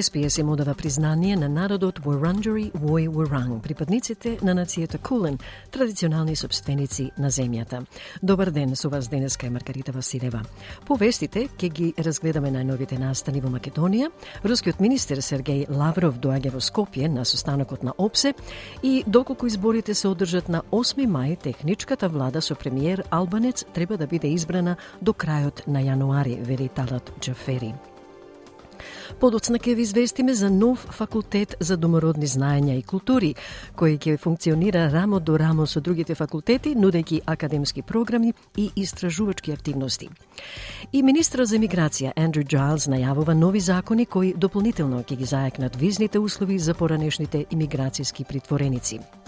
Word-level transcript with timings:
СПС 0.00 0.38
им 0.38 0.50
одава 0.50 0.74
признание 0.74 1.36
на 1.36 1.48
народот 1.48 1.98
Wurundjeri 1.98 2.72
Вој 2.72 3.08
Wurrung, 3.08 3.60
припадниците 3.60 4.38
на 4.42 4.54
нацијата 4.54 4.98
Кулен, 4.98 5.38
традиционални 5.70 6.36
собственици 6.36 7.10
на 7.18 7.28
земјата. 7.28 7.84
Добар 8.22 8.50
ден, 8.50 8.76
со 8.76 8.88
вас 8.88 9.08
денеска 9.08 9.46
е 9.46 9.50
Маргарита 9.50 9.92
Василева. 9.92 10.40
По 10.86 10.96
вестите 10.96 11.48
ќе 11.58 11.68
ги 11.68 11.92
разгледаме 11.98 12.48
најновите 12.50 12.98
настани 12.98 13.40
во 13.40 13.52
Македонија. 13.52 14.08
Рускиот 14.44 14.80
министер 14.80 15.20
Сергеј 15.20 15.68
Лавров 15.68 16.16
доаѓа 16.16 16.56
во 16.56 16.60
Скопје 16.60 17.08
на 17.08 17.24
состанокот 17.24 17.82
на 17.82 17.92
ОПСЕ 17.98 18.32
и 18.82 19.04
доколку 19.06 19.46
изборите 19.46 19.94
се 19.94 20.08
одржат 20.08 20.48
на 20.48 20.62
8 20.72 21.04
мај, 21.06 21.36
техничката 21.38 22.08
влада 22.08 22.40
со 22.40 22.54
премиер 22.54 23.04
Албанец 23.10 23.64
треба 23.74 23.96
да 23.96 24.06
биде 24.06 24.32
избрана 24.32 24.76
до 25.02 25.12
крајот 25.12 25.66
на 25.66 25.84
јануари, 25.84 26.40
вели 26.40 26.68
Талат 26.68 27.12
Джафери. 27.20 27.74
Подоцна 29.20 29.58
ќе 29.58 29.74
ви 29.74 29.82
известиме 29.82 30.34
за 30.34 30.50
нов 30.50 30.86
факултет 30.90 31.54
за 31.60 31.76
домородни 31.76 32.26
знаења 32.26 32.76
и 32.78 32.82
култури, 32.82 33.34
кој 33.76 33.98
ќе 33.98 34.18
функционира 34.18 34.88
рамо 34.92 35.20
до 35.20 35.36
рамо 35.36 35.66
со 35.66 35.80
другите 35.80 36.14
факултети, 36.14 36.74
нудејќи 36.74 37.22
академски 37.26 37.82
програми 37.82 38.32
и 38.56 38.70
истражувачки 38.76 39.52
активности. 39.52 40.08
И 40.92 41.02
министрот 41.02 41.48
за 41.48 41.58
миграција 41.58 42.12
Андрю 42.16 42.44
Джайлс 42.44 42.88
најавува 42.88 43.34
нови 43.34 43.60
закони 43.60 44.06
кои 44.06 44.34
дополнително 44.34 45.02
ќе 45.02 45.16
ги 45.16 45.24
зајакнат 45.24 45.76
визните 45.76 46.18
услови 46.18 46.58
за 46.58 46.74
поранешните 46.74 47.44
имиграцијски 47.50 48.24
притвореници. 48.24 49.21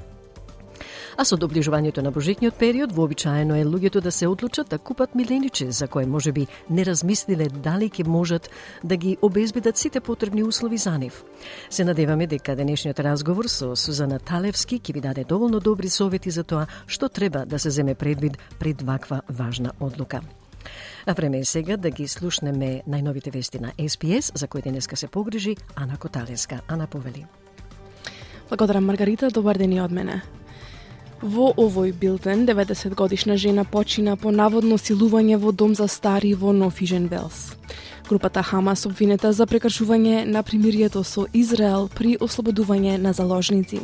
А 1.17 1.25
со 1.25 1.37
доближувањето 1.39 2.03
на 2.03 2.11
божичниот 2.11 2.57
период, 2.59 2.93
вообичаено 2.93 3.55
е 3.55 3.65
луѓето 3.65 4.01
да 4.01 4.13
се 4.13 4.27
одлучат 4.27 4.69
да 4.69 4.79
купат 4.79 5.15
миленичи, 5.15 5.71
за 5.73 5.89
кои 5.89 6.07
може 6.07 6.33
би 6.33 6.47
не 6.71 6.85
размислиле 6.85 7.49
дали 7.49 7.91
ќе 7.91 8.07
можат 8.07 8.51
да 8.85 8.97
ги 8.97 9.17
обезбедат 9.23 9.77
сите 9.77 10.01
потребни 10.01 10.43
услови 10.43 10.79
за 10.79 10.99
нив. 10.99 11.25
Се 11.71 11.85
надеваме 11.85 12.27
дека 12.27 12.57
денешниот 12.57 13.01
разговор 13.01 13.47
со 13.47 13.77
Сузана 13.77 14.19
Талевски 14.19 14.81
ќе 14.81 14.95
ви 14.95 15.01
даде 15.01 15.25
доволно 15.25 15.61
добри 15.61 15.89
совети 15.89 16.31
за 16.31 16.45
тоа 16.45 16.67
што 16.87 17.09
треба 17.09 17.47
да 17.47 17.59
се 17.59 17.71
земе 17.71 17.95
предвид 17.95 18.39
пред 18.59 18.83
ваква 18.83 19.23
важна 19.29 19.73
одлука. 19.81 20.21
А 21.07 21.13
време 21.13 21.39
е 21.39 21.45
сега 21.45 21.77
да 21.77 21.91
ги 21.91 22.09
слушнеме 22.09 22.83
најновите 22.89 23.31
вести 23.31 23.61
на 23.61 23.73
СПС, 23.89 24.33
за 24.35 24.47
кои 24.49 24.63
денеска 24.63 24.97
се 24.97 25.07
погрижи 25.07 25.57
Ана 25.77 25.97
Коталеска. 25.97 26.61
Ана 26.69 26.87
Повели. 26.87 27.27
Благодарам, 28.49 28.85
Маргарита. 28.85 29.31
Добар 29.31 29.59
ден 29.59 29.73
и 29.73 29.81
од 29.81 29.93
мене. 29.93 30.23
Во 31.23 31.53
овој 31.57 31.93
билтен, 31.93 32.47
90 32.47 32.95
годишна 32.95 33.37
жена 33.37 33.65
почина 33.65 34.17
по 34.17 34.31
наводно 34.31 34.77
силување 34.79 35.39
во 35.39 35.53
дом 35.53 35.75
за 35.75 35.89
стари 35.89 36.35
во 36.35 36.53
Нофижен 36.53 37.07
Велс. 37.09 37.55
Групата 38.09 38.43
Хамас 38.43 38.87
обвинета 38.87 39.33
за 39.33 39.47
прекршување 39.47 40.25
на 40.25 40.43
примирието 40.43 41.05
со 41.05 41.27
Израел 41.33 41.89
при 41.89 42.17
ослободување 42.19 42.99
на 42.99 43.13
заложници. 43.13 43.81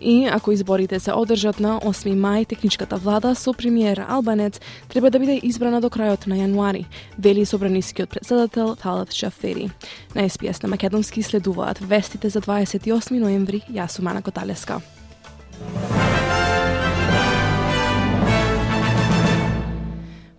И 0.00 0.26
ако 0.26 0.52
изборите 0.52 1.00
се 1.00 1.12
одржат 1.12 1.60
на 1.60 1.78
8 1.80 2.14
мај, 2.14 2.48
техничката 2.48 2.96
влада 2.96 3.34
со 3.34 3.52
премиер 3.52 4.04
Албанец 4.08 4.60
треба 4.88 5.10
да 5.10 5.18
биде 5.18 5.40
избрана 5.42 5.80
до 5.80 5.90
крајот 5.90 6.26
на 6.26 6.36
јануари, 6.36 6.86
вели 7.18 7.44
собранискиот 7.44 8.10
председател 8.10 8.74
Талат 8.76 9.12
Шафери. 9.12 9.70
На 10.14 10.28
СПС 10.28 10.62
на 10.62 10.68
Македонски 10.68 11.22
следуваат 11.22 11.78
вестите 11.78 12.28
за 12.28 12.40
28 12.40 13.18
ноември. 13.18 13.62
Јас 13.70 13.88
сум 13.96 14.06
Ана 14.06 14.22
Коталеска. 14.22 14.80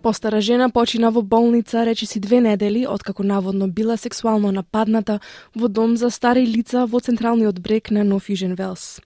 Постара 0.04 0.40
жена 0.40 0.68
почина 0.68 1.10
во 1.10 1.22
болница 1.22 1.86
речиси 1.86 2.20
две 2.20 2.40
недели 2.40 2.84
откако 2.84 3.22
наводно 3.22 3.68
била 3.68 3.96
сексуално 3.96 4.52
нападната 4.52 5.20
во 5.56 5.68
дом 5.68 5.96
за 5.96 6.10
стари 6.10 6.44
лица 6.44 6.84
во 6.86 7.00
централниот 7.00 7.60
брег 7.60 7.90
на 7.90 8.04
Нофижен 8.04 8.54
Велс. 8.54 9.00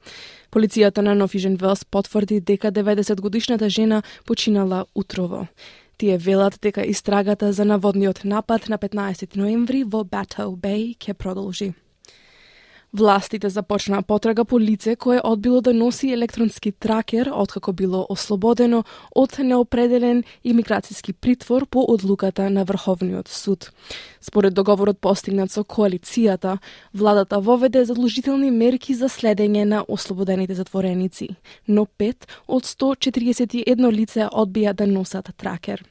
Полицијата 0.50 0.98
на 0.98 1.14
Нофижен 1.14 1.54
Велс 1.54 1.84
потврди 1.84 2.40
дека 2.40 2.72
90 2.72 3.20
годишната 3.20 3.70
жена 3.70 4.02
починала 4.26 4.86
утрово. 4.94 5.46
Тие 5.98 6.18
велат 6.18 6.58
дека 6.62 6.82
истрагата 6.82 7.52
за 7.52 7.64
наводниот 7.64 8.24
напад 8.24 8.68
на 8.68 8.78
15 8.78 9.36
ноември 9.36 9.84
во 9.84 10.02
Батоу 10.02 10.56
Бей 10.56 10.96
ќе 10.98 11.14
продолжи. 11.14 11.74
Властите 12.92 13.48
започнаа 13.48 14.02
потрага 14.02 14.44
по 14.44 14.60
лице 14.60 14.96
кое 14.96 15.20
одбило 15.24 15.60
да 15.60 15.74
носи 15.74 16.12
електронски 16.12 16.72
тракер 16.72 17.30
откако 17.34 17.72
било 17.72 18.06
ослободено 18.08 18.84
од 19.14 19.36
неопределен 19.38 20.24
имиграцијски 20.42 21.12
притвор 21.12 21.66
по 21.66 21.84
одлуката 21.84 22.48
на 22.50 22.64
Врховниот 22.64 23.28
суд. 23.28 23.72
Според 24.20 24.54
договорот 24.54 24.98
постигнат 24.98 25.52
со 25.52 25.64
коалицијата, 25.64 26.58
владата 26.94 27.40
воведе 27.40 27.84
задолжителни 27.84 28.50
мерки 28.50 28.94
за 28.94 29.08
следење 29.08 29.64
на 29.64 29.84
ослободените 29.88 30.54
затвореници, 30.54 31.28
но 31.68 31.84
5 31.84 32.24
од 32.48 32.64
141 32.64 33.92
лице 33.92 34.28
одбија 34.32 34.72
да 34.72 34.86
носат 34.86 35.28
тракер. 35.36 35.84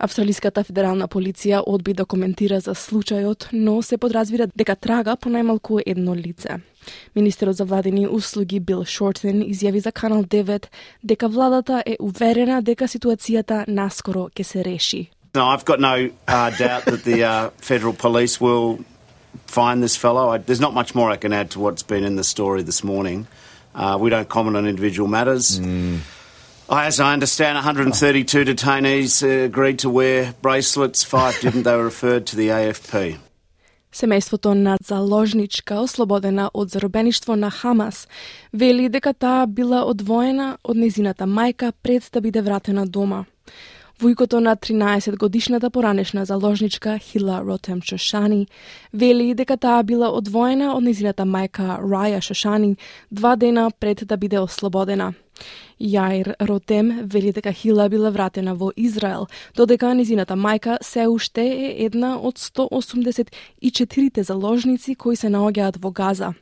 Австралиската 0.00 0.62
федерална 0.64 1.04
полиција 1.12 1.58
одби 1.66 1.92
да 1.92 2.06
коментира 2.08 2.60
за 2.64 2.72
случајот, 2.72 3.50
но 3.52 3.82
се 3.82 3.98
подразбира 4.00 4.46
дека 4.56 4.72
трага 4.76 5.16
по 5.16 5.28
најмалку 5.28 5.82
едно 5.86 6.14
лице. 6.16 6.56
Министерот 7.14 7.56
за 7.56 7.64
владени 7.64 8.06
услуги 8.08 8.60
Бил 8.60 8.84
Шортен 8.84 9.42
изјави 9.44 9.78
за 9.84 9.92
Канал 9.92 10.22
9 10.24 10.66
дека 11.04 11.28
владата 11.28 11.82
е 11.86 11.96
уверена 12.00 12.62
дека 12.62 12.88
ситуацијата 12.88 13.64
наскоро 13.68 14.30
ќе 14.32 14.42
се 14.42 14.64
реши. 14.64 15.10
No, 15.34 15.44
I've 15.52 15.64
got 15.64 15.80
no 15.80 16.10
uh, 16.26 16.50
doubt 16.58 16.84
that 16.86 17.04
the 17.04 17.24
uh, 17.24 17.50
federal 17.60 17.92
police 17.92 18.40
will 18.40 18.78
find 19.46 19.82
this 19.82 19.96
fellow. 19.96 20.30
I, 20.30 20.38
there's 20.38 20.60
not 20.60 20.72
much 20.72 20.94
more 20.94 21.10
I 21.10 21.16
can 21.16 21.32
add 21.32 21.50
to 21.50 21.60
what's 21.60 21.82
been 21.82 22.04
in 22.04 22.16
the 22.16 22.24
story 22.24 22.62
this 22.62 22.82
morning. 22.82 23.26
Uh, 23.74 23.98
we 24.00 24.08
don't 24.08 24.28
comment 24.28 24.56
on 24.56 24.66
individual 24.66 25.08
matters. 25.08 25.60
Mm. 25.60 25.98
As 26.72 27.00
I 27.00 27.12
understand, 27.14 27.56
132 27.56 28.44
detainees 28.44 29.24
uh, 29.24 29.46
agreed 29.46 29.80
to 29.80 29.90
wear 29.90 30.34
bracelets. 30.40 31.02
Five 31.02 31.40
didn't. 31.40 31.64
They 31.64 31.74
were 31.74 31.82
referred 31.82 32.26
to 32.26 32.36
the 32.36 32.48
AFP. 32.48 33.18
Семејството 33.92 34.54
на 34.54 34.76
заложничка, 34.80 35.80
ослободена 35.80 36.50
од 36.54 36.70
заробеништво 36.70 37.36
на 37.36 37.50
Хамас, 37.50 38.08
вели 38.52 38.88
дека 38.88 39.12
таа 39.12 39.46
била 39.46 39.82
одвоена 39.82 40.58
од 40.62 40.76
незината 40.76 41.26
мајка 41.26 41.72
пред 41.82 42.08
да 42.12 42.20
биде 42.20 42.42
вратена 42.42 42.86
дома. 42.86 43.24
Вујкото 44.00 44.38
на 44.40 44.56
13 44.56 45.16
годишната 45.18 45.70
поранешна 45.70 46.24
заложничка 46.24 46.98
Хила 46.98 47.42
Ротем 47.44 47.82
Шошани 47.82 48.46
вели 48.92 49.34
дека 49.34 49.56
таа 49.56 49.82
била 49.82 50.08
одвоена 50.08 50.70
од 50.72 50.82
незината 50.82 51.26
мајка 51.28 51.76
Раја 51.84 52.20
Шошани 52.24 52.76
два 53.10 53.36
дена 53.36 53.70
пред 53.70 54.06
да 54.08 54.16
биде 54.16 54.40
ослободена. 54.40 55.12
Јаир 55.80 56.32
Ротем 56.40 57.04
вели 57.04 57.32
дека 57.32 57.52
Хила 57.52 57.88
била 57.88 58.10
вратена 58.10 58.54
во 58.54 58.72
Израел, 58.76 59.26
додека 59.56 59.94
низината 59.94 60.32
мајка 60.34 60.78
се 60.80 61.06
уште 61.06 61.44
е 61.44 61.84
една 61.84 62.16
од 62.16 62.38
184 62.38 64.20
заложници 64.22 64.94
кои 64.94 65.16
се 65.16 65.28
наоѓаат 65.28 65.76
во 65.76 65.90
Газа. 65.90 66.32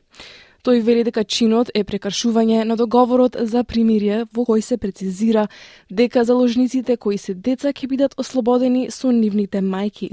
Тој 0.63 0.81
вели 0.83 1.03
дека 1.07 1.23
чинот 1.23 1.69
е 1.73 1.85
прекршување 1.87 2.65
на 2.67 2.75
договорот 2.75 3.37
за 3.39 3.63
примирие 3.63 4.25
во 4.35 4.43
кој 4.43 4.61
се 4.61 4.77
прецизира 4.77 5.47
дека 5.89 6.25
заложниците 6.27 6.97
кои 6.97 7.17
се 7.17 7.33
деца 7.33 7.71
ќе 7.71 7.87
бидат 7.87 8.15
ослободени 8.19 8.89
со 8.91 9.11
нивните 9.11 9.61
мајки. 9.63 10.11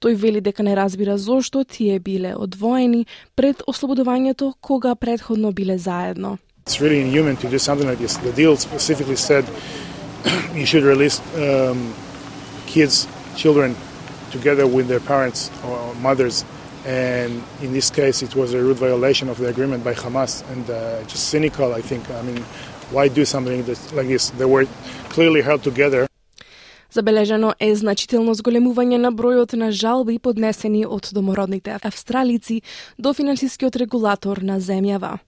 Тој 0.00 0.14
вели 0.14 0.40
дека 0.40 0.62
не 0.62 0.76
разбира 0.76 1.16
зошто 1.16 1.64
тие 1.64 1.98
биле 1.98 2.34
одвоени 2.36 3.06
пред 3.36 3.62
ослободувањето 3.66 4.52
кога 4.60 4.94
предходно 4.94 5.52
биле 5.52 5.78
заедно. 5.78 6.38
It's 6.66 6.80
really 6.80 7.00
inhuman 7.00 7.36
to 7.36 7.48
do 7.48 7.58
something 7.58 7.88
like 7.88 7.98
this. 7.98 8.16
The 8.18 8.32
deal 8.32 8.56
specifically 8.56 9.16
said 9.16 9.44
you 10.54 10.66
should 10.66 10.84
release 10.84 11.22
um, 11.38 11.94
kids, 12.66 13.08
children, 13.36 13.76
together 14.30 14.66
with 14.66 14.88
their 14.88 15.00
parents 15.00 15.50
or 15.64 15.94
mothers. 16.02 16.44
And 16.86 17.42
in 17.60 17.72
this 17.72 17.90
case, 17.90 18.22
it 18.22 18.36
was 18.36 18.54
a 18.54 18.58
rude 18.58 18.76
violation 18.76 19.28
of 19.28 19.38
the 19.38 19.48
agreement 19.48 19.82
by 19.82 19.92
Hamas 19.92 20.48
and 20.52 20.70
uh, 20.70 21.02
just 21.02 21.30
cynical, 21.30 21.74
I 21.74 21.80
think. 21.80 22.08
I 22.10 22.22
mean, 22.22 22.38
why 22.92 23.08
do 23.08 23.24
something 23.24 23.66
like 23.66 24.06
this? 24.06 24.30
They 24.30 24.44
were 24.44 24.66
clearly 25.08 25.42
held 25.42 25.64
together. 25.64 26.06
Забележано 26.96 27.50
е 27.60 27.74
значително 27.76 28.32
зголемување 28.38 28.96
на 28.96 29.10
бројот 29.12 29.52
на 29.60 29.66
жалби 29.68 30.14
поднесени 30.22 30.86
од 30.88 31.10
домородните 31.12 31.74
австралици 31.84 32.62
до 32.96 33.12
финансискиот 33.12 33.76
регулатор 33.76 34.40
на 34.40 34.56
земјава. 34.64 35.18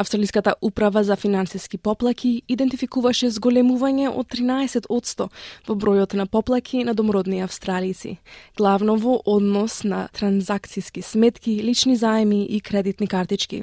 Австралиската 0.00 0.54
управа 0.64 1.02
за 1.04 1.16
финансиски 1.20 1.76
поплаки 1.76 2.30
идентификуваше 2.48 3.28
зголемување 3.36 4.08
од 4.08 4.30
13% 4.32 5.28
во 5.68 5.76
бројот 5.76 6.16
на 6.16 6.24
поплаки 6.24 6.86
на 6.88 6.94
домородни 6.94 7.42
австралици, 7.44 8.16
главно 8.56 8.96
во 8.96 9.20
однос 9.26 9.82
на 9.84 10.06
транзакцијски 10.16 11.04
сметки, 11.04 11.60
лични 11.60 11.96
заеми 12.00 12.46
и 12.46 12.60
кредитни 12.60 13.06
картички. 13.06 13.62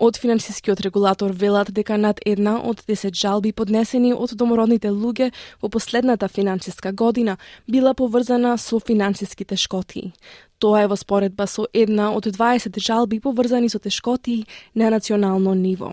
Од 0.00 0.16
финансискиот 0.16 0.80
регулатор 0.80 1.32
велат 1.36 1.68
дека 1.76 1.98
над 2.00 2.22
една 2.24 2.54
од 2.64 2.78
10 2.88 3.12
жалби 3.12 3.50
поднесени 3.52 4.14
од 4.16 4.32
домородните 4.32 4.88
луѓе 4.88 5.26
во 5.60 5.68
последната 5.68 6.28
финансиска 6.28 6.92
година 6.92 7.34
била 7.68 7.92
поврзана 7.94 8.54
со 8.56 8.80
финансиски 8.80 9.44
тешкоти. 9.44 10.12
Тоа 10.58 10.86
е 10.86 10.88
во 10.88 10.96
споредба 10.96 11.44
со 11.46 11.66
една 11.74 12.14
од 12.16 12.30
20 12.32 12.80
жалби 12.80 13.20
поврзани 13.20 13.68
со 13.68 13.78
тешкоти 13.78 14.46
на 14.74 14.88
национално 14.90 15.52
ниво. 15.54 15.92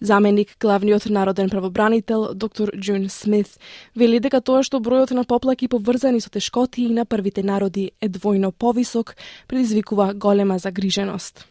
Заменик 0.00 0.56
главниот 0.58 1.06
народен 1.06 1.50
правобранител 1.50 2.34
доктор 2.34 2.72
Джун 2.74 3.08
Смит 3.08 3.46
вели 3.94 4.18
дека 4.18 4.40
тоа 4.40 4.64
што 4.66 4.82
бројот 4.82 5.14
на 5.14 5.22
поплаки 5.22 5.68
поврзани 5.68 6.18
со 6.20 6.34
тешкоти 6.34 6.88
на 6.88 7.06
првите 7.06 7.46
народи 7.46 7.92
е 8.00 8.08
двојно 8.08 8.50
повисок, 8.50 9.14
предизвикува 9.46 10.14
голема 10.14 10.58
загриженост. 10.58 11.49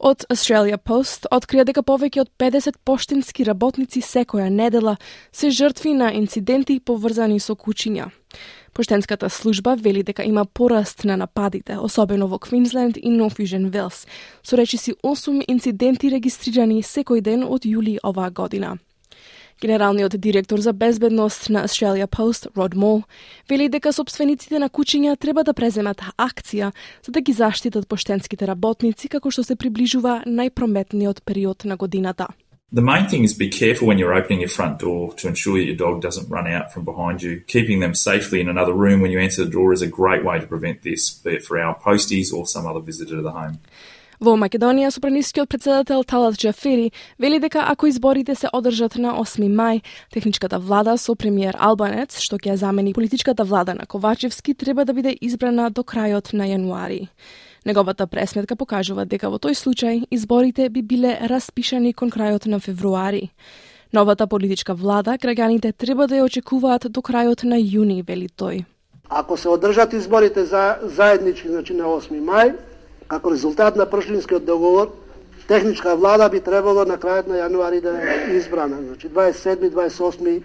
Од 0.00 0.22
Australia 0.32 0.78
Post 0.80 1.26
открија 1.28 1.66
дека 1.68 1.82
повеќе 1.84 2.22
од 2.22 2.30
50 2.40 2.78
поштински 2.88 3.44
работници 3.44 4.00
секоја 4.00 4.46
недела 4.48 4.94
се 5.28 5.50
жртви 5.52 5.92
на 5.92 6.08
инциденти 6.16 6.78
поврзани 6.80 7.36
со 7.36 7.52
кучиња. 7.52 8.06
Поштенската 8.72 9.28
служба 9.28 9.74
вели 9.76 10.02
дека 10.02 10.24
има 10.24 10.46
пораст 10.46 11.04
на 11.04 11.18
нападите, 11.20 11.76
особено 11.76 12.28
во 12.28 12.38
Квинсленд 12.38 12.96
и 12.96 13.10
Нов 13.10 13.38
Южен 13.38 13.68
Велс, 13.68 14.06
со 14.42 14.56
речиси 14.56 14.94
8 15.04 15.44
инциденти 15.48 16.08
регистрирани 16.08 16.80
секој 16.82 17.20
ден 17.20 17.44
од 17.44 17.68
јули 17.68 17.98
оваа 18.02 18.30
година. 18.30 18.78
Генералниот 19.60 20.20
директор 20.20 20.58
за 20.58 20.72
безбедност 20.72 21.50
на 21.50 21.68
Australia 21.68 22.06
Post, 22.06 22.56
Род 22.56 22.74
Мол, 22.74 23.02
вели 23.50 23.68
дека 23.68 23.92
собствениците 23.92 24.58
на 24.58 24.70
кучиња 24.70 25.18
треба 25.20 25.44
да 25.44 25.52
преземат 25.52 26.00
акција 26.16 26.72
за 27.04 27.12
да 27.12 27.20
ги 27.20 27.32
заштитат 27.32 27.88
поштенските 27.88 28.46
работници 28.48 29.08
како 29.08 29.30
што 29.30 29.44
се 29.44 29.56
приближува 29.60 30.22
најпрометниот 30.24 31.20
период 31.28 31.64
на 31.64 31.76
годината. 31.76 32.28
The 32.72 32.82
main 32.82 33.06
thing 33.10 33.24
is 33.24 33.34
be 33.34 33.50
careful 33.50 33.88
when 33.88 33.98
you're 33.98 34.14
opening 34.14 34.40
your 34.40 34.54
front 34.56 34.78
door 34.78 35.12
to 35.20 35.28
ensure 35.28 35.58
that 35.58 35.66
your 35.66 35.76
dog 35.76 36.00
doesn't 36.00 36.30
run 36.30 36.46
out 36.46 36.72
from 36.72 36.84
behind 36.84 37.20
you. 37.20 37.40
Keeping 37.46 37.80
them 37.80 37.94
safely 37.94 38.40
in 38.40 38.48
another 38.48 38.72
room 38.72 39.00
when 39.02 39.10
you 39.10 39.18
answer 39.18 39.44
the 39.44 39.50
door 39.50 39.74
is 39.74 39.82
a 39.82 39.88
great 39.88 40.24
way 40.24 40.38
to 40.38 40.46
prevent 40.46 40.82
this, 40.82 41.10
be 41.10 41.34
it 41.34 41.42
for 41.42 41.58
our 41.58 41.74
posties 41.78 42.32
or 42.32 42.46
some 42.46 42.66
other 42.66 42.80
visitor 42.80 43.16
to 43.16 43.22
the 43.22 43.32
home. 43.32 43.58
Во 44.20 44.34
Македонија, 44.36 44.90
сопранискиот 44.92 45.48
председател 45.48 46.02
Талат 46.04 46.34
Джафери 46.36 46.90
вели 47.18 47.38
дека 47.40 47.62
ако 47.68 47.86
изборите 47.86 48.34
се 48.34 48.50
одржат 48.52 48.98
на 49.00 49.14
8 49.16 49.48
мај, 49.48 49.80
техничката 50.12 50.58
влада 50.58 50.98
со 50.98 51.14
премиер 51.14 51.56
Албанец, 51.56 52.18
што 52.20 52.36
ќе 52.36 52.58
замени 52.60 52.92
политичката 52.92 53.44
влада 53.48 53.74
на 53.74 53.86
Ковачевски, 53.86 54.52
треба 54.54 54.84
да 54.84 54.92
биде 54.92 55.16
избрана 55.22 55.70
до 55.70 55.80
крајот 55.80 56.34
на 56.34 56.44
јануари. 56.44 57.08
Неговата 57.64 58.06
пресметка 58.06 58.56
покажува 58.56 59.06
дека 59.06 59.30
во 59.32 59.40
тој 59.40 59.56
случај 59.56 60.04
изборите 60.10 60.68
би 60.68 60.82
биле 60.82 61.16
распишани 61.24 61.94
кон 61.94 62.12
крајот 62.12 62.44
на 62.44 62.60
февруари. 62.60 63.30
Новата 63.92 64.26
политичка 64.26 64.74
влада 64.74 65.16
граѓаните 65.16 65.72
треба 65.72 66.06
да 66.06 66.20
ја 66.20 66.28
очекуваат 66.28 66.92
до 66.92 67.00
крајот 67.00 67.48
на 67.48 67.56
јуни, 67.56 68.04
вели 68.04 68.28
тој. 68.28 68.66
Ако 69.08 69.36
се 69.36 69.48
одржат 69.48 69.92
изборите 69.92 70.44
за 70.44 70.76
заеднички, 70.82 71.48
значи 71.48 71.72
на 71.72 71.84
8 71.88 72.20
мај, 72.20 72.52
како 73.10 73.30
резултат 73.34 73.76
на 73.76 73.86
Пршлинскиот 73.90 74.44
договор, 74.46 74.92
техничка 75.48 75.96
влада 75.96 76.28
би 76.30 76.40
требало 76.40 76.84
на 76.86 76.98
крајот 76.98 77.26
на 77.26 77.40
јануари 77.42 77.80
да 77.82 77.96
е 77.98 78.36
избрана. 78.38 78.78
Значи 78.86 79.08
27-28 79.08 80.42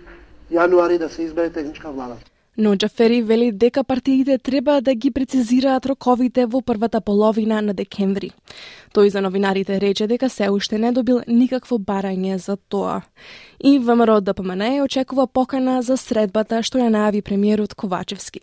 јануари 0.51 0.97
да 0.97 1.09
се 1.09 1.23
избере 1.29 1.49
техничка 1.49 1.91
влада. 1.91 2.17
Но 2.57 2.75
Джафери 2.75 3.21
вели 3.21 3.51
дека 3.51 3.83
партиите 3.83 4.37
треба 4.37 4.81
да 4.81 4.95
ги 4.95 5.11
прецизираат 5.11 5.85
роковите 5.85 6.45
во 6.45 6.61
првата 6.61 7.01
половина 7.01 7.61
на 7.61 7.73
декември. 7.73 8.31
Тој 8.95 9.11
за 9.11 9.21
новинарите 9.21 9.75
рече 9.81 10.07
дека 10.07 10.29
се 10.29 10.49
уште 10.49 10.79
не 10.79 10.91
добил 10.95 11.19
никакво 11.27 11.77
барање 11.77 12.35
за 12.35 12.55
тоа. 12.55 13.01
И 13.59 13.77
ВМРО 13.79 14.21
ДПМН 14.21 14.81
очекува 14.81 15.27
покана 15.27 15.81
за 15.81 15.97
средбата 15.97 16.63
што 16.63 16.79
ја 16.79 16.89
најави 16.89 17.21
премиерот 17.21 17.75
Ковачевски. 17.75 18.39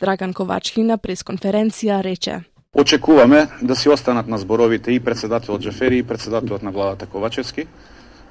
Драган 0.00 0.34
Ковачки 0.34 0.82
на 0.82 0.98
пресконференција 0.98 2.02
рече 2.02 2.42
Очекуваме 2.78 3.48
да 3.62 3.76
си 3.76 3.88
останат 3.88 4.28
на 4.28 4.38
зборовите 4.38 4.92
и 4.92 5.00
председателот 5.00 5.60
Джафери 5.60 5.98
и 5.98 6.02
председателот 6.02 6.62
на 6.62 6.70
владата 6.70 7.06
Ковачевски 7.06 7.66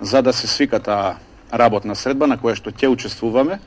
за 0.01 0.21
да 0.21 0.33
се 0.33 0.47
свика 0.47 0.79
таа 0.79 1.15
работна 1.53 1.95
средба 1.95 2.25
на 2.27 2.37
која 2.41 2.57
што 2.57 2.73
ќе 2.73 2.89
учествуваме 2.89 3.59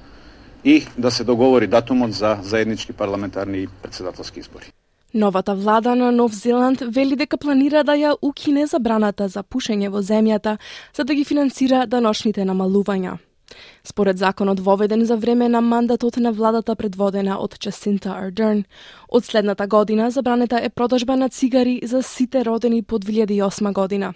и 0.65 0.83
да 0.99 1.11
се 1.11 1.25
договори 1.25 1.67
датумот 1.71 2.13
за 2.13 2.39
заеднички 2.43 2.93
парламентарни 2.93 3.59
и 3.59 3.69
председателски 3.83 4.41
избори. 4.41 4.73
Новата 5.15 5.55
влада 5.55 5.95
на 5.95 6.13
Нов 6.13 6.35
Зеланд 6.35 6.83
вели 6.83 7.17
дека 7.17 7.39
планира 7.39 7.85
да 7.85 7.95
ја 7.95 8.17
укине 8.23 8.67
забраната 8.67 9.29
за 9.29 9.47
пушење 9.47 9.95
во 9.95 10.03
земјата 10.03 10.59
за 10.97 11.05
да 11.05 11.15
ги 11.15 11.25
финансира 11.25 11.87
даношните 11.87 12.43
намалувања. 12.43 13.19
Според 13.87 14.19
законот 14.19 14.61
воведен 14.61 15.05
за 15.05 15.17
време 15.17 15.49
на 15.49 15.61
мандатот 15.61 16.17
на 16.17 16.33
владата 16.33 16.75
предводена 16.77 17.37
од 17.39 17.59
Часинта 17.59 18.17
Ардерн, 18.17 18.65
од 19.09 19.25
следната 19.25 19.67
година 19.67 20.11
забранета 20.11 20.61
е 20.63 20.69
продажба 20.69 21.17
на 21.17 21.29
цигари 21.29 21.81
за 21.85 22.03
сите 22.03 22.45
родени 22.45 22.83
по 22.83 22.99
2008 22.99 23.73
година. 23.73 24.15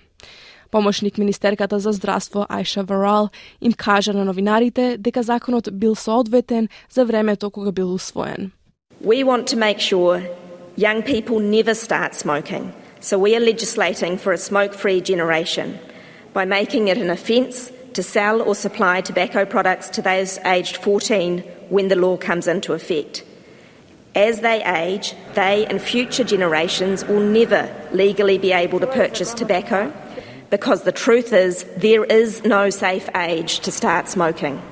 Помошник 0.70 1.18
министерката 1.18 1.78
за 1.78 1.92
здравство 1.92 2.46
Ајша 2.48 2.82
Варал 2.82 3.28
им 3.60 3.72
кажа 3.72 4.12
на 4.12 4.24
новинарите 4.24 4.96
дека 4.98 5.22
законот 5.22 5.68
бил 5.72 5.94
соодветен 5.94 6.68
за 6.90 7.04
времето 7.04 7.50
кога 7.50 7.72
бил 7.72 7.94
усвоен. 7.94 8.52
We 9.04 9.24
want 9.24 9.44
to 9.46 9.56
make 9.56 9.80
sure 9.80 10.22
young 10.78 11.02
people 11.02 11.38
never 11.40 11.74
start 11.74 12.14
smoking, 12.14 12.72
so 13.00 13.18
we 13.18 13.36
are 13.36 13.44
legislating 13.52 14.18
for 14.18 14.32
a 14.32 14.38
smoke-free 14.38 15.00
generation 15.02 15.68
by 16.34 16.44
making 16.46 16.88
it 16.88 16.98
an 16.98 17.10
offence 17.10 17.77
to 17.98 18.02
sell 18.04 18.40
or 18.40 18.54
supply 18.54 19.00
tobacco 19.00 19.44
products 19.44 19.88
to 19.88 20.00
those 20.00 20.38
aged 20.44 20.76
14 20.76 21.40
when 21.68 21.88
the 21.88 21.96
law 21.96 22.16
comes 22.16 22.46
into 22.46 22.72
effect. 22.72 23.24
As 24.14 24.38
they 24.40 24.62
age, 24.62 25.14
they 25.34 25.66
and 25.66 25.82
future 25.82 26.22
generations 26.22 27.04
will 27.04 27.18
never 27.18 27.68
legally 27.90 28.38
be 28.38 28.52
able 28.52 28.78
to 28.78 28.86
purchase 28.86 29.34
tobacco 29.34 29.92
because 30.48 30.84
the 30.84 30.92
truth 30.92 31.32
is 31.32 31.64
there 31.76 32.04
is 32.04 32.44
no 32.44 32.70
safe 32.70 33.08
age 33.16 33.58
to 33.60 33.72
start 33.72 34.06
smoking. 34.08 34.62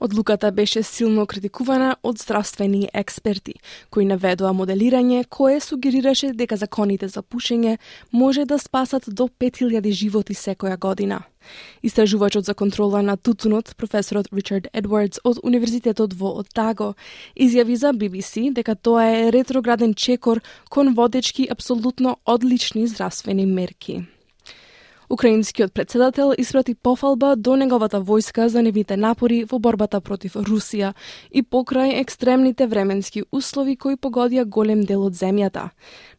Одлуката 0.00 0.52
беше 0.52 0.82
силно 0.82 1.26
критикувана 1.26 1.96
од 2.02 2.18
здравствени 2.18 2.88
експерти, 2.94 3.54
кои 3.90 4.04
наведоа 4.04 4.52
моделирање 4.52 5.24
кое 5.28 5.60
сугерираше 5.60 6.32
дека 6.32 6.56
законите 6.56 7.08
за 7.08 7.22
пушење 7.22 7.78
може 8.12 8.44
да 8.44 8.58
спасат 8.58 9.04
до 9.06 9.28
5000 9.28 9.90
животи 9.90 10.34
секоја 10.34 10.78
година. 10.78 11.22
Истражувачот 11.82 12.44
за 12.44 12.54
контрола 12.54 13.02
на 13.02 13.16
тутунот, 13.16 13.76
професорот 13.76 14.28
Ричард 14.32 14.66
Едвардс 14.72 15.20
од 15.24 15.38
Универзитетот 15.42 16.14
во 16.14 16.32
Отаго, 16.40 16.94
изјави 17.36 17.74
за 17.74 17.92
BBC 17.92 18.52
дека 18.52 18.74
тоа 18.74 19.04
е 19.04 19.32
ретрограден 19.32 19.94
чекор 19.94 20.40
кон 20.70 20.94
водечки 20.94 21.48
абсолютно 21.50 22.16
одлични 22.24 22.86
здравствени 22.86 23.46
мерки. 23.46 24.04
Украинскиот 25.14 25.72
председател 25.72 26.32
испрати 26.38 26.74
пофалба 26.74 27.36
до 27.36 27.54
неговата 27.56 28.00
војска 28.00 28.46
за 28.46 28.62
нивните 28.62 28.96
напори 28.96 29.44
во 29.46 29.60
борбата 29.62 30.00
против 30.00 30.34
Русија 30.34 30.90
и 31.30 31.42
покрај 31.42 32.00
екстремните 32.00 32.66
временски 32.66 33.22
услови 33.30 33.76
кои 33.76 33.94
погодија 33.94 34.42
голем 34.44 34.82
дел 34.82 35.04
од 35.06 35.14
земјата. 35.14 35.68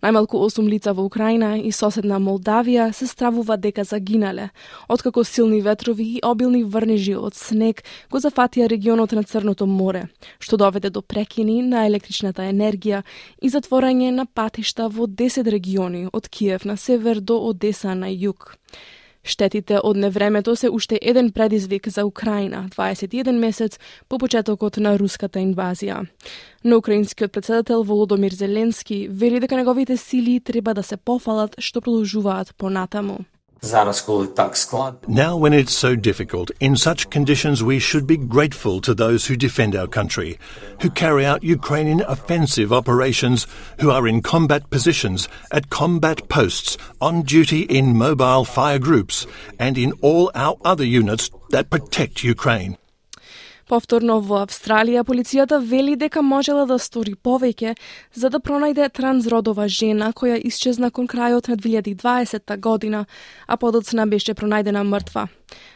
Најмалку 0.05 0.37
8 0.45 0.67
лица 0.69 0.91
во 0.93 1.01
Украина 1.07 1.55
и 1.57 1.71
соседна 1.73 2.19
Молдавија 2.21 2.91
се 2.93 3.07
стравува 3.09 3.55
дека 3.57 3.81
загинале, 3.83 4.51
откако 4.87 5.23
силни 5.25 5.63
ветрови 5.65 6.05
и 6.05 6.19
обилни 6.21 6.61
врнежи 6.63 7.15
од 7.17 7.33
снег 7.33 7.81
го 8.13 8.21
зафатија 8.21 8.67
регионот 8.69 9.15
на 9.17 9.23
Црното 9.23 9.65
море, 9.65 10.03
што 10.37 10.59
доведе 10.61 10.91
до 10.93 11.01
прекини 11.01 11.63
на 11.65 11.87
електричната 11.89 12.45
енергија 12.45 13.01
и 13.41 13.49
затворање 13.49 14.11
на 14.11 14.27
патишта 14.27 14.91
во 14.93 15.07
10 15.09 15.49
региони 15.49 16.05
од 16.13 16.29
Киев 16.29 16.69
на 16.69 16.77
север 16.77 17.17
до 17.17 17.39
Одеса 17.49 17.95
на 17.95 18.13
југ. 18.13 18.53
Штетите 19.25 19.79
од 19.83 19.97
невремето 19.97 20.55
се 20.55 20.69
уште 20.69 20.99
еден 21.01 21.31
предизвик 21.31 21.89
за 21.89 22.05
Украина, 22.05 22.69
21 22.77 23.39
месец 23.39 23.79
по 24.09 24.17
почетокот 24.17 24.77
на 24.77 24.93
руската 24.99 25.39
инвазија. 25.39 26.05
Но 26.63 26.77
украинскиот 26.77 27.31
председател 27.31 27.83
Володомир 27.83 28.31
Зеленски 28.31 29.07
вели 29.09 29.39
дека 29.39 29.57
неговите 29.57 29.97
сили 29.97 30.39
треба 30.39 30.73
да 30.73 30.83
се 30.83 30.97
пофалат 30.97 31.55
што 31.59 31.81
продолжуваат 31.81 32.53
понатаму. 32.57 33.25
Now, 35.07 35.37
when 35.37 35.53
it's 35.53 35.73
so 35.73 35.95
difficult, 35.95 36.51
in 36.59 36.75
such 36.75 37.09
conditions, 37.09 37.63
we 37.63 37.79
should 37.79 38.05
be 38.05 38.17
grateful 38.17 38.81
to 38.81 38.93
those 38.93 39.25
who 39.25 39.35
defend 39.35 39.75
our 39.75 39.87
country, 39.87 40.37
who 40.81 40.89
carry 40.89 41.25
out 41.25 41.43
Ukrainian 41.43 42.01
offensive 42.01 42.71
operations, 42.71 43.47
who 43.79 43.91
are 43.91 44.07
in 44.07 44.21
combat 44.21 44.69
positions, 44.69 45.27
at 45.51 45.69
combat 45.69 46.29
posts, 46.29 46.77
on 47.01 47.23
duty 47.23 47.61
in 47.61 47.97
mobile 47.97 48.45
fire 48.45 48.79
groups, 48.79 49.25
and 49.59 49.77
in 49.77 49.93
all 50.01 50.31
our 50.35 50.57
other 50.63 50.85
units 50.85 51.31
that 51.49 51.69
protect 51.69 52.23
Ukraine. 52.23 52.77
Повторно 53.65 54.19
во 54.21 54.43
Австралија, 54.45 55.01
полицијата 55.01 55.57
вели 55.57 55.95
дека 55.97 56.21
можела 56.21 56.67
да 56.69 56.77
стори 56.77 57.15
повеќе 57.15 57.71
за 58.13 58.29
да 58.29 58.37
пронајде 58.37 58.89
трансродова 58.93 59.65
жена 59.67 60.11
која 60.13 60.37
исчезна 60.37 60.91
кон 60.91 61.07
крајот 61.09 61.49
на 61.49 61.57
2020 61.57 62.59
година, 62.61 63.05
а 63.47 63.57
подоцна 63.57 64.05
беше 64.05 64.37
пронајдена 64.37 64.83
мртва. 64.85 65.27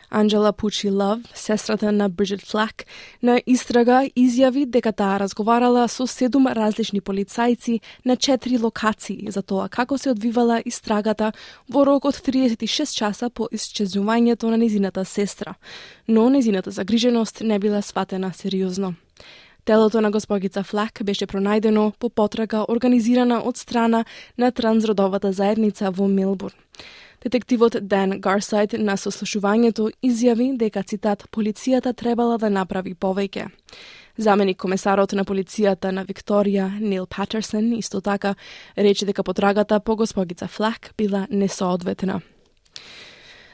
Анджела 0.09 0.51
Пучи 0.53 0.89
Лав, 0.89 1.19
сестрата 1.33 1.91
на 1.91 2.09
Бриджит 2.09 2.41
Флак, 2.41 2.85
на 3.21 3.41
истрага 3.45 4.03
изјави 4.15 4.65
дека 4.65 4.91
таа 4.91 5.19
разговарала 5.19 5.87
со 5.87 6.07
седум 6.07 6.47
различни 6.47 7.01
полицајци 7.01 7.81
на 8.05 8.15
четири 8.15 8.57
локации 8.57 9.31
за 9.31 9.41
тоа 9.41 9.69
како 9.69 9.97
се 9.97 10.11
одвивала 10.11 10.61
истрагата 10.65 11.31
во 11.69 11.85
рок 11.85 12.05
од 12.05 12.15
36 12.15 12.95
часа 12.97 13.29
по 13.29 13.49
исчезнувањето 13.51 14.49
на 14.49 14.57
незината 14.57 15.05
сестра, 15.05 15.55
но 16.07 16.29
незината 16.29 16.71
загриженост 16.71 17.41
не 17.41 17.59
била 17.59 17.81
сватена 17.81 18.33
сериозно. 18.33 18.95
Телото 19.65 20.01
на 20.01 20.11
госпогица 20.11 20.63
Флак 20.63 20.99
беше 21.03 21.27
пронајдено 21.27 21.91
по 21.99 22.09
потрага 22.09 22.65
организирана 22.67 23.43
од 23.45 23.57
страна 23.57 24.05
на 24.37 24.51
трансродовата 24.51 25.31
заедница 25.31 25.91
во 25.91 26.07
Мелбурн. 26.07 26.55
Детективот 27.23 27.75
Дан 27.81 28.21
Гарсайт 28.21 28.73
на 28.79 28.95
сослушувањето 28.95 29.89
изјави 30.03 30.53
дека 30.57 30.83
цитат 30.83 31.25
полицијата 31.31 31.93
требала 31.93 32.37
да 32.37 32.49
направи 32.49 32.93
повеќе. 32.95 33.49
Заменик 34.17 34.57
комесарот 34.57 35.13
на 35.13 35.25
полицијата 35.25 35.91
на 35.91 36.05
Викторија, 36.05 36.79
Нил 36.79 37.05
Патерсон, 37.05 37.73
исто 37.73 38.01
така, 38.01 38.35
рече 38.77 39.05
дека 39.05 39.23
потрагата 39.23 39.79
по 39.79 39.95
госпогица 39.95 40.47
Флак 40.47 40.93
била 40.97 41.27
несоодветна. 41.29 42.21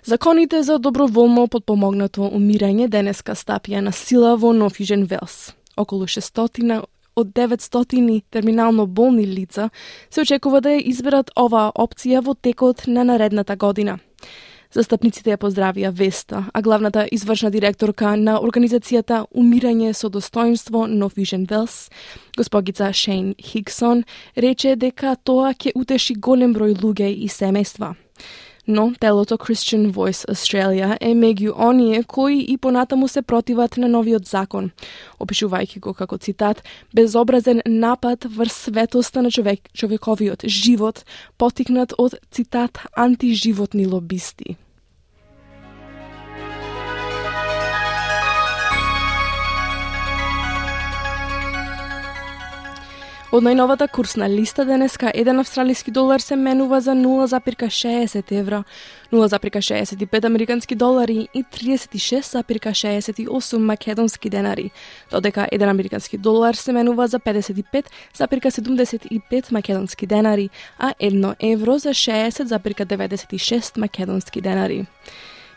Законите 0.03 0.63
за 0.63 0.79
доброволно 0.79 1.47
подпомогнато 1.47 2.21
умирање 2.21 2.87
денеска 2.87 3.33
стапија 3.33 3.79
на 3.81 3.91
сила 3.91 4.35
во 4.37 4.53
Нов 4.53 4.77
Велс. 4.77 5.53
Околу 5.75 6.05
600 6.05 6.85
од 7.15 7.27
900 7.27 8.21
терминално 8.29 8.85
болни 8.87 9.27
лица 9.27 9.69
се 10.09 10.21
очекува 10.21 10.61
да 10.61 10.69
ја 10.69 10.83
изберат 10.85 11.31
оваа 11.35 11.71
опција 11.75 12.21
во 12.21 12.33
текот 12.33 12.87
на 12.87 13.03
наредната 13.03 13.55
година. 13.55 13.99
Застапниците 14.75 15.31
ја 15.31 15.37
поздравија 15.39 15.91
Веста, 15.91 16.45
а 16.53 16.61
главната 16.61 17.07
извршна 17.11 17.51
директорка 17.51 18.15
на 18.17 18.39
организацијата 18.41 19.25
Умирање 19.31 19.93
со 19.93 20.09
достоинство 20.09 20.87
No 20.87 21.07
Vision 21.07 21.47
Wells, 21.47 21.91
госпогица 22.37 22.93
Шейн 22.93 23.35
Хигсон, 23.39 24.03
рече 24.35 24.75
дека 24.75 25.15
тоа 25.15 25.53
ќе 25.53 25.71
утеши 25.75 26.15
голем 26.15 26.53
број 26.53 26.75
луѓе 26.75 27.13
и 27.13 27.29
семејства 27.29 27.95
но 28.67 28.93
телото 28.99 29.37
Christian 29.37 29.91
Voice 29.91 30.29
Australia 30.31 30.97
е 31.01 31.13
меѓу 31.13 31.53
оние 31.57 32.03
кои 32.03 32.45
и 32.47 32.57
понатаму 32.57 33.07
се 33.07 33.21
противат 33.21 33.77
на 33.77 33.87
новиот 33.87 34.25
закон, 34.27 34.71
опишувајќи 35.19 35.79
го 35.79 35.93
како 35.93 36.17
цитат 36.17 36.63
безобразен 36.93 37.61
напад 37.65 38.25
врз 38.25 38.53
светоста 38.53 39.21
на 39.21 39.31
човек, 39.31 39.59
човековиот 39.73 40.45
живот, 40.47 41.05
потикнат 41.37 41.93
од 41.97 42.15
цитат 42.31 42.79
антиживотни 42.95 43.85
лобисти. 43.85 44.57
Од 53.35 53.43
најновата 53.43 53.89
курсна 53.91 54.29
листа 54.31 54.63
денеска, 54.63 55.09
еден 55.11 55.41
австралиски 55.41 55.91
долар 55.91 56.21
се 56.23 56.37
менува 56.39 56.77
за 56.81 56.93
0,60 56.95 58.31
евра, 58.31 58.63
0,65 59.11 60.25
американски 60.25 60.75
долари 60.75 61.27
и 61.33 61.43
36,68 61.43 63.57
македонски 63.57 64.29
денари, 64.29 64.71
додека 65.11 65.47
еден 65.51 65.69
американски 65.69 66.17
долар 66.17 66.53
се 66.53 66.71
менува 66.71 67.07
за 67.07 67.19
55,75 67.19 69.51
македонски 69.51 70.07
денари, 70.07 70.49
а 70.79 70.93
едно 70.99 71.35
евро 71.39 71.77
за 71.77 71.89
60,96 71.89 73.77
македонски 73.77 74.41
денари. 74.41 74.85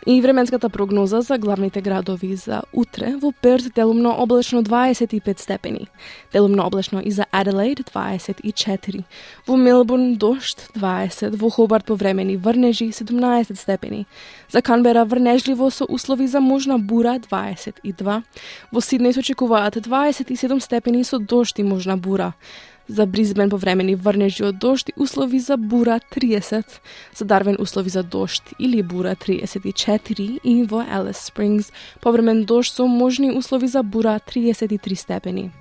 И 0.08 0.20
временската 0.22 0.68
прогноза 0.68 1.20
за 1.20 1.38
главните 1.38 1.80
градови 1.80 2.36
за 2.36 2.62
утре 2.72 3.16
во 3.20 3.32
Перт 3.42 3.74
делумно 3.74 4.14
облачно 4.18 4.62
25 4.62 5.40
степени, 5.40 5.88
делумно 6.32 6.66
облачно 6.66 7.00
и 7.00 7.10
за 7.10 7.26
Аделаид 7.30 7.80
24, 7.80 9.04
во 9.46 9.56
Мелбурн 9.56 10.14
дошт 10.14 10.70
20, 10.76 11.36
во 11.36 11.50
Хобарт 11.50 11.84
повремени 11.84 12.36
врнежи 12.36 12.84
17 12.84 13.58
степени, 13.58 14.06
за 14.50 14.62
Канбера 14.62 15.04
врнежливо 15.04 15.70
со 15.70 15.84
услови 15.84 16.26
за 16.26 16.40
можна 16.40 16.78
бура 16.78 17.18
22, 17.18 18.22
во 18.72 18.80
Сиднеј 18.80 19.12
се 19.12 19.20
очекуваат 19.20 19.76
27 19.76 20.60
степени 20.60 21.04
со 21.04 21.18
дошт 21.18 21.58
и 21.58 21.62
можна 21.62 21.96
бура, 21.98 22.32
За 22.88 23.06
Бризбен 23.06 23.50
повремени 23.50 23.94
врнежи 23.94 24.44
од 24.44 24.58
дошт 24.58 24.88
и 24.88 24.92
услови 24.96 25.38
за 25.38 25.56
бура 25.56 26.00
30, 26.16 26.64
за 27.14 27.24
Дарвен 27.24 27.56
услови 27.60 27.90
за 27.90 28.02
дошт 28.02 28.42
или 28.58 28.82
бура 28.82 29.14
34 29.14 30.40
и 30.44 30.64
во 30.64 30.82
Елес 30.82 31.24
Спрингс 31.28 31.72
повремен 32.00 32.44
дошт 32.44 32.74
со 32.74 32.86
можни 32.86 33.30
услови 33.30 33.68
за 33.68 33.82
бура 33.82 34.20
33 34.20 34.94
степени. 34.94 35.52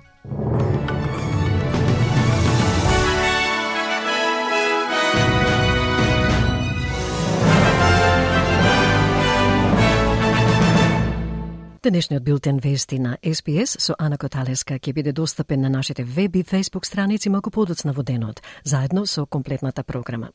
Денешниот 11.90 12.22
билтен 12.22 12.58
вести 12.58 12.98
на 12.98 13.16
СПС 13.24 13.76
со 13.80 13.94
Ана 13.98 14.18
Коталеска 14.18 14.76
ќе 14.76 14.92
биде 14.92 15.12
достапен 15.12 15.62
на 15.64 15.70
нашите 15.72 16.04
веб 16.04 16.36
и 16.36 16.42
фейсбук 16.42 16.84
страници 16.84 17.30
малку 17.32 17.50
подоцна 17.50 17.94
во 17.96 18.02
денот, 18.02 18.42
заедно 18.62 19.06
со 19.06 19.24
комплетната 19.24 19.82
програма. 19.82 20.28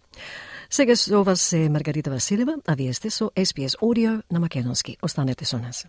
Сега 0.70 0.96
со 0.96 1.24
вас 1.24 1.54
е 1.54 1.70
Маргарита 1.70 2.10
Василева, 2.10 2.56
а 2.66 2.76
вие 2.76 2.94
сте 2.94 3.10
со 3.12 3.30
СПС 3.38 3.78
Audio 3.82 4.24
на 4.32 4.40
Македонски. 4.40 4.98
Останете 5.02 5.46
со 5.46 5.60
нас. 5.60 5.86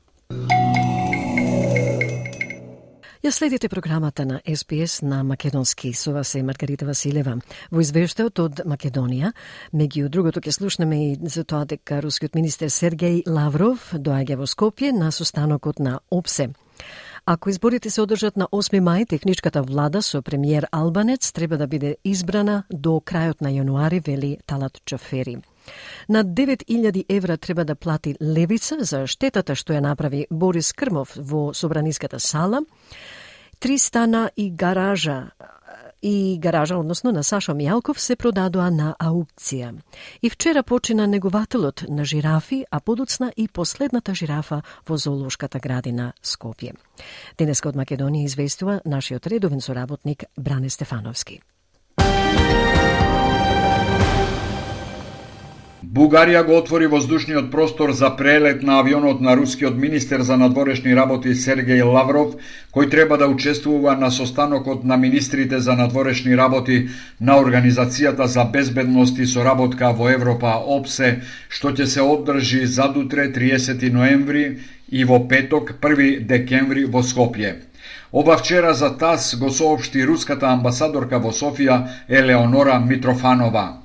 Ја 3.25 3.31
следите 3.33 3.71
програмата 3.73 4.27
на 4.29 4.41
СПС 4.45 5.03
на 5.03 5.23
Македонски. 5.25 5.95
Со 5.95 6.13
вас 6.13 6.35
е 6.35 6.43
Маргарита 6.43 6.85
Василева. 6.85 7.39
Во 7.73 7.81
извештајот 7.81 8.41
од 8.43 8.61
Македонија, 8.69 9.31
меѓу 9.73 10.11
другото 10.13 10.43
ќе 10.45 10.53
слушнеме 10.53 10.99
и 11.07 11.17
за 11.33 11.47
тоа 11.49 11.65
дека 11.65 12.03
рускиот 12.05 12.37
министер 12.37 12.69
Сергеј 12.69 13.23
Лавров 13.25 13.95
доаѓа 13.97 14.37
во 14.43 14.45
Скопје 14.45 14.93
на 14.93 15.09
состанокот 15.09 15.81
на 15.81 16.01
ОПСЕ. 16.11 16.51
Ако 17.25 17.49
изборите 17.49 17.91
се 17.91 18.03
одржат 18.03 18.37
на 18.37 18.45
8 18.53 18.85
мај, 18.85 19.09
техничката 19.09 19.63
влада 19.63 20.03
со 20.03 20.21
премиер 20.21 20.69
Албанец 20.71 21.33
треба 21.33 21.57
да 21.57 21.67
биде 21.67 21.97
избрана 22.05 22.65
до 22.69 23.01
крајот 23.01 23.41
на 23.41 23.49
јануари, 23.49 24.05
вели 24.05 24.37
Талат 24.45 24.85
Чафери. 24.85 25.41
На 26.09 26.25
9000 26.25 27.05
евра 27.09 27.37
треба 27.37 27.65
да 27.65 27.75
плати 27.75 28.17
Левица 28.23 28.85
за 28.85 29.07
штетата 29.07 29.55
што 29.55 29.73
ја 29.73 29.81
направи 29.81 30.27
Борис 30.31 30.73
Крмов 30.73 31.17
во 31.17 31.55
Собраниската 31.55 32.21
сала. 32.21 32.63
Три 33.59 33.79
стана 33.79 34.31
и 34.37 34.51
гаража 34.51 35.31
и 36.05 36.39
гаража, 36.39 36.77
односно 36.77 37.13
на 37.13 37.23
Сашо 37.23 37.53
Мијалков, 37.53 37.99
се 37.99 38.17
продадоа 38.17 38.69
на 38.71 38.93
аукција. 39.01 39.73
И 40.23 40.31
вчера 40.31 40.63
почина 40.63 41.07
негователот 41.07 41.85
на 41.89 42.05
жирафи, 42.05 42.65
а 42.71 42.81
подоцна 42.81 43.33
и 43.37 43.49
последната 43.49 44.15
жирафа 44.15 44.63
во 44.89 44.97
зоолошката 44.97 45.59
градина 45.59 46.13
Скопје. 46.23 46.77
Денеска 47.39 47.69
од 47.69 47.77
Македонија 47.77 48.25
известува 48.25 48.81
нашиот 48.85 49.27
редовен 49.27 49.61
соработник 49.61 50.25
Бране 50.37 50.71
Стефановски. 50.71 51.41
Бугарија 55.93 56.41
го 56.47 56.55
отвори 56.57 56.87
воздушниот 56.89 57.51
простор 57.53 57.91
за 57.93 58.09
прелет 58.17 58.63
на 58.63 58.79
авионот 58.81 59.21
на 59.21 59.35
рускиот 59.37 59.75
министер 59.77 60.23
за 60.23 60.37
надворешни 60.41 60.95
работи 60.97 61.35
Сергеј 61.35 61.85
Лавров, 61.85 62.37
кој 62.73 62.89
треба 62.91 63.19
да 63.21 63.29
учествува 63.29 63.97
на 63.97 64.11
состанокот 64.11 64.85
на 64.85 64.97
министрите 64.97 65.61
за 65.61 65.77
надворешни 65.77 66.37
работи 66.37 66.89
на 67.21 67.37
Организацијата 67.37 68.25
за 68.25 68.45
безбедност 68.45 69.19
и 69.19 69.27
соработка 69.27 69.93
во 69.93 70.09
Европа 70.09 70.55
ОПСЕ, 70.79 71.21
што 71.51 71.77
ќе 71.77 71.85
се 71.85 72.01
одржи 72.01 72.65
задутре 72.67 73.29
30 73.29 73.93
ноември 73.93 74.59
и 74.89 75.05
во 75.05 75.21
петок 75.29 75.77
1 75.83 76.25
декември 76.25 76.85
во 76.85 77.03
Скопје. 77.03 77.57
Оба 78.13 78.39
вчера 78.39 78.75
за 78.75 78.97
ТАС 78.97 79.37
го 79.37 79.51
соопшти 79.51 80.07
руската 80.07 80.49
амбасадорка 80.49 81.19
во 81.19 81.33
Софија 81.33 81.83
Елеонора 82.09 82.81
Митрофанова. 82.81 83.84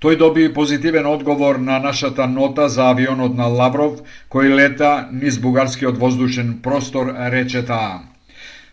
Тој 0.00 0.16
доби 0.16 0.48
позитивен 0.48 1.06
одговор 1.06 1.56
на 1.60 1.78
нашата 1.78 2.26
нота 2.26 2.68
за 2.68 2.86
авионот 2.90 3.34
на 3.36 3.48
Лавров, 3.52 3.98
кој 4.32 4.48
лета 4.56 4.92
низ 5.12 5.36
бугарскиот 5.38 5.98
воздушен 6.00 6.54
простор, 6.62 7.10
рече 7.34 7.60
таа. 7.62 7.98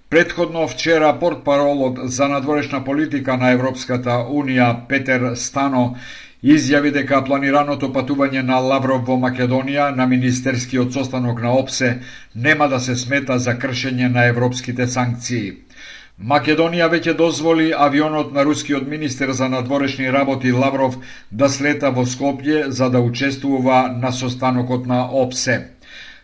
Предходно 0.10 0.68
вчера 0.68 1.12
портпаролот 1.20 2.00
за 2.04 2.28
надворешна 2.28 2.84
политика 2.84 3.36
на 3.38 3.52
Европската 3.52 4.24
Унија 4.24 4.88
Петер 4.88 5.36
Стано 5.36 5.98
изјави 6.44 6.94
дека 6.96 7.20
планираното 7.28 7.92
патување 7.92 8.42
на 8.48 8.62
Лавров 8.64 9.04
во 9.08 9.20
Македонија 9.20 9.92
на 9.96 10.08
министерскиот 10.08 10.94
состанок 10.94 11.42
на 11.42 11.52
ОПСЕ 11.60 11.98
нема 12.36 12.70
да 12.70 12.80
се 12.80 12.96
смета 12.96 13.38
за 13.40 13.60
кршење 13.60 14.08
на 14.08 14.26
европските 14.32 14.88
санкции. 14.88 15.67
Македонија 16.18 16.88
веќе 16.90 17.14
дозволи 17.14 17.74
авионот 17.78 18.32
на 18.34 18.44
рускиот 18.44 18.88
министер 18.90 19.32
за 19.38 19.48
надворешни 19.50 20.12
работи 20.12 20.52
Лавров 20.52 20.96
да 21.32 21.50
слета 21.50 21.92
во 21.92 22.06
Скопје 22.06 22.70
за 22.70 22.90
да 22.90 23.00
учествува 23.00 23.94
на 24.02 24.12
состанокот 24.12 24.88
на 24.88 25.06
ОПСЕ. 25.12 25.78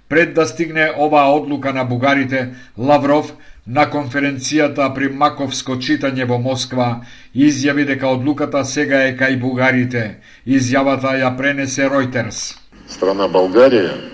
Пред 0.09 0.33
да 0.33 0.45
стигне 0.47 0.89
оваа 0.97 1.35
одлука 1.35 1.73
на 1.73 1.83
бугарите, 1.83 2.55
Лавров 2.77 3.33
на 3.67 3.85
конференцијата 3.85 4.93
при 4.95 5.09
Маковско 5.09 5.77
читање 5.77 6.25
во 6.25 6.39
Москва 6.39 7.05
изјави 7.35 7.85
дека 7.85 8.07
одлуката 8.07 8.65
сега 8.65 9.05
е 9.05 9.13
кај 9.13 9.39
бугарите. 9.39 10.17
Изјавата 10.47 11.13
ја 11.21 11.37
пренесе 11.37 11.85
Ројтерс. 11.85 12.57
Страна 12.87 13.29
Болгарија 13.29 14.12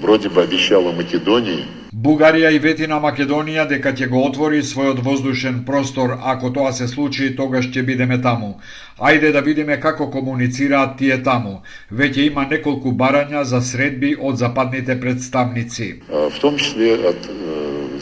вроде 0.00 0.28
бы 0.28 0.42
обещала 0.42 0.92
Македонии 0.92 1.64
Бугарија 2.04 2.48
и 2.50 2.58
вети 2.58 2.86
на 2.90 2.96
Македонија 3.02 3.64
дека 3.70 3.92
ќе 3.98 4.08
го 4.12 4.22
отвори 4.28 4.62
својот 4.70 4.98
воздушен 5.06 5.60
простор, 5.68 6.16
ако 6.32 6.50
тоа 6.56 6.72
се 6.78 6.88
случи, 6.90 7.28
тогаш 7.36 7.68
ќе 7.70 7.84
бидеме 7.86 8.18
таму. 8.26 8.50
Ајде 8.98 9.30
да 9.36 9.44
видиме 9.46 9.78
како 9.80 10.10
комуницираат 10.10 10.98
тие 10.98 11.22
таму. 11.22 11.54
Веќе 12.02 12.26
има 12.26 12.48
неколку 12.50 12.92
барања 13.04 13.44
за 13.54 13.62
средби 13.62 14.14
од 14.20 14.42
западните 14.42 15.00
представници. 15.00 15.90
В 16.10 16.40
том 16.40 16.58
числе 16.58 16.96
од 17.14 17.28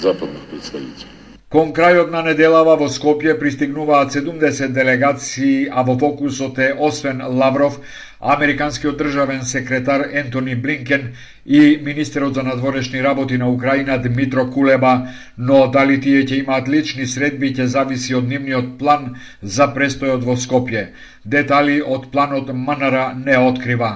западних 0.00 0.48
представителей. 0.50 1.12
Кон 1.52 1.74
крајот 1.76 2.08
на 2.08 2.22
неделава 2.24 2.78
во 2.80 2.86
Скопје 2.88 3.34
пристигнуваат 3.36 4.14
70 4.14 4.72
делегации, 4.72 5.66
а 5.68 5.82
во 5.84 5.98
фокусот 6.00 6.58
е 6.58 6.70
освен 6.72 7.20
Лавров, 7.20 7.76
Американскиот 8.22 8.98
државен 8.98 9.42
секретар 9.42 10.08
Ентони 10.12 10.54
Блинкен 10.54 11.14
и 11.44 11.80
министерот 11.82 12.34
за 12.34 12.42
надворешни 12.42 13.02
работи 13.02 13.38
на 13.38 13.50
Украина 13.50 13.98
Дмитро 13.98 14.50
Кулеба, 14.50 15.08
но 15.38 15.66
дали 15.66 16.00
тие 16.00 16.22
ќе 16.22 16.38
имаат 16.38 16.68
лични 16.68 17.06
средби 17.06 17.50
ќе 17.50 17.66
зависи 17.66 18.14
од 18.14 18.30
нивниот 18.30 18.78
план 18.78 19.16
за 19.42 19.66
престојот 19.74 20.22
во 20.22 20.38
Скопје. 20.38 20.84
Детали 21.24 21.82
од 21.82 22.12
планот 22.14 22.54
МНР 22.54 23.18
не 23.26 23.34
открива. 23.34 23.92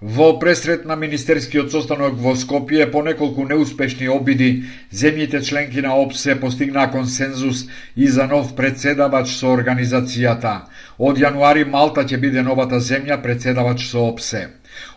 Во 0.00 0.38
пресрет 0.38 0.84
на 0.86 0.96
министерскиот 0.96 1.70
состанок 1.70 2.16
во 2.16 2.32
Скопје 2.38 2.86
по 2.86 3.02
неколку 3.02 3.44
неуспешни 3.44 4.08
обиди, 4.08 4.64
земјите 4.94 5.44
членки 5.44 5.82
на 5.84 5.92
ОПСЕ 5.92 6.40
постигнаа 6.40 6.88
консензус 6.90 7.66
и 7.96 8.08
за 8.08 8.26
нов 8.26 8.54
председавач 8.56 9.28
со 9.28 9.52
организацијата. 9.52 10.60
Од 10.98 11.18
јануари 11.22 11.62
Малта 11.64 12.02
ќе 12.02 12.16
биде 12.18 12.42
новата 12.42 12.80
земја 12.82 13.16
председавач 13.22 13.84
со 13.86 14.00
ОПСЕ. 14.12 14.40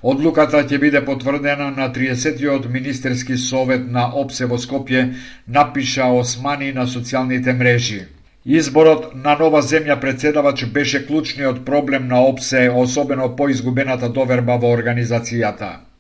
Одлуката 0.02 0.64
ќе 0.64 0.80
биде 0.82 1.02
потврдена 1.06 1.68
на 1.76 1.90
30-тиот 1.98 2.66
министерски 2.78 3.38
совет 3.38 3.86
на 3.98 4.08
ОПСЕ 4.24 4.48
во 4.50 4.58
Скопје, 4.58 5.04
напиша 5.48 6.08
Османи 6.22 6.72
на 6.72 6.88
социјалните 6.96 7.54
мрежи. 7.54 8.02
Изборот 8.46 9.14
на 9.14 9.36
нова 9.38 9.62
земја 9.62 10.00
председавач 10.02 10.66
беше 10.66 11.06
клучниот 11.06 11.66
проблем 11.66 12.08
на 12.08 12.24
ОПСЕ, 12.26 12.70
особено 12.70 13.36
по 13.36 13.50
изгубената 13.50 14.10
доверба 14.10 14.58
во 14.58 14.74
организацијата. 14.78 15.91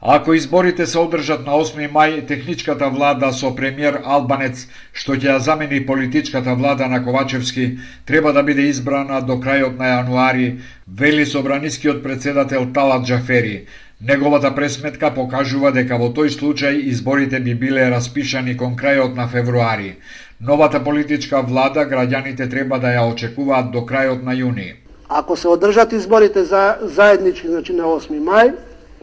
Ако 0.00 0.34
изборите 0.34 0.86
се 0.86 0.98
одржат 0.98 1.46
на 1.46 1.52
8 1.56 1.88
мај, 1.92 2.26
техничката 2.28 2.90
влада 2.92 3.30
со 3.32 3.54
премиер 3.56 4.02
Албанец, 4.04 4.66
што 4.92 5.16
ќе 5.16 5.30
ја 5.30 5.36
замени 5.38 5.86
политичката 5.86 6.54
влада 6.54 6.88
на 6.92 7.00
Ковачевски, 7.04 7.78
треба 8.04 8.32
да 8.32 8.42
биде 8.42 8.68
избрана 8.68 9.22
до 9.24 9.38
крајот 9.40 9.78
на 9.78 9.88
јануари, 9.94 10.60
вели 10.86 11.24
собранискиот 11.26 12.02
председател 12.02 12.68
Талат 12.74 13.06
Джафери. 13.06 13.64
Неговата 14.00 14.54
пресметка 14.54 15.10
покажува 15.14 15.72
дека 15.72 15.96
во 15.96 16.12
тој 16.12 16.28
случај 16.28 16.84
изборите 16.92 17.40
би 17.40 17.54
биле 17.54 17.88
распишани 17.90 18.56
кон 18.56 18.76
крајот 18.76 19.16
на 19.16 19.28
февруари. 19.28 19.96
Новата 20.40 20.84
политичка 20.84 21.40
влада 21.40 21.88
граѓаните 21.88 22.50
треба 22.50 22.78
да 22.78 22.92
ја 22.92 23.08
очекуваат 23.14 23.72
до 23.72 23.88
крајот 23.88 24.22
на 24.22 24.36
јуни. 24.36 24.74
Ако 25.08 25.36
се 25.36 25.48
одржат 25.48 25.92
изборите 25.92 26.44
за 26.44 26.76
заеднички, 26.82 27.48
значи 27.48 27.72
на 27.72 27.84
8 27.84 28.20
мај, 28.20 28.52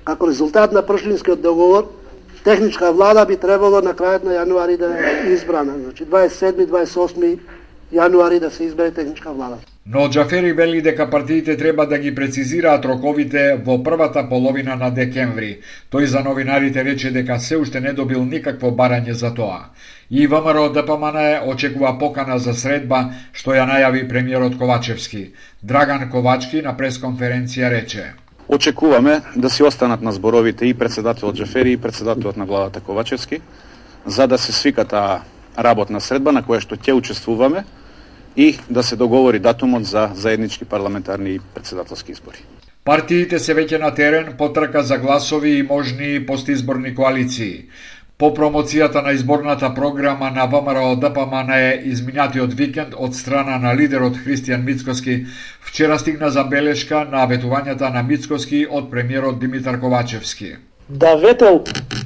како 0.03 0.27
резултат 0.27 0.74
на 0.74 0.81
Пршлинскиот 0.86 1.41
договор, 1.41 1.89
техничка 2.43 2.91
влада 2.91 3.25
би 3.25 3.38
требало 3.38 3.81
на 3.81 3.93
крајот 3.93 4.24
на 4.24 4.38
јануари 4.39 4.77
да 4.77 4.91
е 4.93 5.33
избрана. 5.33 5.77
Значи 5.79 6.05
27-28 6.05 7.38
јануари 7.93 8.39
да 8.39 8.49
се 8.51 8.63
избере 8.63 8.91
техничка 8.91 9.32
влада. 9.32 9.58
Но 9.86 10.10
Джафери 10.10 10.54
вели 10.54 10.82
дека 10.82 11.10
партиите 11.10 11.58
треба 11.58 11.86
да 11.88 11.97
ги 11.97 12.15
прецизираат 12.15 12.86
роковите 12.86 13.62
во 13.65 13.84
првата 13.84 14.23
половина 14.30 14.75
на 14.75 14.89
декември. 14.89 15.60
Тој 15.91 16.06
за 16.06 16.23
новинарите 16.23 16.84
рече 16.84 17.12
дека 17.12 17.39
се 17.39 17.58
уште 17.58 17.82
не 17.82 17.93
добил 17.93 18.23
никакво 18.23 18.71
барање 18.71 19.12
за 19.12 19.34
тоа. 19.36 19.60
И 20.10 20.28
ВМРО 20.28 20.69
ДПМН 20.69 21.43
очекува 21.51 21.99
покана 21.99 22.39
за 22.39 22.54
средба, 22.54 23.12
што 23.34 23.51
ја 23.51 23.67
најави 23.67 24.08
премиерот 24.08 24.58
Ковачевски. 24.58 25.34
Драган 25.63 26.10
Ковачки 26.10 26.62
на 26.62 26.78
пресконференција 26.78 27.69
рече. 27.69 28.13
Очекуваме 28.47 29.21
да 29.36 29.49
си 29.49 29.63
останат 29.63 30.01
на 30.01 30.12
зборовите 30.12 30.65
и 30.65 30.73
председателот 30.73 31.36
Джафери 31.36 31.71
и 31.71 31.77
председателот 31.77 32.38
на 32.38 32.45
владата 32.45 32.79
Ковачевски, 32.79 33.41
за 34.06 34.27
да 34.27 34.38
се 34.38 34.51
свика 34.51 34.86
таа 34.86 35.21
работна 35.60 36.01
средба 36.01 36.32
на 36.34 36.43
која 36.43 36.60
што 36.60 36.75
ќе 36.75 36.97
учествуваме 36.97 37.63
и 38.36 38.58
да 38.69 38.84
се 38.84 38.95
договори 38.95 39.39
датумот 39.39 39.86
за 39.86 40.10
заеднички 40.13 40.65
парламентарни 40.65 41.36
и 41.36 41.39
председателски 41.39 42.12
избори. 42.12 42.41
Партиите 42.84 43.39
се 43.39 43.53
веќе 43.56 43.79
на 43.79 43.93
терен 43.95 44.34
потрка 44.38 44.84
за 44.84 44.97
гласови 44.97 45.58
и 45.58 45.63
можни 45.63 46.25
постизборни 46.25 46.95
коалиции. 46.95 47.69
По 48.17 48.30
промоцијата 48.30 49.02
на 49.02 49.12
изборната 49.12 49.73
програма 49.73 50.30
на 50.32 50.45
ВМРО 50.45 50.95
ДПМН 50.95 51.49
е 51.49 51.82
изминатиот 51.89 52.54
викенд 52.54 52.93
од 52.93 53.15
страна 53.17 53.58
на 53.58 53.73
лидерот 53.73 54.19
Христијан 54.21 54.62
Мицкоски, 54.63 55.26
вчера 55.62 55.97
стигна 55.99 56.30
забелешка 56.30 57.08
на 57.10 57.26
ветувањата 57.26 57.89
на 57.93 58.04
Мицкоски 58.04 58.67
од 58.69 58.91
премиерот 58.91 59.39
Димитар 59.39 59.80
Ковачевски. 59.80 60.52
Да 60.89 61.15
ветел 61.15 61.63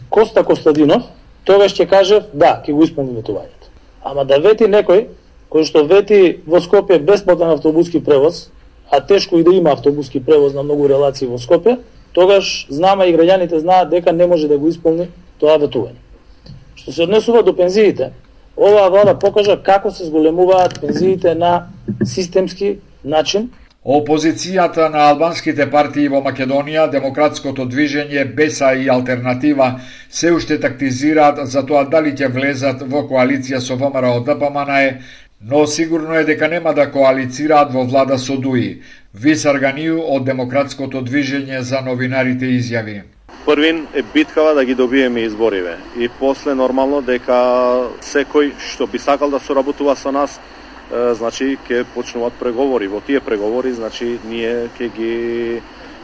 Коста 0.10 0.46
Костадинов, 0.48 1.04
тогаш 1.44 1.76
ќе 1.76 1.90
кажев 1.90 2.32
да, 2.34 2.64
ќе 2.64 2.72
го 2.72 2.88
исполни 2.88 3.12
ветувањето. 3.20 3.68
Ама 4.04 4.24
да 4.24 4.40
вети 4.40 4.64
некој 4.64 5.10
кој 5.52 5.68
што 5.68 5.84
вети 5.92 6.40
во 6.48 6.64
Скопје 6.64 7.04
бесплатен 7.04 7.52
автобуски 7.52 8.00
превоз, 8.00 8.48
а 8.92 9.04
тешко 9.04 9.40
и 9.40 9.44
да 9.44 9.52
има 9.52 9.76
автобуски 9.76 10.24
превоз 10.24 10.54
на 10.54 10.64
многу 10.64 10.88
релации 10.88 11.28
во 11.28 11.36
Скопје, 11.36 11.80
тогаш 12.14 12.68
знаме 12.72 13.12
и 13.12 13.16
граѓаните 13.16 13.60
знаат 13.60 13.90
дека 13.90 14.16
не 14.16 14.26
може 14.26 14.48
да 14.48 14.58
го 14.58 14.72
исполни 14.72 15.12
тоа 15.40 15.58
ветување. 15.62 16.00
Што 16.76 16.92
се 16.92 17.04
однесува 17.04 17.44
до 17.44 17.56
пензиите, 17.58 18.12
оваа 18.58 18.90
влада 18.90 19.18
покажа 19.20 19.58
како 19.64 19.92
се 19.92 20.10
зголемуваат 20.10 20.80
пензиите 20.82 21.36
на 21.36 21.70
системски 22.06 22.78
начин, 23.04 23.50
Опозицијата 23.88 24.90
на 24.92 25.04
албанските 25.10 25.66
партии 25.72 26.10
во 26.12 26.20
Македонија, 26.20 26.90
Демократското 26.92 27.64
движење, 27.72 28.26
Беса 28.36 28.74
и 28.76 28.90
Алтернатива 28.90 29.68
се 30.10 30.34
уште 30.36 30.58
тактизираат 30.60 31.40
за 31.48 31.64
тоа 31.70 31.86
дали 31.88 32.12
ќе 32.12 32.28
влезат 32.34 32.84
во 32.84 33.06
коалиција 33.08 33.62
со 33.64 33.80
ВМРО 33.80 34.26
ДПМНЕ, 34.28 35.00
но 35.42 35.66
сигурно 35.66 36.20
е 36.20 36.26
дека 36.28 36.50
нема 36.52 36.74
да 36.74 36.92
коалицираат 36.92 37.72
во 37.74 37.86
влада 37.88 38.18
со 38.20 38.36
ДУИ. 38.36 38.82
Вис 39.14 39.46
од 39.46 40.26
Демократското 40.26 41.02
движење 41.02 41.62
за 41.62 41.82
новинарите 41.82 42.46
изјави. 42.60 43.04
Првин 43.48 43.88
е 43.94 44.02
биткава 44.04 44.54
да 44.54 44.66
ги 44.66 44.76
добиеме 44.76 45.22
избориве 45.22 45.78
и 45.96 46.10
после 46.20 46.52
нормално 46.54 47.00
дека 47.02 47.36
секој 48.04 48.50
што 48.60 48.88
би 48.92 49.00
сакал 49.00 49.32
да 49.32 49.40
соработува 49.40 49.94
со 49.96 50.12
нас 50.12 50.42
значи 50.92 51.56
ќе 51.56 51.86
почнуваат 51.94 52.36
преговори. 52.36 52.90
Во 52.92 53.00
тие 53.00 53.22
преговори 53.24 53.72
значи 53.72 54.20
ние 54.24 54.68
ќе 54.76 54.90
ги 54.92 55.14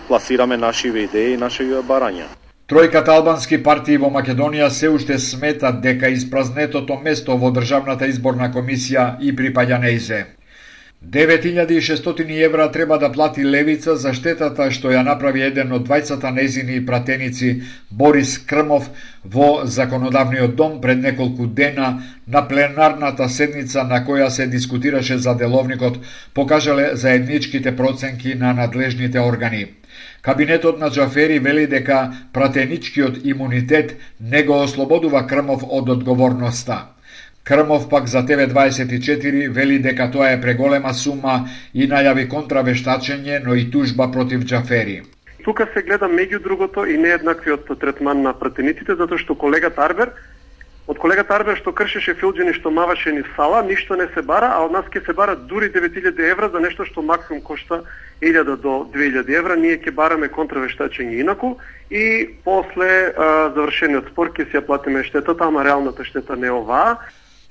пласираме 0.07 0.55
нашиве 0.57 1.03
идеи 1.03 1.33
и 1.33 1.41
наши 1.41 1.67
барања. 1.83 2.29
Тројката 2.71 3.11
албански 3.11 3.59
партии 3.59 3.99
во 3.99 4.07
Македонија 4.07 4.69
се 4.71 4.87
уште 4.87 5.19
сметат 5.19 5.81
дека 5.83 6.07
испразнетото 6.15 6.95
место 7.03 7.35
во 7.35 7.51
Државната 7.51 8.07
изборна 8.07 8.53
комисија 8.55 9.17
и 9.19 9.35
припаѓа 9.35 9.81
неизе. 9.83 10.21
9600 11.09 12.45
евра 12.45 12.71
треба 12.71 12.97
да 12.97 13.11
плати 13.11 13.45
Левица 13.45 13.95
за 13.95 14.13
штетата 14.13 14.69
што 14.71 14.87
ја 14.93 15.03
направи 15.03 15.41
еден 15.43 15.73
од 15.75 15.83
двајцата 15.89 16.31
незини 16.31 16.79
пратеници 16.85 17.49
Борис 17.91 18.37
Крмов 18.39 18.87
во 19.25 19.65
Законодавниот 19.65 20.55
дом 20.55 20.79
пред 20.81 21.03
неколку 21.03 21.45
дена 21.47 22.03
на 22.27 22.47
пленарната 22.47 23.27
седница 23.29 23.83
на 23.83 23.99
која 24.07 24.29
се 24.29 24.47
дискутираше 24.47 25.17
за 25.17 25.35
деловникот, 25.35 25.99
покажале 26.33 26.95
заедничките 26.95 27.75
проценки 27.75 28.35
на 28.35 28.53
надлежните 28.53 29.19
органи. 29.19 29.65
Кабинетот 30.21 30.79
на 30.79 30.89
Джафери 30.89 31.39
вели 31.39 31.67
дека 31.67 32.13
пратеничкиот 32.33 33.25
имунитет 33.25 33.97
не 34.21 34.43
го 34.43 34.63
ослободува 34.63 35.27
Крмов 35.27 35.63
од 35.67 35.89
одговорноста. 35.89 36.92
Крмов 37.43 37.89
пак 37.89 38.07
за 38.07 38.25
ТВ24 38.25 39.49
вели 39.49 39.79
дека 39.79 40.11
тоа 40.11 40.31
е 40.31 40.41
преголема 40.41 40.93
сума 40.93 41.49
и 41.73 41.87
најави 41.91 42.29
контравештачење, 42.31 43.43
но 43.43 43.55
и 43.55 43.69
тужба 43.71 44.11
против 44.11 44.45
Джафери. 44.45 45.01
Тука 45.43 45.67
се 45.73 45.83
гледа 45.83 46.07
меѓу 46.07 46.39
другото 46.43 46.85
и 46.85 46.97
нееднаквиот 46.97 47.67
третман 47.79 48.21
на 48.21 48.33
пратениците, 48.33 48.95
затоа 48.95 49.19
што 49.19 49.35
колегата 49.35 49.83
Арбер 49.83 50.13
Од 50.83 50.97
колегата 50.99 51.37
Арбер 51.37 51.55
што 51.55 51.71
кршеше 51.71 52.11
филџини 52.19 52.51
што 52.57 52.71
маваше 52.71 53.13
ни 53.15 53.21
сала, 53.37 53.61
ништо 53.63 53.95
не 53.95 54.09
се 54.11 54.21
бара, 54.21 54.49
а 54.51 54.65
од 54.65 54.73
нас 54.75 54.89
ќе 54.91 55.05
се 55.05 55.13
бара 55.15 55.35
дури 55.35 55.69
9000 55.71 56.19
евра 56.27 56.49
за 56.51 56.59
нешто 56.59 56.83
што 56.83 57.01
максимум 57.01 57.39
кошта 57.41 57.85
1000 58.19 58.57
до 58.59 58.73
2000 58.91 59.31
евра. 59.31 59.55
Ние 59.55 59.79
ќе 59.79 59.95
бараме 59.95 60.27
контравештачење 60.27 61.21
инаку 61.23 61.55
и 61.89 62.35
после 62.43 63.15
а, 63.15 63.51
завршениот 63.55 64.11
спор 64.11 64.33
ќе 64.35 64.49
си 64.51 64.59
ја 64.59 64.65
платиме 64.67 65.05
штетата, 65.07 65.47
ама 65.47 65.63
реалната 65.63 66.03
штета 66.03 66.35
не 66.35 66.51
оваа. 66.51 66.99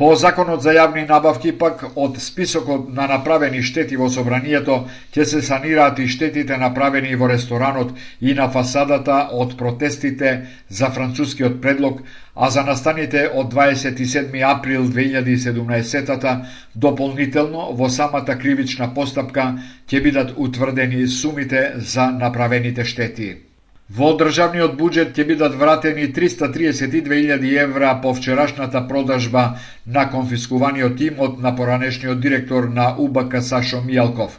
По 0.03 0.17
законот 0.19 0.65
за 0.67 0.73
јавни 0.75 1.03
набавки 1.07 1.53
пак 1.59 1.83
од 2.05 2.17
списокот 2.23 2.89
на 2.95 3.05
направени 3.11 3.61
штети 3.63 3.99
во 4.01 4.09
собранието 4.11 4.79
ќе 5.15 5.27
се 5.33 5.43
санираат 5.49 6.01
и 6.03 6.07
штетите 6.15 6.57
направени 6.63 7.13
во 7.21 7.29
ресторанот 7.31 7.93
и 8.21 8.35
на 8.39 8.49
фасадата 8.57 9.19
од 9.43 9.55
протестите 9.61 10.33
за 10.81 10.91
францускиот 10.97 11.61
предлог, 11.63 12.03
а 12.35 12.51
за 12.51 12.67
настаните 12.71 13.23
од 13.29 13.55
27 13.55 14.35
април 14.51 14.91
2017 14.91 16.35
дополнително 16.75 17.71
во 17.71 17.93
самата 18.01 18.39
кривична 18.43 18.91
постапка 18.99 19.47
ќе 19.87 20.03
бидат 20.03 20.35
утврдени 20.37 21.07
сумите 21.07 21.65
за 21.95 22.11
направените 22.11 22.85
штети. 22.85 23.52
Во 23.93 24.15
државниот 24.17 24.77
буџет 24.81 25.11
ќе 25.13 25.25
бидат 25.29 25.57
вратени 25.61 26.07
332.000 26.17 27.43
евра 27.63 27.91
по 28.03 28.15
вчерашната 28.17 28.81
продажба 28.89 29.43
на 29.87 30.05
конфискуваниот 30.11 31.01
имот 31.01 31.41
на 31.47 31.51
поранешниот 31.57 32.21
директор 32.21 32.69
на 32.77 32.87
УБК 32.97 33.43
Сашо 33.43 33.83
Мијалков. 33.85 34.39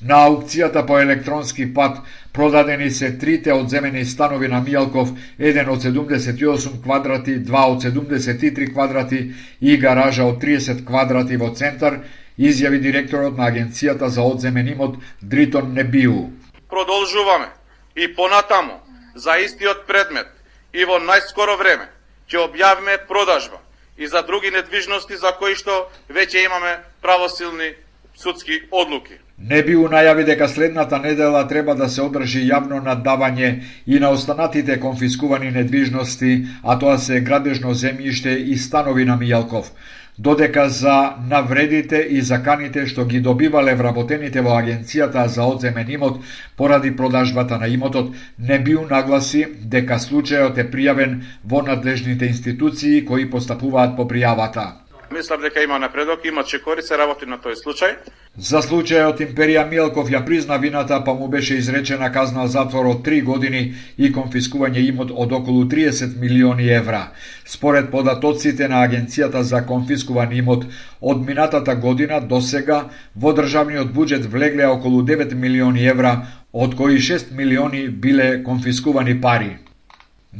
На 0.00 0.22
аукцијата 0.28 0.86
по 0.86 0.96
електронски 0.98 1.66
пат 1.74 1.98
продадени 2.32 2.90
се 2.90 3.10
трите 3.18 3.52
одземени 3.52 4.04
станови 4.04 4.48
на 4.48 4.62
Мијалков, 4.64 5.12
еден 5.38 5.68
од 5.68 5.84
78 5.84 6.80
квадрати, 6.86 7.36
два 7.38 7.66
од 7.74 7.84
73 7.84 8.70
квадрати 8.72 9.20
и 9.60 9.76
гаража 9.76 10.24
од 10.24 10.40
30 10.40 10.80
квадрати 10.86 11.36
во 11.36 11.50
центар, 11.52 11.98
изјави 12.38 12.80
директорот 12.80 13.36
на 13.36 13.50
Агенцијата 13.52 14.08
за 14.08 14.22
одземен 14.22 14.72
имот 14.72 14.96
Дритон 15.20 15.74
Небиу. 15.74 16.30
Продолжуваме 16.70 17.52
и 17.94 18.08
понатаму 18.08 18.83
за 19.14 19.38
истиот 19.38 19.86
предмет 19.86 20.28
и 20.72 20.84
во 20.84 20.98
најскоро 20.98 21.58
време 21.58 21.88
ќе 22.28 22.46
објавиме 22.48 22.98
продажба 23.08 23.60
и 23.96 24.06
за 24.06 24.22
други 24.22 24.50
недвижности 24.50 25.16
за 25.16 25.32
кои 25.38 25.54
што 25.54 25.88
веќе 26.10 26.46
имаме 26.46 26.78
правосилни 27.02 27.74
судски 28.14 28.62
одлуки. 28.70 29.18
Не 29.38 29.62
би 29.62 29.74
најави 29.74 30.24
дека 30.24 30.48
следната 30.48 30.98
недела 30.98 31.42
треба 31.48 31.74
да 31.74 31.88
се 31.88 32.02
одржи 32.02 32.44
јавно 32.46 32.78
наддавање 32.82 33.62
и 33.86 33.98
на 33.98 34.10
останатите 34.10 34.78
конфискувани 34.80 35.50
недвижности, 35.50 36.46
а 36.62 36.78
тоа 36.78 36.98
се 36.98 37.20
градежно 37.20 37.74
земјиште 37.74 38.36
и 38.38 38.56
станови 38.56 39.04
на 39.04 39.18
Мијалков 39.18 39.74
додека 40.18 40.68
за 40.68 41.14
навредите 41.30 41.96
и 42.10 42.22
заканите 42.22 42.86
што 42.86 43.04
ги 43.04 43.20
добивале 43.20 43.74
вработените 43.74 44.40
во 44.40 44.54
агенцијата 44.60 45.26
за 45.26 45.42
одземен 45.42 45.90
имот 45.90 46.20
поради 46.56 46.96
продажбата 46.96 47.58
на 47.58 47.66
имотот, 47.68 48.14
не 48.38 48.58
бил 48.58 48.86
нагласи 48.86 49.46
дека 49.64 49.98
случајот 49.98 50.58
е 50.58 50.70
пријавен 50.70 51.20
во 51.44 51.62
надлежните 51.62 52.26
институции 52.26 53.04
кои 53.04 53.30
постапуваат 53.30 53.96
по 53.96 54.06
пријавата. 54.06 54.83
Мислам 55.12 55.40
дека 55.40 55.62
има 55.62 55.78
напредок, 55.78 56.24
има 56.24 56.44
чекори, 56.44 56.82
се 56.82 56.98
работи 56.98 57.26
на 57.26 57.36
тој 57.38 57.54
случај. 57.60 57.96
За 58.36 58.58
случајот 58.64 59.20
Империја 59.22 59.62
Милков 59.70 60.08
ја 60.10 60.24
призна 60.26 60.56
вината, 60.58 60.96
па 61.04 61.14
му 61.14 61.28
беше 61.28 61.54
изречена 61.54 62.12
казна 62.12 62.46
затвор 62.48 62.86
од 62.86 63.02
3 63.06 63.22
години 63.24 63.74
и 63.98 64.10
конфискување 64.12 64.82
имот 64.88 65.12
од 65.14 65.32
околу 65.32 65.64
30 65.64 66.16
милиони 66.20 66.68
евра. 66.68 67.12
Според 67.44 67.90
податоците 67.90 68.68
на 68.68 68.82
Агенцијата 68.88 69.40
за 69.40 69.62
конфискуван 69.66 70.32
имот, 70.32 70.64
од 71.00 71.26
минатата 71.26 71.76
година 71.76 72.20
до 72.20 72.40
сега 72.40 72.88
во 73.14 73.32
државниот 73.32 73.92
буџет 73.92 74.26
влегле 74.26 74.66
околу 74.66 75.02
9 75.02 75.34
милиони 75.34 75.86
евра, 75.86 76.26
од 76.52 76.74
кои 76.74 76.98
6 76.98 77.30
милиони 77.36 77.88
биле 77.88 78.42
конфискувани 78.42 79.20
пари. 79.20 79.63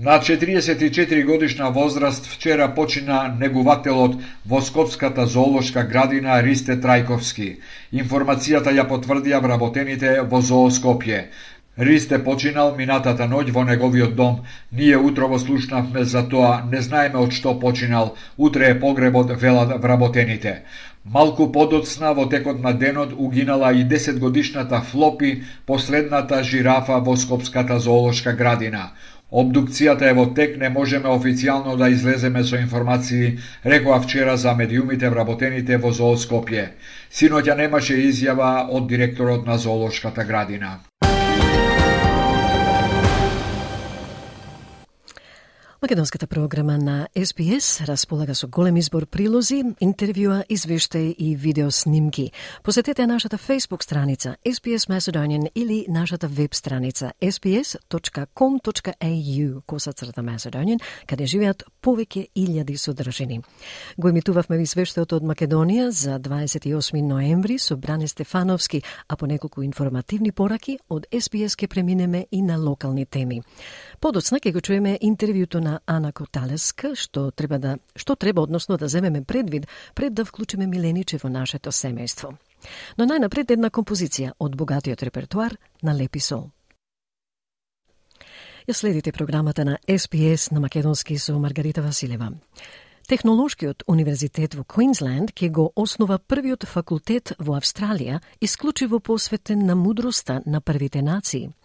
На 0.03 0.19
44 0.19 1.25
годишна 1.25 1.71
возраст 1.71 2.27
вчера 2.27 2.75
почина 2.75 3.37
негувателот 3.41 4.17
во 4.47 4.61
Скопската 4.61 5.27
зоолошка 5.27 5.85
градина 5.85 6.43
Ристе 6.43 6.75
Трајковски. 6.75 7.61
Информацијата 7.93 8.75
ја 8.75 8.89
потврдија 8.91 9.39
вработените 9.43 10.17
во 10.27 10.41
зооскопје. 10.43 11.21
Ристе 11.79 12.19
починал 12.19 12.75
минатата 12.75 13.29
ноќ 13.31 13.53
во 13.53 13.63
неговиот 13.65 14.17
дом. 14.17 14.43
Ние 14.73 14.99
утрово 14.99 15.39
слушнавме 15.39 16.05
за 16.05 16.27
тоа, 16.29 16.67
не 16.73 16.83
знаеме 16.83 17.19
од 17.19 17.31
што 17.31 17.55
починал. 17.61 18.17
Утре 18.37 18.71
е 18.71 18.81
погребот, 18.81 19.31
велат 19.41 19.79
вработените. 19.83 20.63
Малку 21.05 21.53
подоцна 21.53 22.15
во 22.15 22.27
текот 22.27 22.61
на 22.63 22.73
денот 22.73 23.13
угинала 23.13 23.73
и 23.73 23.85
10 23.85 24.19
годишната 24.19 24.81
Флопи, 24.81 25.43
последната 25.67 26.43
жирафа 26.43 26.99
во 27.01 27.17
Скопската 27.17 27.79
зоолошка 27.79 28.33
градина. 28.33 28.91
Обдукцијата 29.35 30.07
е 30.07 30.15
во 30.15 30.29
тек, 30.35 30.53
не 30.63 30.69
можеме 30.71 31.11
официјално 31.11 31.75
да 31.77 31.89
излеземе 31.91 32.45
со 32.47 32.55
информации, 32.61 33.33
рекоа 33.65 33.99
вчера 34.05 34.37
за 34.37 34.55
медиумите 34.55 35.11
вработените 35.11 35.81
во 35.83 35.91
зооскопје. 35.91 36.69
Синоќа 37.11 37.59
немаше 37.59 37.99
изјава 38.07 38.69
од 38.71 38.87
директорот 38.87 39.47
на 39.47 39.59
зоолошката 39.59 40.25
градина. 40.25 40.79
Македонската 45.85 46.27
програма 46.27 46.79
на 46.79 47.09
СПС 47.25 47.81
располага 47.81 48.35
со 48.35 48.49
голем 48.49 48.77
избор 48.77 49.05
прилози, 49.07 49.63
интервјуа, 49.85 50.45
извештаи 50.49 51.13
и 51.19 51.37
видео 51.37 51.71
снимки. 51.71 52.33
Посетете 52.63 53.07
нашата 53.07 53.39
Facebook 53.39 53.83
страница 53.83 54.37
SBS 54.47 54.89
Macedonian 54.89 55.51
или 55.55 55.87
нашата 55.89 56.29
веб 56.29 56.55
страница 56.55 57.13
sbs.com.au 57.23 58.31
косацрта 59.67 60.23
Macedonian, 60.23 60.81
каде 61.07 61.27
живеат 61.27 61.63
повеќе 61.83 62.29
илјади 62.35 62.77
содржини. 62.77 63.41
Го 63.99 64.09
емитувавме 64.09 64.57
извештајот 64.65 65.13
од 65.13 65.23
Македонија 65.23 65.89
за 65.89 66.19
28 66.19 67.03
ноември 67.03 67.59
со 67.59 67.77
Бране 67.77 68.09
Стефановски, 68.09 68.83
а 69.09 69.17
по 69.17 69.27
неколку 69.27 69.63
информативни 69.63 70.33
пораки 70.33 70.79
од 70.89 71.07
SBS 71.13 71.57
ке 71.57 71.69
преминеме 71.69 72.27
и 72.31 72.43
на 72.43 72.57
локални 72.57 73.07
теми. 73.07 73.43
Подоцна 74.05 74.37
ќе 74.37 74.51
го 74.53 74.61
чуеме 74.61 74.91
интервјуто 75.01 75.63
на 75.65 75.79
Ана 75.89 76.11
Коталеска, 76.13 76.91
што 76.93 77.31
треба 77.33 77.57
да 77.59 77.71
што 77.97 78.17
треба 78.21 78.43
односно 78.43 78.77
да 78.77 78.89
земеме 78.89 79.23
предвид 79.25 79.65
пред 79.95 80.13
да 80.13 80.27
вклучиме 80.29 80.67
Милениче 80.67 81.17
во 81.23 81.31
нашето 81.33 81.73
семејство. 81.73 82.35
Но 82.99 83.07
најнапред 83.09 83.55
една 83.57 83.71
композиција 83.71 84.35
од 84.39 84.59
богатиот 84.61 85.07
репертуар 85.09 85.57
на 85.83 85.97
Лепи 85.97 86.21
Сол. 86.21 86.51
Ја 88.69 88.77
следите 88.77 89.13
програмата 89.13 89.65
на 89.65 89.79
SPS 89.89 90.53
на 90.53 90.61
Македонски 90.61 91.19
со 91.19 91.39
Маргарита 91.39 91.81
Василева. 91.81 92.33
Технолошкиот 93.09 93.89
универзитет 93.89 94.55
во 94.55 94.69
Квинсленд 94.69 95.33
ќе 95.33 95.49
го 95.49 95.71
основа 95.77 96.19
првиот 96.19 96.69
факултет 96.69 97.33
во 97.39 97.57
Австралија, 97.57 98.21
исклучиво 98.41 99.01
посветен 99.01 99.65
на 99.65 99.75
мудроста 99.75 100.43
на 100.45 100.61
првите 100.61 101.01
нации– 101.01 101.55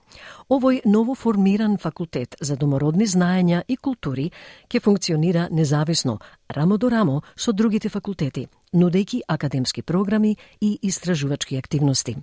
Овој 0.49 0.81
ново 0.85 1.15
формиран 1.15 1.77
факултет 1.77 2.35
за 2.41 2.55
домородни 2.57 3.05
знаења 3.05 3.61
и 3.67 3.77
култури 3.77 4.31
ќе 4.69 4.81
функционира 4.81 5.47
независно, 5.51 6.19
рамо 6.49 6.77
до 6.77 6.89
рамо 6.89 7.21
со 7.35 7.53
другите 7.53 7.89
факултети, 7.89 8.47
нудејќи 8.73 9.21
академски 9.27 9.81
програми 9.81 10.37
и 10.61 10.79
истражувачки 10.81 11.57
активности. 11.57 12.17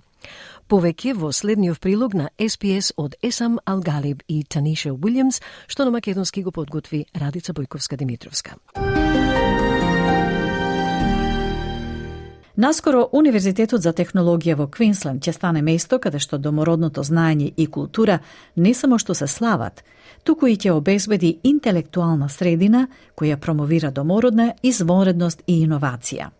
Повеќе 0.67 1.13
во 1.15 1.31
следниот 1.31 1.79
прилог 1.79 2.13
на 2.13 2.29
SPS 2.37 2.91
од 2.97 3.15
Есам 3.21 3.59
Алгалиб 3.65 4.23
и 4.27 4.43
Таниша 4.43 4.91
Уилјамс, 4.91 5.41
што 5.67 5.85
на 5.85 5.91
македонски 5.91 6.43
го 6.43 6.51
подготви 6.51 7.05
Радица 7.15 7.53
Бојковска-Димитровска. 7.53 8.86
Наскоро 12.57 13.03
Универзитетот 13.13 13.83
за 13.85 13.91
технологија 13.93 14.55
во 14.57 14.65
Квинсленд 14.65 15.21
ќе 15.21 15.29
стане 15.35 15.61
место 15.61 15.99
каде 16.01 16.17
што 16.17 16.39
домородното 16.41 17.03
знаење 17.05 17.51
и 17.53 17.67
култура 17.69 18.15
не 18.55 18.71
само 18.73 18.97
што 18.97 19.13
се 19.13 19.27
слават, 19.29 19.83
туку 20.23 20.47
и 20.49 20.55
ќе 20.57 20.71
обезбеди 20.73 21.35
интелектуална 21.43 22.29
средина 22.33 22.87
која 23.15 23.37
промовира 23.37 23.91
домородна 23.91 24.55
извонредност 24.63 25.43
и 25.45 25.59
иновација. 25.67 26.31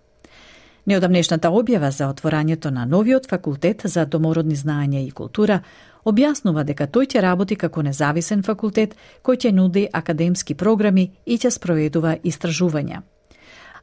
Неодамнешната 0.90 1.52
објава 1.54 1.92
за 1.92 2.08
отворањето 2.10 2.72
на 2.72 2.86
новиот 2.86 3.30
факултет 3.30 3.82
за 3.86 4.06
домородни 4.06 4.56
знаења 4.56 5.04
и 5.06 5.12
култура 5.12 5.60
објаснува 6.04 6.64
дека 6.64 6.88
тој 6.88 7.12
ќе 7.14 7.22
работи 7.22 7.56
како 7.56 7.84
независен 7.86 8.42
факултет 8.42 8.98
кој 9.22 9.38
ќе 9.38 9.54
нуди 9.54 9.86
академски 9.94 10.56
програми 10.56 11.12
и 11.26 11.38
ќе 11.38 11.52
спроведува 11.52 12.16
истражувања. 12.24 13.04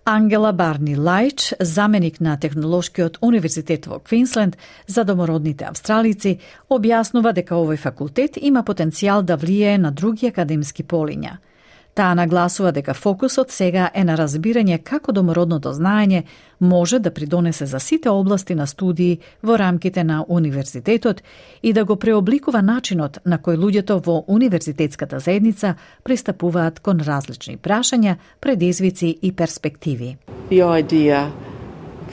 Ангела 0.07 0.53
Барни 0.53 0.97
Лајч, 0.97 1.55
заменик 1.61 2.21
на 2.21 2.37
Технолошкиот 2.37 3.17
универзитет 3.25 3.87
во 3.87 4.01
Квинсленд 4.05 4.59
за 4.87 5.05
домородните 5.09 5.64
австралици, 5.64 6.35
објаснува 6.69 7.33
дека 7.33 7.57
овој 7.57 7.81
факултет 7.81 8.37
има 8.37 8.61
потенцијал 8.69 9.25
да 9.25 9.38
влијае 9.40 9.79
на 9.81 9.93
други 9.97 10.29
академски 10.29 10.85
полиња– 10.85 11.38
Таа 11.94 12.14
нагласува 12.14 12.72
дека 12.72 12.94
фокусот 12.94 13.52
сега 13.54 13.90
е 13.94 14.02
на 14.04 14.16
разбирање 14.18 14.80
како 14.83 15.12
домородното 15.14 15.70
знаење 15.72 16.24
може 16.59 16.98
да 16.98 17.12
придонесе 17.14 17.66
за 17.70 17.78
сите 17.80 18.11
области 18.11 18.54
на 18.54 18.66
студии 18.66 19.20
во 19.42 19.59
рамките 19.59 20.04
на 20.04 20.24
универзитетот 20.28 21.22
и 21.62 21.72
да 21.72 21.85
го 21.85 21.96
преобликува 21.96 22.62
начинот 22.62 23.18
на 23.24 23.38
кој 23.38 23.59
луѓето 23.62 24.00
во 24.07 24.24
универзитетската 24.26 25.20
заедница 25.20 25.74
пристапуваат 26.02 26.80
кон 26.80 27.00
различни 27.00 27.57
прашања, 27.59 28.16
предизвици 28.40 29.18
и 29.22 29.33
перспективи. 29.33 30.16
The 30.50 30.62
idea 30.62 31.30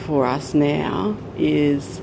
for 0.05 0.25
us 0.25 0.53
now 0.53 1.15
is 1.39 2.01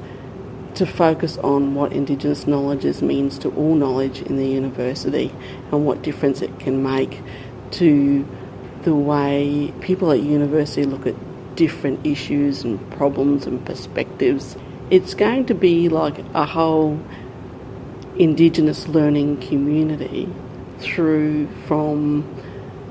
to 0.75 0.87
focus 0.87 1.39
on 1.43 1.75
what 1.75 1.93
Indigenous 1.93 2.47
knowledge 2.47 3.03
means 3.03 3.39
to 3.39 3.49
all 3.51 3.75
knowledge 3.75 4.23
in 4.23 4.37
the 4.37 4.47
university 4.47 5.31
and 5.73 5.87
what 5.87 6.03
difference 6.03 6.43
it 6.43 6.53
can 6.65 6.83
make 6.83 7.23
to 7.73 8.27
the 8.83 8.95
way 8.95 9.73
people 9.81 10.11
at 10.13 10.21
university 10.21 10.85
look 10.85 11.07
at 11.07 11.15
different 11.57 12.07
issues 12.07 12.63
and 12.63 12.79
problems 12.93 13.47
and 13.47 13.65
perspectives. 13.67 14.57
It's 14.91 15.15
going 15.15 15.47
to 15.47 15.55
be 15.55 15.89
like 15.89 16.19
a 16.35 16.47
whole 16.47 17.01
Indigenous 18.17 18.89
learning 18.89 19.41
community 19.41 20.29
through 20.79 21.49
from 21.67 22.25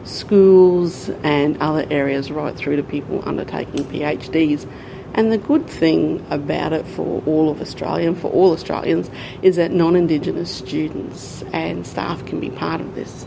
schools 0.04 1.10
and 1.24 1.58
other 1.62 1.86
areas 1.90 2.32
right 2.32 2.56
through 2.56 2.78
to 2.78 2.84
people 2.84 3.22
undertaking 3.28 3.86
PhDs. 3.86 4.70
And 5.14 5.32
the 5.32 5.38
good 5.38 5.68
thing 5.68 6.26
about 6.30 6.74
it 6.74 6.86
for 6.86 7.24
all 7.26 7.50
of 7.50 7.62
Australia 7.62 8.08
and 8.08 8.18
for 8.18 8.32
all 8.32 8.52
Australians 8.52 9.10
is 9.42 9.56
that 9.56 9.72
non 9.72 9.96
Indigenous 9.96 10.54
students 10.54 11.44
and 11.54 11.88
staff 11.88 12.26
can 12.26 12.40
be 12.40 12.50
part 12.50 12.82
of 12.82 12.96
this 12.96 13.26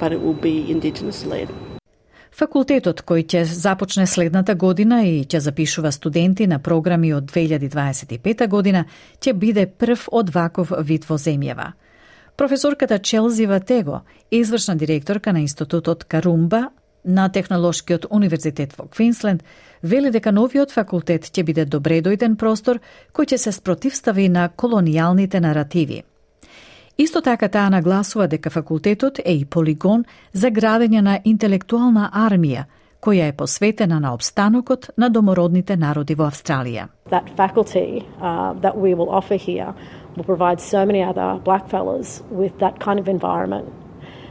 but 0.00 0.12
it 0.12 0.20
will 0.20 0.40
be 0.40 0.70
indigenous 0.70 1.26
led. 1.26 1.48
Факултетот 2.30 3.02
кој 3.04 3.24
ќе 3.26 3.42
започне 3.44 4.06
следната 4.06 4.54
година 4.54 5.02
и 5.04 5.24
ќе 5.26 5.40
запишува 5.44 5.90
студенти 5.92 6.46
на 6.46 6.58
програми 6.58 7.12
од 7.12 7.26
2025 7.28 8.46
година 8.48 8.84
ќе 9.20 9.34
биде 9.34 9.66
прв 9.66 10.08
од 10.12 10.30
ваков 10.34 10.72
вид 10.80 11.04
во 11.08 11.18
земјава. 11.18 11.72
Професорката 12.36 12.98
Челзи 12.98 13.46
Ватего, 13.46 14.00
извршна 14.30 14.76
директорка 14.76 15.32
на 15.32 15.40
Институтот 15.40 16.04
Карумба 16.04 16.70
на 17.04 17.28
Технолошкиот 17.28 18.06
универзитет 18.10 18.72
во 18.78 18.86
Квинсленд, 18.86 19.42
вели 19.82 20.10
дека 20.10 20.32
новиот 20.32 20.70
факултет 20.70 21.26
ќе 21.28 21.44
биде 21.44 21.64
добре 21.64 22.00
дојден 22.00 22.36
простор 22.36 22.80
кој 23.12 23.34
ќе 23.34 23.36
се 23.36 23.52
спротивстави 23.52 24.28
на 24.28 24.48
колонијалните 24.48 25.40
наративи– 25.40 26.04
Исто 27.00 27.20
така 27.20 27.48
таа 27.48 27.70
нагласува 27.70 28.26
дека 28.28 28.50
факултетот 28.50 29.18
е 29.24 29.32
и 29.32 29.44
полигон 29.44 30.02
за 30.32 30.50
градење 30.50 31.00
на 31.00 31.14
интелектуална 31.24 32.10
армија, 32.12 32.66
која 33.00 33.28
е 33.30 33.32
посветена 33.32 34.00
на 34.00 34.10
обстанокот 34.12 34.90
на 34.98 35.08
домородните 35.08 35.76
народи 35.76 36.14
во 36.14 36.26
Австралија. 36.28 36.88
That 37.08 37.30
faculty 37.38 38.04
uh, 38.20 38.52
that 38.60 38.76
we 38.76 38.92
will 38.92 39.08
offer 39.08 39.36
here 39.36 39.72
will 40.16 40.28
provide 40.28 40.60
so 40.60 40.84
many 40.84 41.02
other 41.02 41.40
blackfellas 41.48 42.20
with 42.30 42.52
that 42.58 42.78
kind 42.84 43.00
of 43.00 43.08
environment 43.08 43.72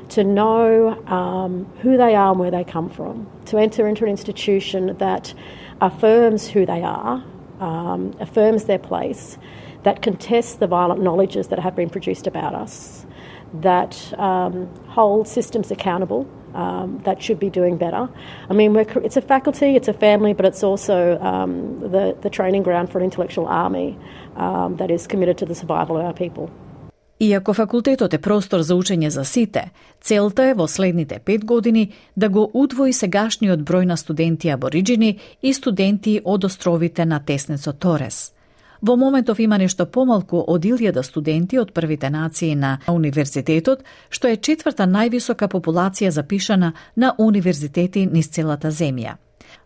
to 0.10 0.24
know 0.24 0.94
um, 1.08 1.66
who 1.82 1.98
they 1.98 2.14
are 2.14 2.30
and 2.30 2.40
where 2.40 2.52
they 2.52 2.64
come 2.64 2.90
from, 2.90 3.26
to 3.46 3.58
enter 3.58 3.88
into 3.88 4.04
an 4.06 4.12
institution 4.12 4.96
that 5.00 5.34
affirms 5.82 6.48
who 6.48 6.68
they 6.68 6.84
are, 6.84 7.24
um, 7.60 8.14
affirms 8.20 8.66
their 8.66 8.84
place, 8.90 9.40
that 9.84 10.02
contests 10.02 10.56
the 10.56 10.68
violent 10.68 11.02
knowledges 11.02 11.48
that 11.48 11.60
have 11.60 11.76
been 11.76 11.90
produced 11.90 12.28
about 12.28 12.54
us, 12.54 13.06
that 13.54 14.14
um, 14.20 14.68
hold 14.88 15.28
systems 15.28 15.72
accountable 15.72 16.28
um, 16.54 17.00
that 17.06 17.22
should 17.22 17.40
be 17.40 17.50
doing 17.50 17.78
better. 17.78 18.10
I 18.50 18.54
mean, 18.54 18.76
it's 18.76 19.18
a 19.18 19.22
faculty, 19.22 19.76
it's 19.76 19.88
a 19.88 19.94
family, 19.94 20.34
but 20.34 20.46
it's 20.46 20.64
also 20.64 21.20
um, 21.20 21.80
the, 21.80 22.18
the 22.22 22.30
training 22.30 22.64
ground 22.64 22.92
for 22.92 22.98
an 23.00 23.06
intellectual 23.06 23.48
army 23.48 23.98
um, 24.36 24.78
that 24.78 24.92
is 24.92 25.08
committed 25.08 25.38
to 25.38 25.46
the 25.46 25.56
survival 25.56 25.98
of 25.98 26.06
our 26.06 26.14
people. 26.14 26.50
Иако 27.22 27.54
факултетот 27.54 28.14
е 28.14 28.18
простор 28.18 28.62
за 28.62 28.76
учење 28.76 29.08
за 29.08 29.26
сите, 29.26 29.72
целта 30.02 30.44
е 30.44 30.54
во 30.54 30.68
следните 30.68 31.20
пет 31.20 31.46
години 31.46 31.92
да 32.18 32.30
го 32.30 32.50
удвои 32.54 32.94
сегашниот 32.94 33.60
број 33.60 33.86
на 33.86 33.98
студенти 33.98 34.50
абориджини 34.50 35.18
и 35.44 35.54
студенти 35.54 36.22
од 36.24 36.44
островите 36.44 37.06
на 37.06 37.20
Теснецо 37.20 37.74
Торес– 37.74 38.32
Во 38.82 38.96
моментов 38.96 39.40
има 39.40 39.58
нешто 39.58 39.86
помалку 39.86 40.40
од 40.48 40.66
илјада 40.66 41.04
студенти 41.04 41.60
од 41.60 41.74
првите 41.74 42.10
нации 42.10 42.56
на 42.56 42.78
универзитетот, 42.88 43.84
што 44.10 44.28
е 44.28 44.38
четврта 44.38 44.88
највисока 44.88 45.50
популација 45.52 46.12
запишана 46.16 46.74
на 46.96 47.14
универзитети 47.18 48.06
низ 48.06 48.30
целата 48.30 48.72
земја. 48.72 49.18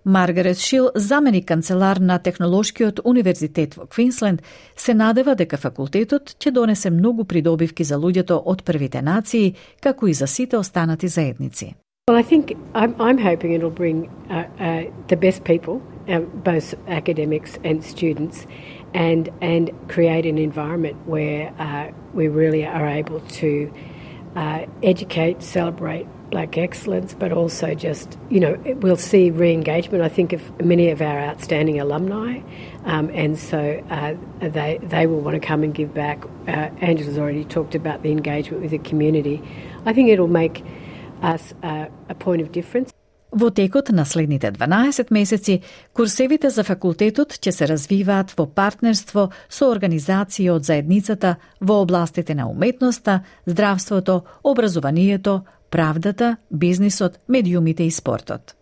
Маргарет 0.06 0.58
Шил, 0.60 0.90
заменик 0.96 1.48
канцелар 1.48 1.98
на 1.98 2.20
Технолошкиот 2.20 3.00
универзитет 3.04 3.78
во 3.78 3.86
Квинсленд, 3.86 4.42
се 4.76 4.94
надева 4.94 5.36
дека 5.36 5.58
факултетот 5.58 6.36
ќе 6.40 6.52
донесе 6.52 6.90
многу 6.90 7.24
придобивки 7.24 7.84
за 7.84 7.96
луѓето 7.96 8.42
од 8.46 8.64
првите 8.64 9.02
нации, 9.02 9.56
како 9.82 10.08
и 10.08 10.14
за 10.14 10.28
сите 10.28 10.58
останати 10.58 11.08
заедници. 11.08 11.76
Well, 12.10 12.18
I 12.18 12.24
think 12.24 12.52
I'm, 12.74 12.96
I'm 13.00 13.18
hoping 13.18 13.54
it'll 13.54 13.70
bring 13.70 14.10
uh, 14.30 14.44
uh, 14.60 14.84
the 15.08 15.16
best 15.16 15.46
people, 15.46 15.82
uh, 16.10 16.20
both 16.44 16.76
academics 16.88 17.58
and 17.64 17.82
students, 17.82 18.46
and 18.94 19.30
and 19.42 19.72
create 19.90 20.26
an 20.26 20.38
environment 20.38 20.96
where 21.08 21.54
uh, 21.60 21.92
we 22.14 22.28
really 22.28 22.66
are 22.66 22.88
able 22.88 23.20
to 23.22 23.72
uh, 24.36 24.66
educate, 24.82 25.44
celebrate 25.44 26.08
black 26.30 26.58
excellence, 26.58 27.14
but 27.14 27.32
also 27.32 27.76
just 27.76 28.18
you 28.30 28.40
know 28.40 28.58
we'll 28.82 28.98
see 28.98 29.30
re-engagement. 29.30 30.04
I 30.04 30.10
think 30.10 30.34
of 30.34 30.66
many 30.66 30.90
of 30.90 31.02
our 31.02 31.20
outstanding 31.20 31.80
alumni, 31.80 32.42
um, 32.86 33.10
and 33.14 33.38
so 33.38 33.84
uh, 33.90 34.16
they 34.40 34.80
they 34.82 35.06
will 35.08 35.22
want 35.22 35.36
to 35.36 35.46
come 35.46 35.64
and 35.64 35.74
give 35.74 35.94
back. 35.94 36.24
Uh, 36.48 36.70
Angela's 36.82 37.18
already 37.18 37.46
talked 37.46 37.76
about 37.76 38.04
the 38.04 38.12
engagement 38.12 38.62
with 38.62 38.72
the 38.72 38.80
community. 38.80 39.42
I 39.86 39.94
think 39.94 40.10
it'll 40.10 40.28
make 40.28 40.64
us 41.22 41.54
uh, 41.64 41.88
a 42.10 42.16
point 42.16 42.42
of 42.42 42.52
difference. 42.52 42.92
Во 43.34 43.50
текот 43.50 43.90
на 43.90 44.06
следните 44.06 44.52
12 44.52 45.10
месеци, 45.10 45.62
курсевите 45.94 46.52
за 46.54 46.62
факултетот 46.64 47.34
ќе 47.34 47.52
се 47.52 47.66
развиваат 47.66 48.36
во 48.38 48.46
партнерство 48.46 49.32
со 49.50 49.72
организации 49.74 50.52
од 50.54 50.70
заедницата 50.70 51.38
во 51.60 51.82
областите 51.82 52.36
на 52.38 52.46
уметноста, 52.46 53.24
здравството, 53.50 54.22
образованието, 54.44 55.42
правдата, 55.72 56.38
бизнисот, 56.52 57.20
медиумите 57.28 57.84
и 57.84 57.92
спортот. 57.92 58.54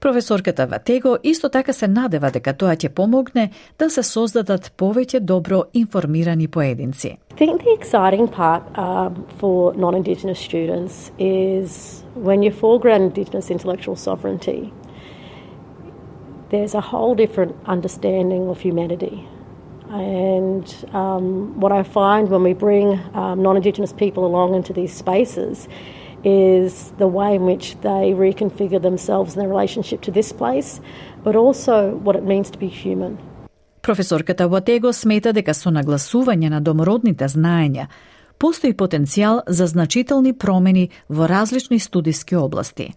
Професорката 0.00 0.66
Ватего 0.66 1.16
исто 1.24 1.48
така 1.48 1.72
се 1.72 1.88
надева 1.88 2.30
дека 2.30 2.52
тоа 2.54 2.76
ќе 2.78 2.88
помогне 2.94 3.50
да 3.78 3.88
се 3.90 4.02
создадат 4.06 4.70
повеќе 4.78 5.18
добро 5.20 5.64
информирани 5.74 6.46
поединци. 6.48 7.18
I 7.30 7.34
think 7.34 7.64
the 7.66 7.74
exciting 7.74 8.28
part 8.28 8.62
um, 8.78 9.26
for 9.40 9.74
non-Indigenous 9.74 10.38
students 10.38 11.10
is 11.18 12.04
when 12.14 12.42
you 12.44 12.52
foreground 12.52 13.02
Indigenous 13.10 13.50
intellectual 13.50 13.96
sovereignty, 13.96 14.72
there's 16.50 16.74
a 16.74 16.84
whole 16.90 17.14
different 17.16 17.52
understanding 17.66 18.48
of 18.52 18.56
humanity. 18.60 19.16
And 19.90 20.66
um, 20.92 21.58
what 21.62 21.72
I 21.72 21.82
find 21.82 22.30
when 22.30 22.42
we 22.44 22.54
bring 22.54 22.86
um, 23.14 23.42
non 23.42 23.56
Indigenous 23.56 23.92
people 23.92 24.22
along 24.30 24.54
into 24.54 24.72
these 24.72 24.92
spaces 25.04 25.66
is 26.24 26.92
the 26.98 27.06
way 27.06 27.34
in 27.34 27.42
which 27.42 27.76
they 27.82 28.12
reconfigure 28.12 28.82
themselves 28.82 29.34
and 29.34 29.42
their 29.42 29.48
relationship 29.48 30.00
to 30.02 30.10
this 30.10 30.32
place, 30.32 30.80
but 31.24 31.36
also 31.36 31.96
what 32.04 32.16
it 32.16 32.24
means 32.24 32.50
to 32.50 32.58
be 32.58 32.68
human. 32.68 33.18
Професорката 33.82 34.48
Ватего 34.48 34.92
смета 34.92 35.32
дека 35.32 35.54
со 35.54 35.70
нагласување 35.70 36.50
на 36.50 36.60
домородните 36.60 37.24
знаења 37.24 37.86
постои 38.38 38.74
потенцијал 38.74 39.42
за 39.48 39.66
значителни 39.66 40.32
промени 40.32 40.90
во 41.08 41.28
различни 41.28 41.78
студиски 41.78 42.36
области. 42.36 42.92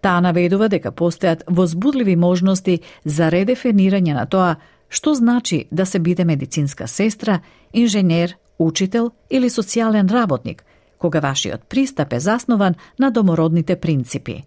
Таа 0.00 0.20
наведува 0.20 0.68
дека 0.68 0.92
постојат 0.92 1.44
возбудливи 1.46 2.16
можности 2.16 2.80
за 3.04 3.30
редефинирање 3.30 4.14
на 4.14 4.26
тоа 4.26 4.56
што 4.88 5.14
значи 5.14 5.66
да 5.70 5.86
се 5.86 5.98
биде 5.98 6.24
медицинска 6.24 6.88
сестра, 6.88 7.40
инженер, 7.72 8.36
учител 8.58 9.10
или 9.30 9.50
социјален 9.50 10.10
работник– 10.12 10.64
кога 11.02 11.20
вашиот 11.20 11.66
пристап 11.68 12.12
е 12.12 12.20
заснован 12.20 12.74
на 12.98 13.10
домородните 13.10 13.76
принципи. 13.76 14.44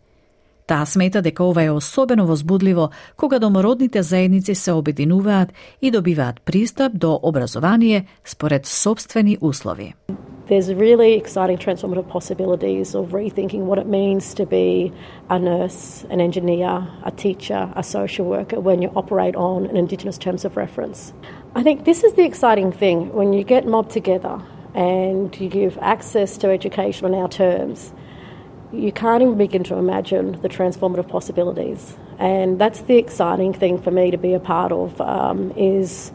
Таа 0.68 0.86
смета 0.86 1.22
дека 1.22 1.44
ова 1.44 1.64
е 1.64 1.70
особено 1.70 2.26
возбудливо 2.26 2.90
кога 3.18 3.40
домородните 3.40 4.04
заедници 4.04 4.56
се 4.56 4.72
обединуваат 4.72 5.54
и 5.82 5.92
добиваат 5.92 6.42
пристап 6.42 6.92
до 6.96 7.20
образование 7.24 8.06
според 8.26 8.66
собствени 8.66 9.38
услови. 9.42 9.94
There's 10.50 10.70
really 10.86 11.12
exciting 11.22 11.58
transformative 11.66 12.08
possibilities 12.18 12.88
of 13.00 13.04
rethinking 13.20 13.64
what 13.70 13.80
it 13.84 13.88
means 14.00 14.24
to 14.40 14.46
be 14.58 14.68
a 15.36 15.38
nurse, 15.40 15.82
an 16.14 16.20
engineer, 16.28 16.74
a 17.10 17.12
teacher, 17.24 17.62
a 17.82 17.84
social 17.98 18.26
worker 18.36 18.60
when 18.68 18.80
you 18.84 18.90
operate 19.02 19.36
on 19.50 19.60
an 19.72 19.76
Indigenous 19.84 20.18
terms 20.26 20.42
of 20.48 20.52
reference. 20.64 21.00
I 21.60 21.62
think 21.66 21.78
this 21.90 22.02
is 22.08 22.14
the 22.14 22.26
exciting 22.32 22.72
thing 22.82 22.98
when 23.20 23.30
you 23.36 23.44
get 23.54 23.64
mobbed 23.74 23.94
together 24.00 24.36
and 24.75 25.39
you 25.41 25.49
give 25.49 25.79
access 25.81 26.39
to 26.39 26.51
education 26.51 27.07
on 27.07 27.15
our 27.15 27.29
terms. 27.29 27.93
You 28.73 28.93
can't 28.93 29.23
even 29.23 29.37
begin 29.37 29.65
to 29.65 29.77
imagine 29.77 30.41
the 30.43 30.49
transformative 30.49 31.09
possibilities, 31.09 31.97
and 32.19 32.59
that's 32.59 32.83
the 32.83 32.99
exciting 32.99 33.53
thing 33.53 33.81
for 33.81 33.91
me 33.91 34.11
to 34.11 34.19
be 34.19 34.33
a 34.35 34.41
part 34.41 34.73
of. 34.73 35.01
Um, 35.01 35.53
is 35.57 36.13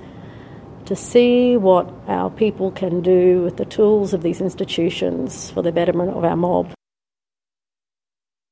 to 0.86 0.96
see 0.96 1.58
what 1.58 1.86
our 2.08 2.30
people 2.30 2.72
can 2.72 3.02
do 3.02 3.42
with 3.44 3.58
the 3.58 3.66
tools 3.66 4.14
of 4.14 4.22
these 4.22 4.40
institutions 4.40 5.52
for 5.52 5.62
the 5.62 5.72
betterment 5.72 6.12
of 6.12 6.24
our 6.24 6.38
mob. 6.38 6.68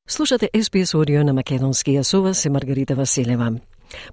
Слушате 0.08 0.50
SBS 0.54 0.94
Audio 0.96 1.24
на 1.24 1.34
Македонски, 1.34 1.96
а 1.96 2.04
со 2.04 2.22
вас 2.22 2.46
е 2.46 2.50
Маргарита 2.50 2.96
Василева. 2.96 3.52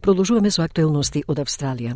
Продолжуваме 0.02 0.52
со 0.52 0.64
актуелности 0.64 1.24
од 1.28 1.40
Австралија. 1.40 1.96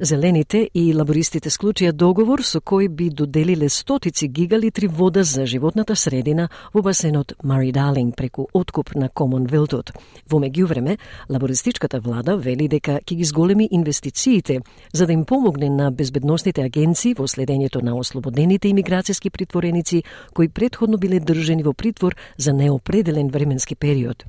Зелените 0.00 0.68
и 0.74 0.92
лабористите 0.94 1.50
склучија 1.50 1.92
договор 1.92 2.42
со 2.44 2.60
кој 2.60 2.88
би 2.88 3.08
доделиле 3.10 3.68
стотици 3.68 4.28
гигалитри 4.28 4.86
вода 4.86 5.24
за 5.24 5.46
животната 5.46 5.96
средина 5.96 6.48
во 6.74 6.82
басенот 6.82 7.32
Мари 7.42 7.72
Далинг 7.72 8.16
преку 8.16 8.46
откуп 8.52 8.94
на 8.94 9.08
Комонвелтот. 9.08 9.92
Во 10.28 10.40
меѓувреме, 10.40 10.98
лабористичката 11.28 12.00
влада 12.00 12.36
вели 12.36 12.68
дека 12.68 13.00
ќе 13.00 13.14
ги 13.16 13.24
зголеми 13.24 13.68
инвестициите 13.70 14.60
за 14.92 15.06
да 15.06 15.12
им 15.12 15.24
помогне 15.24 15.70
на 15.70 15.90
безбедносните 15.90 16.62
агенции 16.62 17.14
во 17.14 17.26
следењето 17.26 17.82
на 17.82 17.96
ослободените 17.96 18.68
имиграцијски 18.68 19.30
притвореници 19.30 20.02
кои 20.34 20.48
предходно 20.48 20.98
биле 20.98 21.20
држени 21.20 21.62
во 21.62 21.72
притвор 21.72 22.16
за 22.36 22.52
неопределен 22.52 23.28
временски 23.28 23.74
период. 23.74 24.24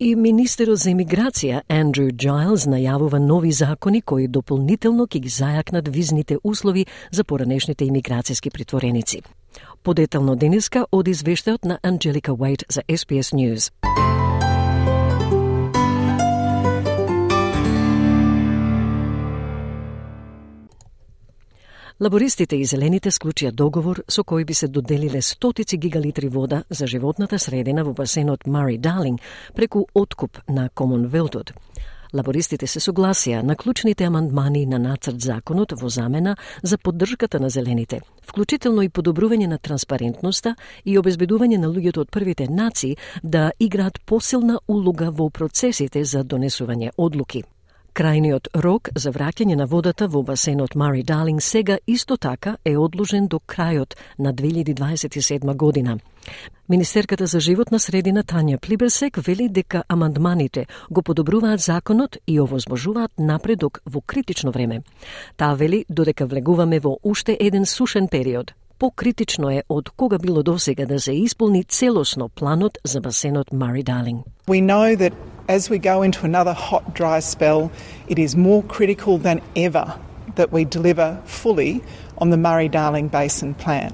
И 0.00 0.14
министерот 0.16 0.78
за 0.80 0.94
имиграција 0.94 1.58
Андрю 1.68 2.06
Джайлз 2.16 2.64
најавува 2.72 3.18
нови 3.20 3.50
закони 3.52 4.00
кои 4.00 4.28
дополнително 4.32 5.04
ќе 5.04 5.20
ги 5.26 5.28
зајакнат 5.28 5.90
визните 5.92 6.38
услови 6.42 6.86
за 7.12 7.24
поранешните 7.24 7.84
имиграцијски 7.84 8.50
притвореници. 8.50 9.20
Подетално 9.82 10.36
денеска 10.40 10.86
од 10.90 11.08
извештајот 11.12 11.68
на 11.68 11.78
Анджелика 11.82 12.32
Уайт 12.32 12.64
за 12.68 12.80
SPS 12.88 13.34
News. 13.36 13.68
Лабористите 22.00 22.56
и 22.56 22.64
зелените 22.64 23.10
склучија 23.12 23.50
договор 23.52 23.98
со 24.08 24.22
кој 24.24 24.46
би 24.48 24.54
се 24.56 24.70
доделиле 24.72 25.20
стотици 25.20 25.76
гигалитри 25.76 26.30
вода 26.32 26.62
за 26.70 26.86
животната 26.86 27.38
средина 27.38 27.84
во 27.84 27.92
басенот 27.92 28.46
Мари 28.46 28.78
Далинг 28.78 29.20
преку 29.54 29.84
откуп 29.94 30.38
на 30.48 30.70
Комонвелтот. 30.70 31.52
Лабористите 32.14 32.66
се 32.66 32.80
согласија 32.80 33.42
на 33.42 33.54
клучните 33.54 34.08
амандмани 34.08 34.64
на 34.66 34.78
нацрт 34.78 35.20
законот 35.20 35.76
во 35.76 35.88
замена 35.88 36.36
за 36.62 36.78
поддршката 36.78 37.38
на 37.38 37.50
зелените, 37.50 38.00
вклучително 38.24 38.80
и 38.82 38.88
подобрување 38.88 39.52
на 39.52 39.58
транспарентноста 39.58 40.56
и 40.84 40.96
обезбедување 40.96 41.60
на 41.60 41.68
луѓето 41.68 42.08
од 42.08 42.10
првите 42.10 42.48
нации 42.48 42.96
да 43.22 43.52
играат 43.60 44.00
посилна 44.06 44.58
улога 44.68 45.10
во 45.10 45.28
процесите 45.28 46.04
за 46.04 46.24
донесување 46.24 46.96
одлуки. 46.96 47.44
Крајниот 47.90 48.48
рок 48.62 48.88
за 48.94 49.10
враќање 49.10 49.56
на 49.58 49.64
водата 49.66 50.06
во 50.08 50.22
басенот 50.22 50.76
Мари 50.78 51.02
Далинг 51.02 51.42
сега 51.42 51.78
исто 51.86 52.16
така 52.16 52.56
е 52.64 52.76
одложен 52.78 53.26
до 53.28 53.40
крајот 53.40 53.96
на 54.18 54.32
2027 54.34 55.56
година. 55.56 55.98
Министерката 56.68 57.26
за 57.26 57.40
животна 57.40 57.78
средина 57.78 58.22
Тања 58.22 58.58
Плиберсек 58.58 59.18
вели 59.26 59.48
дека 59.48 59.82
амандманите 59.88 60.66
го 60.90 61.02
подобруваат 61.02 61.60
законот 61.60 62.16
и 62.26 62.40
овозможуваат 62.40 63.18
напредок 63.18 63.82
во 63.86 64.00
критично 64.00 64.52
време. 64.52 64.82
Таа 65.36 65.54
вели 65.54 65.84
додека 65.88 66.26
влегуваме 66.26 66.78
во 66.80 66.98
уште 67.02 67.36
еден 67.40 67.66
сушен 67.66 68.08
период, 68.08 68.54
покритично 68.80 69.50
е 69.50 69.62
од 69.68 69.90
кога 69.90 70.18
било 70.18 70.42
досега 70.42 70.86
да 70.86 71.00
се 71.00 71.12
исполни 71.12 71.64
целосно 71.64 72.28
планот 72.28 72.78
за 72.84 73.00
басенот 73.00 73.52
Мари 73.52 73.82
Далинг. 73.82 74.24
We 74.48 74.60
know 74.60 74.96
that 74.96 75.12
as 75.48 75.70
we 75.70 75.78
go 75.78 75.96
into 76.02 76.20
another 76.24 76.54
hot, 76.54 76.84
dry 76.94 77.20
spell, 77.20 77.70
it 78.08 78.18
is 78.18 78.36
more 78.36 78.62
critical 78.62 79.18
than 79.18 79.38
ever 79.56 79.86
that 80.36 80.48
we 80.52 80.64
deliver 80.64 81.08
fully 81.26 81.72
on 82.22 82.30
the 82.30 82.40
Murray 82.46 82.68
Darling 82.68 83.08
Basin 83.08 83.54
Plan. 83.54 83.92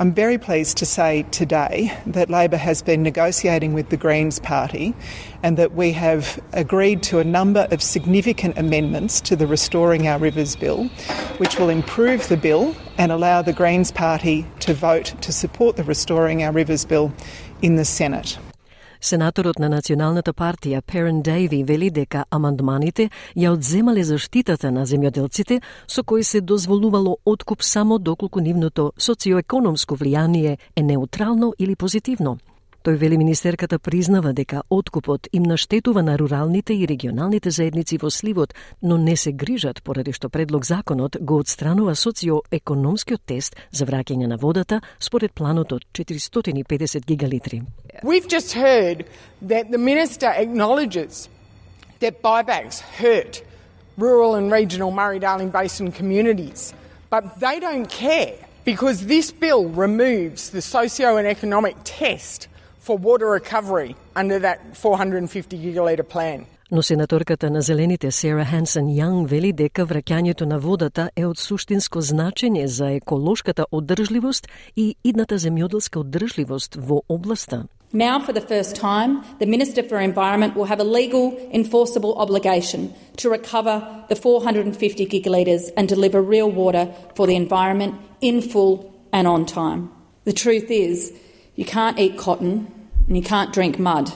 I'm 0.00 0.14
very 0.14 0.38
pleased 0.38 0.78
to 0.78 0.86
say 0.86 1.24
today 1.24 1.94
that 2.06 2.30
Labor 2.30 2.56
has 2.56 2.80
been 2.80 3.02
negotiating 3.02 3.74
with 3.74 3.90
the 3.90 3.98
Greens 3.98 4.38
Party 4.38 4.94
and 5.42 5.58
that 5.58 5.74
we 5.74 5.92
have 5.92 6.40
agreed 6.54 7.02
to 7.02 7.18
a 7.18 7.24
number 7.24 7.68
of 7.70 7.82
significant 7.82 8.56
amendments 8.56 9.20
to 9.20 9.36
the 9.36 9.46
Restoring 9.46 10.08
Our 10.08 10.18
Rivers 10.18 10.56
Bill, 10.56 10.84
which 11.36 11.58
will 11.58 11.68
improve 11.68 12.28
the 12.28 12.38
bill 12.38 12.74
and 12.96 13.12
allow 13.12 13.42
the 13.42 13.52
Greens 13.52 13.92
Party 13.92 14.46
to 14.60 14.72
vote 14.72 15.14
to 15.20 15.34
support 15.34 15.76
the 15.76 15.84
Restoring 15.84 16.42
Our 16.42 16.52
Rivers 16.52 16.86
Bill 16.86 17.12
in 17.60 17.76
the 17.76 17.84
Senate. 17.84 18.38
Сенаторот 19.00 19.58
на 19.58 19.68
Националната 19.68 20.32
партија 20.32 20.82
Перен 20.82 21.22
Дейви 21.22 21.62
вели 21.64 21.90
дека 21.90 22.24
амандманите 22.30 23.08
ја 23.36 23.54
одземале 23.54 24.04
заштитата 24.04 24.70
на 24.70 24.84
земјоделците 24.86 25.60
со 25.88 26.04
кои 26.04 26.24
се 26.24 26.40
дозволувало 26.40 27.16
откуп 27.24 27.62
само 27.62 27.98
доколку 27.98 28.40
нивното 28.40 28.92
социоекономско 28.98 29.96
влијание 29.96 30.58
е 30.76 30.82
неутрално 30.82 31.54
или 31.58 31.76
позитивно. 31.76 32.38
Тој 32.80 32.96
вели 32.96 33.18
министерката 33.20 33.78
признава 33.78 34.32
дека 34.32 34.62
откупот 34.70 35.28
им 35.32 35.42
наштетува 35.42 36.02
на 36.02 36.18
руралните 36.18 36.72
и 36.72 36.86
регионалните 36.88 37.50
заедници 37.50 37.98
во 38.00 38.10
сливот, 38.10 38.54
но 38.82 38.96
не 38.96 39.16
се 39.16 39.32
грижат 39.32 39.82
поради 39.82 40.12
што 40.16 40.30
предлог 40.32 40.64
законот 40.64 41.16
го 41.20 41.36
отстранува 41.44 41.92
социоекономскиот 41.92 43.20
тест 43.26 43.56
за 43.70 43.84
враќање 43.84 44.26
на 44.26 44.38
водата 44.40 44.80
според 44.98 45.34
планот 45.36 45.72
од 45.72 45.84
450 45.92 47.04
гигалитри. 47.04 47.62
We've 48.02 48.28
just 48.28 48.56
heard 48.56 49.04
that 49.44 49.68
the 49.68 49.78
minister 49.78 50.32
acknowledges 50.32 51.28
that 52.00 52.22
buybacks 52.22 52.80
hurt 52.96 53.42
rural 53.98 54.34
and 54.36 54.50
regional 54.50 54.90
Murray-Darling 54.90 55.52
Basin 55.52 55.92
communities, 55.92 56.72
but 57.10 57.24
they 57.40 57.60
don't 57.60 57.90
care 57.90 58.40
because 58.64 59.04
this 59.04 59.30
bill 59.30 59.68
removes 59.68 60.48
the 60.48 60.62
socio 60.62 61.18
and 61.18 61.26
economic 61.28 61.76
test 61.84 62.48
for 62.79 62.97
water 62.97 63.27
recovery 63.31 63.95
under 64.15 64.39
that 64.39 64.57
450 64.73 65.57
gigalitre 65.57 66.03
plan. 66.03 66.45
Но 66.71 66.81
сенаторката 66.83 67.49
на 67.49 67.61
Зелените 67.61 68.11
Сера 68.11 68.45
Хансен 68.45 68.87
Јанг 68.89 69.27
вели 69.27 69.53
дека 69.53 69.85
враќањето 69.85 70.45
на 70.45 70.57
водата 70.59 71.09
е 71.15 71.25
од 71.25 71.37
суштинско 71.37 72.01
значење 72.01 72.65
за 72.65 72.89
еколошката 72.97 73.65
одржливост 73.71 74.47
и 74.75 74.95
идната 75.03 75.37
земјоделска 75.37 75.99
одржливост 75.99 76.75
во 76.75 77.01
областа. 77.09 77.67
Now, 77.93 78.19
for 78.19 78.33
the 78.33 78.41
first 78.41 78.75
time, 78.75 79.23
the 79.39 79.45
Minister 79.45 79.83
for 79.83 79.99
Environment 79.99 80.55
will 80.55 80.65
have 80.65 80.79
a 80.79 80.83
legal, 80.83 81.37
enforceable 81.53 82.15
obligation 82.15 82.93
to 83.17 83.29
recover 83.29 83.75
the 84.09 84.15
450 84.15 85.05
gigalitres 85.05 85.69
and 85.77 85.87
deliver 85.87 86.21
real 86.21 86.49
water 86.49 86.93
for 87.15 87.27
the 87.27 87.35
environment 87.35 87.93
in 88.21 88.41
full 88.41 88.91
and 89.13 89.27
on 89.27 89.45
time. 89.45 89.91
The 90.25 90.33
truth 90.33 90.71
is, 90.71 91.13
you 91.54 91.64
can't 91.64 91.98
eat 91.98 92.16
cotton 92.16 92.88
and 93.06 93.16
you 93.16 93.22
can't 93.22 93.52
drink 93.52 93.78
mud, 93.78 94.12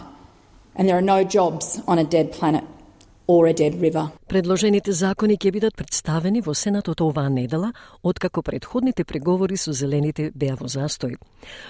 and 0.76 0.88
there 0.88 0.96
are 0.96 1.02
no 1.02 1.24
jobs 1.24 1.80
on 1.86 1.98
a 1.98 2.04
dead 2.04 2.32
planet. 2.32 2.64
Or 3.26 3.48
a 3.48 3.54
dead 3.54 3.80
river. 3.80 4.06
Предложените 4.28 4.92
закони 4.92 5.36
ќе 5.36 5.50
бидат 5.52 5.76
представени 5.76 6.40
во 6.40 6.54
Сенатот 6.54 7.00
оваа 7.00 7.30
недела, 7.30 7.72
откако 8.02 8.42
предходните 8.42 9.04
преговори 9.04 9.56
со 9.56 9.72
зелените 9.72 10.30
беа 10.34 10.56
во 10.60 10.66
застој. 10.66 11.16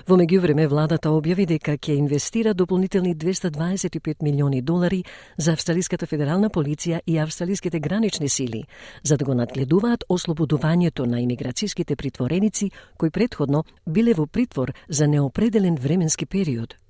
Во 0.09 0.17
меѓувреме, 0.17 0.67
владата 0.69 1.11
објави 1.11 1.47
дека 1.47 1.77
ќе 1.77 1.97
инвестира 1.99 2.55
дополнителни 2.55 3.15
225 3.15 4.23
милиони 4.23 4.63
долари 4.63 5.05
за 5.37 5.53
Австралиската 5.53 6.07
федерална 6.07 6.51
полиција 6.51 7.01
и 7.07 7.19
австралиските 7.19 7.81
гранични 7.81 8.29
сили, 8.29 8.65
за 9.03 9.17
да 9.17 9.25
го 9.25 9.35
надгледуваат 9.35 10.05
ослободувањето 10.09 11.07
на 11.07 11.21
имиграцијските 11.21 11.97
притвореници 11.97 12.71
кои 12.97 13.11
предходно 13.11 13.65
биле 13.87 14.15
во 14.15 14.27
притвор 14.27 14.73
за 14.89 15.09
неопределен 15.09 15.77
временски 15.77 16.27
период. 16.27 16.84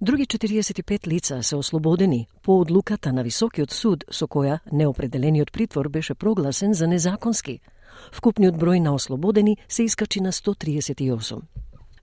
Други 0.00 0.26
45 0.26 1.06
лица 1.06 1.42
се 1.42 1.56
ослободени 1.56 2.26
по 2.42 2.60
одлуката 2.60 3.12
на 3.12 3.22
Високиот 3.22 3.70
суд 3.70 4.04
со 4.10 4.26
која 4.26 4.58
неопределениот 4.72 5.52
притвор 5.52 5.88
беше 5.88 6.14
прогласен 6.14 6.74
за 6.74 6.86
незаконски. 6.86 7.60
Вкупниот 8.12 8.56
број 8.56 8.80
на 8.80 8.94
ослободени 8.94 9.56
се 9.68 9.82
искачи 9.82 10.20
на 10.20 10.32
138. 10.32 11.40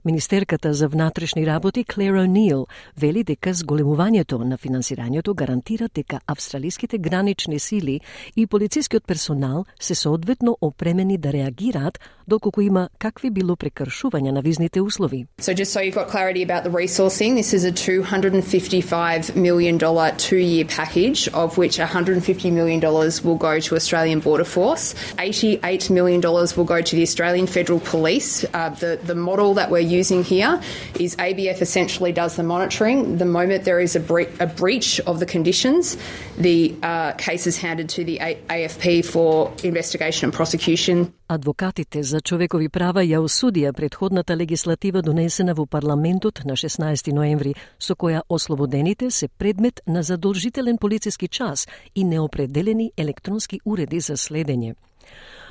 Министерката 0.04 0.74
за 0.74 0.88
внатрешни 0.88 1.46
работи 1.46 1.84
Клера 1.84 2.26
Нил 2.26 2.66
вели 2.96 3.24
дека 3.24 3.50
зголемувањето 3.50 4.38
на 4.38 4.56
финансирањето 4.56 5.34
гарантира 5.34 5.88
дека 5.94 6.20
австралиските 6.26 6.98
гранични 6.98 7.58
сили 7.58 8.00
и 8.36 8.46
полицискиот 8.46 9.06
персонал 9.06 9.64
се 9.80 9.94
соодветно 9.94 10.56
опремени 10.60 11.18
да 11.18 11.32
реагираат 11.32 11.98
доколку 12.27 12.61
има 12.61 12.89
какви 12.99 13.29
било 13.29 13.55
прекршувања 13.55 14.31
на 14.31 14.41
визните 14.41 14.81
услови. 14.81 15.25
So 15.39 15.53
just 15.53 15.71
so 15.73 15.79
you've 15.81 15.95
got 15.95 16.09
clarity 16.09 16.43
about 16.43 16.63
the 16.63 16.71
resourcing, 16.71 17.35
this 17.35 17.53
is 17.53 17.63
a 17.65 17.71
$255 17.71 19.35
million 19.35 19.77
two-year 20.17 20.65
package 20.65 21.27
of 21.33 21.57
which 21.57 21.77
$150 21.77 22.51
million 22.51 22.79
will 23.25 23.39
go 23.49 23.59
to 23.59 23.75
Australian 23.75 24.19
Border 24.19 24.45
Force, 24.45 24.95
$88 25.17 25.89
million 25.89 26.21
will 26.21 26.69
go 26.75 26.81
to 26.81 26.95
the 26.95 27.03
Australian 27.03 27.47
Federal 27.47 27.79
Police. 27.79 28.45
Uh, 28.53 28.69
the, 28.69 28.99
the 29.03 29.15
model 29.15 29.53
that 29.55 29.69
we're 29.69 29.79
using 29.79 30.23
here 30.23 30.61
is 30.99 31.15
ABF 31.17 31.61
essentially 31.61 32.11
does 32.11 32.35
the 32.35 32.43
monitoring. 32.43 33.17
The 33.17 33.25
moment 33.25 33.65
there 33.65 33.79
is 33.79 33.95
a, 33.95 33.99
bre- 33.99 34.33
a 34.39 34.47
breach 34.47 34.99
of 35.01 35.19
the 35.19 35.25
conditions, 35.25 35.97
the 36.37 36.75
uh, 36.83 37.11
case 37.13 37.47
is 37.47 37.57
handed 37.57 37.89
to 37.89 38.03
the 38.03 38.19
a- 38.19 38.39
AFP 38.49 39.05
for 39.05 39.51
investigation 39.63 40.27
and 40.27 40.33
prosecution. 40.33 41.13
Адвокатите 41.30 42.02
за 42.02 42.20
човекови 42.20 42.70
права 42.72 43.02
ја 43.04 43.18
осудија 43.20 43.74
предходната 43.76 44.32
легислатива 44.36 45.02
донесена 45.04 45.52
во 45.54 45.66
парламентот 45.66 46.40
на 46.48 46.54
16 46.56 47.12
ноември, 47.12 47.52
со 47.78 47.92
која 47.94 48.22
ослободените 48.28 49.10
се 49.10 49.28
предмет 49.28 49.82
на 49.86 50.02
задолжителен 50.02 50.78
полициски 50.78 51.28
час 51.28 51.68
и 51.94 52.04
неопределени 52.04 52.92
електронски 52.96 53.60
уреди 53.64 54.00
за 54.00 54.16
следење. 54.16 54.74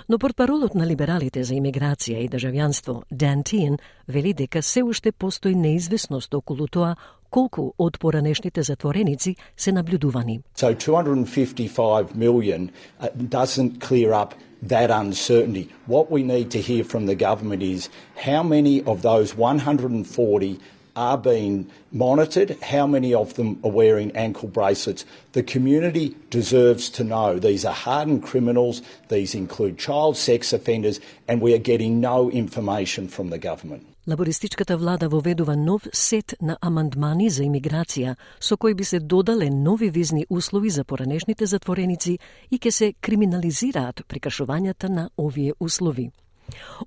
Но 0.10 0.18
портпаролот 0.18 0.74
на 0.74 0.88
либералите 0.88 1.44
за 1.44 1.54
имиграција 1.54 2.26
и 2.26 2.30
државјанство, 2.30 3.04
Дан 3.12 3.44
Тиен, 3.44 3.78
вели 4.08 4.34
дека 4.34 4.64
се 4.64 4.84
уште 4.84 5.12
постои 5.12 5.56
неизвестност 5.56 6.34
околу 6.34 6.68
тоа 6.68 6.96
колку 7.30 7.74
од 7.78 8.00
поранешните 8.00 8.64
затвореници 8.64 9.36
се 9.58 9.72
наблюдувани. 9.72 10.42
So 10.56 10.74
255 10.74 12.16
million 12.16 12.70
uh, 13.00 13.10
doesn't 13.16 13.80
clear 13.80 14.14
up 14.14 14.34
that 14.62 14.92
uncertainty. 14.92 15.72
What 15.86 16.12
we 16.12 16.24
need 16.24 16.52
to 16.52 16.62
hear 16.62 16.84
from 16.84 17.06
the 17.06 17.16
government 17.16 17.64
is 17.64 17.90
how 18.16 18.44
many 18.44 18.84
of 18.84 19.02
those 19.02 19.36
140 19.36 20.60
are 20.96 21.18
being 21.18 21.70
monitored, 21.92 22.60
how 22.62 22.88
many 22.88 23.14
of 23.14 23.36
them 23.36 23.60
are 23.64 23.70
wearing 23.70 24.16
ankle 24.18 24.50
bracelets. 24.50 25.06
The 25.34 25.44
community 25.44 26.16
deserves 26.32 26.90
to 26.92 27.04
know 27.04 27.38
these 27.38 27.66
are 27.66 27.74
hardened 27.74 28.24
criminals, 28.24 28.82
these 29.10 29.36
include 29.36 29.78
child 29.78 30.18
sex 30.18 30.52
offenders, 30.52 31.00
and 31.28 31.40
we 31.40 31.54
are 31.54 31.60
getting 31.60 32.02
no 32.02 32.32
information 32.32 33.08
from 33.08 33.30
the 33.30 33.38
government. 33.38 33.86
Лабористичката 34.08 34.78
влада 34.78 35.10
воведува 35.10 35.56
нов 35.56 35.88
сет 35.94 36.36
на 36.42 36.58
амандмани 36.62 37.30
за 37.30 37.44
имиграција, 37.44 38.16
со 38.40 38.58
кои 38.58 38.74
би 38.74 38.84
се 38.84 39.00
додале 39.00 39.50
нови 39.50 39.90
визни 39.90 40.26
услови 40.30 40.70
за 40.70 40.84
поранешните 40.84 41.46
затвореници 41.46 42.20
и 42.52 42.60
ке 42.60 42.72
се 42.72 42.94
криминализираат 43.02 44.02
прекршувањата 44.08 44.90
на 44.90 45.10
овие 45.18 45.54
услови. 45.60 46.12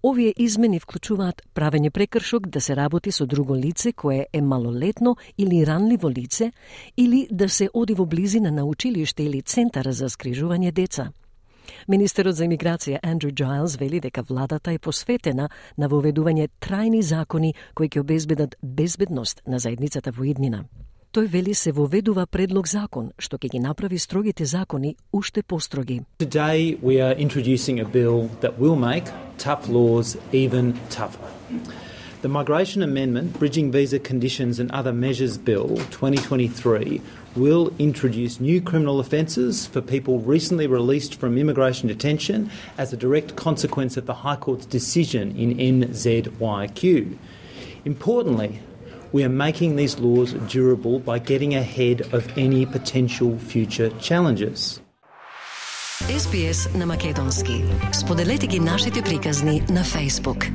Овие 0.03 0.33
измени 0.37 0.81
вклучуваат 0.81 1.43
правење 1.55 1.91
прекршок 1.91 2.49
да 2.49 2.61
се 2.61 2.77
работи 2.77 3.13
со 3.13 3.27
друго 3.27 3.57
лице 3.57 3.93
кое 3.93 4.27
е 4.33 4.41
малолетно 4.41 5.17
или 5.39 5.67
ранливо 5.67 6.11
лице 6.11 6.53
или 6.97 7.29
да 7.31 7.49
се 7.49 7.69
оди 7.75 7.95
во 7.95 8.07
близина 8.07 8.51
на 8.51 8.65
училиште 8.65 9.23
или 9.23 9.43
центар 9.43 9.93
за 9.93 10.09
скрижување 10.09 10.73
деца. 10.73 11.13
Министерот 11.89 12.37
за 12.37 12.45
имиграција 12.45 12.99
Андрю 13.03 13.31
Джайлс 13.31 13.77
вели 13.77 14.01
дека 14.01 14.23
владата 14.23 14.73
е 14.73 14.79
посветена 14.79 15.49
на 15.79 15.89
воведување 15.89 16.49
трајни 16.61 17.01
закони 17.01 17.55
кои 17.75 17.89
ќе 17.89 18.01
обезбедат 18.01 18.57
безбедност 18.63 19.43
на 19.47 19.59
заедницата 19.59 20.11
во 20.11 20.25
иднина. 20.25 20.65
Тој 21.13 21.27
вели 21.27 21.55
се 21.55 21.73
воведува 21.73 22.27
предлог 22.27 22.69
закон 22.71 23.11
што 23.19 23.39
ќе 23.39 23.51
ги 23.51 23.59
направи 23.59 23.99
строгите 23.99 24.45
закони 24.45 24.97
уште 25.13 25.43
построги. 25.43 26.03
Today 26.19 26.79
we 26.83 27.01
are 27.03 27.17
introducing 27.19 27.81
a 27.81 27.85
bill 27.85 28.31
that 28.41 28.59
will 28.59 28.77
make 28.77 29.11
tough 29.39 29.69
laws 29.69 30.17
even 30.33 30.75
tougher. 30.91 31.27
The 32.23 32.29
Migration 32.29 32.83
Amendment, 32.83 33.39
Bridging 33.39 33.73
Visa 33.73 33.99
Conditions 33.99 34.61
and 34.61 34.71
Other 34.73 34.93
Measures 34.93 35.39
Bill 35.39 35.69
2023 35.91 37.01
will 37.36 37.74
introduce 37.80 38.40
new 38.40 38.62
criminal 38.62 39.00
offences 39.00 39.68
for 39.68 39.82
people 39.82 40.20
recently 40.20 40.68
released 40.68 41.16
from 41.16 41.38
immigration 41.38 41.88
detention 41.88 42.50
as 42.78 42.94
a 42.94 42.98
direct 42.98 43.36
consequence 43.36 43.98
of 43.98 44.06
the 44.06 44.14
High 44.14 44.38
Court's 44.38 44.66
decision 44.66 45.36
in 45.36 45.56
NZYQ. 45.58 47.18
Importantly, 47.84 48.62
we 49.12 49.24
are 49.24 49.30
making 49.30 49.76
these 49.76 50.00
laws 50.00 50.34
durable 50.50 51.00
by 51.00 51.20
getting 51.20 51.56
ahead 51.56 52.02
of 52.14 52.38
any 52.38 52.66
potential 52.66 53.38
future 53.38 53.90
challenges. 54.00 54.82
SBS 56.10 56.78
на 56.78 56.86
Македонски. 56.86 57.64
Споделете 57.92 58.48
ги 58.48 58.60
нашите 58.60 59.02
приказни 59.02 59.64
на 59.70 59.84
Facebook. 59.84 60.52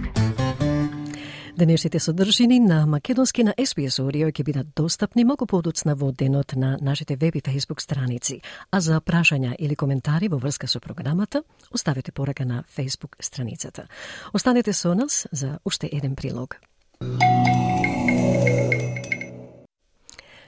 Денешните 1.57 1.99
содржини 1.99 2.59
на 2.59 2.85
Македонски 2.85 3.43
на 3.43 3.53
SBS 3.53 4.01
Audio 4.03 4.27
ќе 4.27 4.43
бидат 4.43 4.67
достапни 4.75 5.23
многу 5.23 5.45
подоцна 5.47 5.95
во 5.95 6.11
денот 6.11 6.51
на 6.55 6.77
нашите 6.81 7.15
веб 7.15 7.35
и 7.35 7.41
Facebook 7.41 7.79
страници. 7.79 8.41
А 8.71 8.81
за 8.81 8.99
прашања 8.99 9.55
или 9.59 9.75
коментари 9.75 10.27
во 10.27 10.37
врска 10.37 10.67
со 10.67 10.79
програмата, 10.79 11.43
оставете 11.71 12.11
порака 12.11 12.45
на 12.45 12.63
Facebook 12.77 13.15
страницата. 13.21 13.87
Останете 14.33 14.73
со 14.73 14.93
нас 14.95 15.27
за 15.31 15.59
уште 15.63 15.89
еден 15.91 16.15
прилог. 16.15 16.59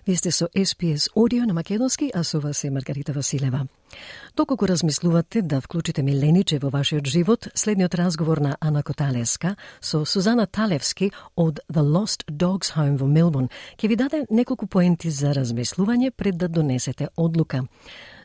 Вие 0.07 0.15
сте 0.15 0.31
со 0.31 0.47
SPS 0.55 1.11
Audio 1.15 1.45
на 1.45 1.53
Македонски, 1.53 2.11
а 2.15 2.23
со 2.23 2.39
вас 2.39 2.63
е 2.63 2.69
Маргарита 2.69 3.13
Василева. 3.13 3.67
Доколку 4.37 4.67
размислувате 4.67 5.41
да 5.41 5.61
вклучите 5.61 6.03
Милениче 6.03 6.59
во 6.59 6.69
вашиот 6.69 7.07
живот, 7.07 7.47
следниот 7.55 7.95
разговор 7.95 8.37
на 8.37 8.57
Ана 8.61 8.83
Коталеска 8.83 9.55
со 9.81 10.05
Сузана 10.05 10.47
Талевски 10.47 11.11
од 11.35 11.59
The 11.73 11.83
Lost 11.83 12.23
Dogs 12.31 12.71
Home 12.77 12.97
во 12.97 13.07
Мелбон 13.07 13.49
ќе 13.77 13.87
ви 13.87 13.95
даде 13.95 14.25
неколку 14.29 14.67
поенти 14.67 15.09
за 15.09 15.33
размислување 15.35 16.11
пред 16.11 16.37
да 16.37 16.47
донесете 16.47 17.09
одлука. 17.17 17.67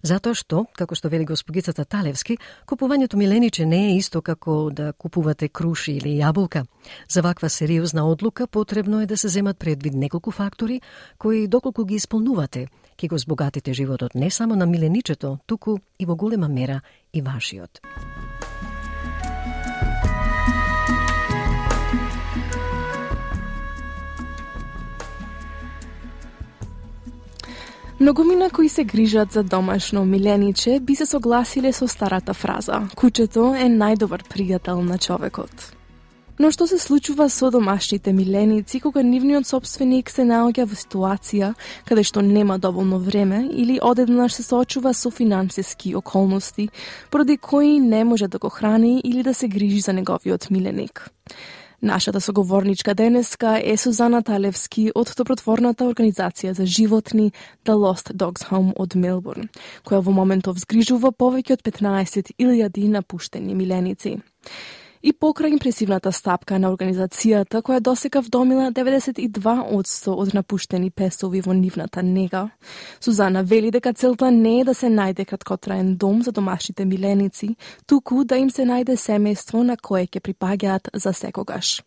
Затоа 0.03 0.35
што, 0.35 0.65
како 0.75 0.97
што 0.99 1.09
вели 1.09 1.25
господицата 1.25 1.85
Талевски, 1.85 2.37
купувањето 2.67 3.17
милениче 3.17 3.67
не 3.67 3.93
е 3.93 3.97
исто 3.97 4.23
како 4.23 4.71
да 4.75 4.93
купувате 4.93 5.49
круши 5.49 5.95
или 6.01 6.17
јаболка. 6.19 6.65
За 7.09 7.23
ваква 7.23 7.49
сериозна 7.49 8.09
одлука 8.11 8.47
потребно 8.47 9.01
е 9.01 9.07
да 9.07 9.17
се 9.17 9.29
земат 9.29 9.59
предвид 9.59 9.95
неколку 9.95 10.31
фактори 10.31 10.81
кои 11.19 11.47
доколку 11.47 11.85
ги 11.85 11.95
исполнувате, 11.95 12.67
ќе 12.99 13.09
го 13.09 13.19
збогатите 13.19 13.73
животот 13.73 14.15
не 14.15 14.31
само 14.31 14.57
на 14.57 14.67
миленичето, 14.67 15.39
туку 15.47 15.79
и 15.99 16.07
во 16.07 16.17
голема 16.17 16.49
мера 16.49 16.81
и 17.13 17.23
вашиот. 17.23 17.81
Многумина 28.03 28.51
кои 28.51 28.69
се 28.69 28.85
грижат 28.85 29.33
за 29.33 29.43
домашно 29.43 30.05
милениче 30.05 30.81
би 30.81 30.97
се 30.97 31.07
согласиле 31.07 31.73
со 31.73 31.89
старата 31.89 32.35
фраза 32.35 32.89
«Кучето 32.97 33.55
е 33.55 33.69
најдобар 33.71 34.27
пријател 34.27 34.83
на 34.83 34.99
човекот». 34.99 35.71
Но 36.39 36.51
што 36.51 36.67
се 36.67 36.81
случува 36.83 37.29
со 37.31 37.53
домашните 37.55 38.11
миленици 38.13 38.81
кога 38.81 39.07
нивниот 39.07 39.47
собственик 39.47 40.11
се 40.11 40.27
наоѓа 40.27 40.67
во 40.67 40.75
ситуација 40.75 41.55
каде 41.87 42.03
што 42.03 42.27
нема 42.27 42.59
доволно 42.59 42.99
време 42.99 43.47
или 43.55 43.79
одеднаш 43.79 44.35
се 44.35 44.43
соочува 44.43 44.95
со 44.95 45.11
финансиски 45.11 45.95
околности, 45.95 46.71
поради 47.11 47.39
кои 47.39 47.79
не 47.79 48.05
може 48.05 48.27
да 48.27 48.39
го 48.39 48.49
храни 48.51 49.01
или 49.05 49.23
да 49.23 49.35
се 49.35 49.47
грижи 49.49 49.81
за 49.81 49.93
неговиот 49.93 50.51
миленик? 50.51 51.07
Нашата 51.83 52.21
соговорничка 52.21 52.95
денеска 52.95 53.61
е 53.65 53.77
Сузана 53.77 54.21
Талевски 54.23 54.93
од 54.95 55.09
добротворната 55.19 55.83
организација 55.83 56.53
за 56.55 56.63
животни 56.67 57.33
The 57.67 57.75
Lost 57.75 58.13
Dogs 58.15 58.45
Home 58.51 58.71
од 58.79 58.95
Мелбурн, 58.95 59.49
која 59.83 59.99
во 60.07 60.15
моментов 60.15 60.61
згрижува 60.63 61.11
повеќе 61.11 61.57
од 61.59 61.65
15.000 61.67 62.87
напуштени 62.87 63.59
миленици. 63.59 64.21
И 65.03 65.11
покрај 65.13 65.51
импресивната 65.57 66.13
стапка 66.15 66.61
на 66.63 66.69
организацијата, 66.71 67.59
која 67.59 67.81
досека 67.83 68.21
вдомила 68.23 68.69
92% 68.71 70.15
од 70.15 70.35
напуштени 70.35 70.91
песови 70.91 71.41
во 71.43 71.53
нивната 71.53 72.03
нега, 72.07 72.45
Сузана 73.01 73.43
вели 73.43 73.71
дека 73.71 73.93
целта 73.93 74.31
не 74.31 74.61
е 74.61 74.65
да 74.65 74.75
се 74.75 74.87
најде 74.87 75.27
краткотраен 75.27 75.97
дом 75.97 76.23
за 76.23 76.33
домашните 76.33 76.85
миленици, 76.85 77.57
туку 77.87 78.25
да 78.25 78.39
им 78.39 78.51
се 78.51 78.63
најде 78.63 78.95
семејство 78.95 79.67
на 79.67 79.77
кое 79.77 80.07
ќе 80.07 80.23
припаѓаат 80.23 80.95
за 80.95 81.13
секогаш. 81.13 81.83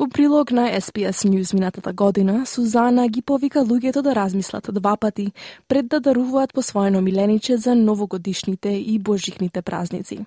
Во 0.00 0.08
прилог 0.08 0.50
на 0.50 0.70
SPS 0.72 1.28
News 1.28 1.54
минатата 1.54 1.92
година, 1.92 2.46
Сузана 2.46 3.08
ги 3.08 3.22
повика 3.22 3.58
луѓето 3.60 4.02
да 4.02 4.14
размислат 4.14 4.68
два 4.72 4.96
пати 4.96 5.32
пред 5.68 5.88
да 5.88 6.00
даруваат 6.00 6.54
по 6.54 6.62
посвоено 6.62 7.00
милениче 7.02 7.56
за 7.56 7.74
новогодишните 7.74 8.68
и 8.68 8.98
божикните 8.98 9.62
празници. 9.62 10.18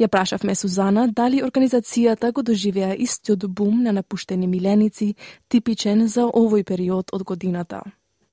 Ја 0.00 0.08
прашавме 0.08 0.54
Сузана 0.54 1.06
дали 1.08 1.42
организацијата 1.46 2.32
го 2.32 2.42
доживеа 2.42 2.94
истиот 2.98 3.46
бум 3.48 3.82
на 3.82 3.92
напуштени 3.92 4.46
миленици, 4.46 5.14
типичен 5.48 6.06
за 6.08 6.26
овој 6.26 6.64
период 6.66 7.14
од 7.14 7.22
годината. 7.22 7.82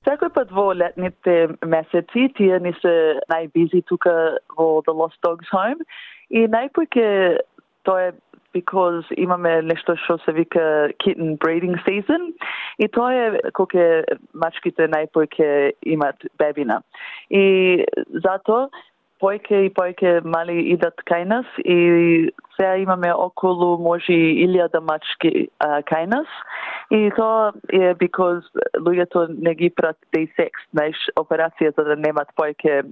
Секој 0.02 0.34
пат 0.34 0.50
во 0.50 0.72
летните 0.74 1.48
месеци, 1.62 2.26
тие 2.36 2.58
ни 2.58 2.74
се 2.82 3.20
најбизи 3.30 3.84
тука 3.86 4.38
во 4.58 4.82
The 4.82 4.94
Lost 4.98 5.22
Dogs 5.22 5.46
Home 5.54 5.86
и 6.30 6.46
најпојке 6.50 7.38
тоа 7.86 8.08
е 8.08 8.12
because 8.52 9.04
имаме 9.16 9.62
нешто 9.62 9.96
што 10.04 10.18
се 10.24 10.32
вика 10.32 10.90
kitten 11.04 11.38
breeding 11.38 11.76
season 11.86 12.32
и 12.78 12.88
тоа 12.88 13.12
е 13.14 13.52
кога 13.52 14.04
мачките 14.34 14.88
најпојке 14.88 15.72
имат 15.82 16.16
бебина. 16.38 16.82
И 17.30 17.84
затоа 18.24 18.68
појке 19.20 19.66
и 19.66 19.72
појке 19.74 20.20
мали 20.24 20.60
идат 20.72 21.02
кај 21.10 21.24
нас 21.26 21.46
и 21.64 22.30
сега 22.56 22.76
имаме 22.76 23.12
околу 23.12 23.76
може 23.82 24.14
илјада 24.14 24.80
мачки 24.80 25.48
а, 25.58 25.82
кај 25.82 26.06
нас 26.06 26.28
и 26.90 27.10
тоа 27.16 27.52
е 27.72 27.94
because 28.00 28.42
луѓето 28.78 29.28
не 29.38 29.54
ги 29.54 29.70
прат 29.70 29.98
day 30.14 30.28
sex, 30.38 30.50
знаеш, 30.72 30.96
операција 31.20 31.74
за 31.76 31.84
да 31.84 31.96
немат 31.96 32.30
појке 32.38 32.82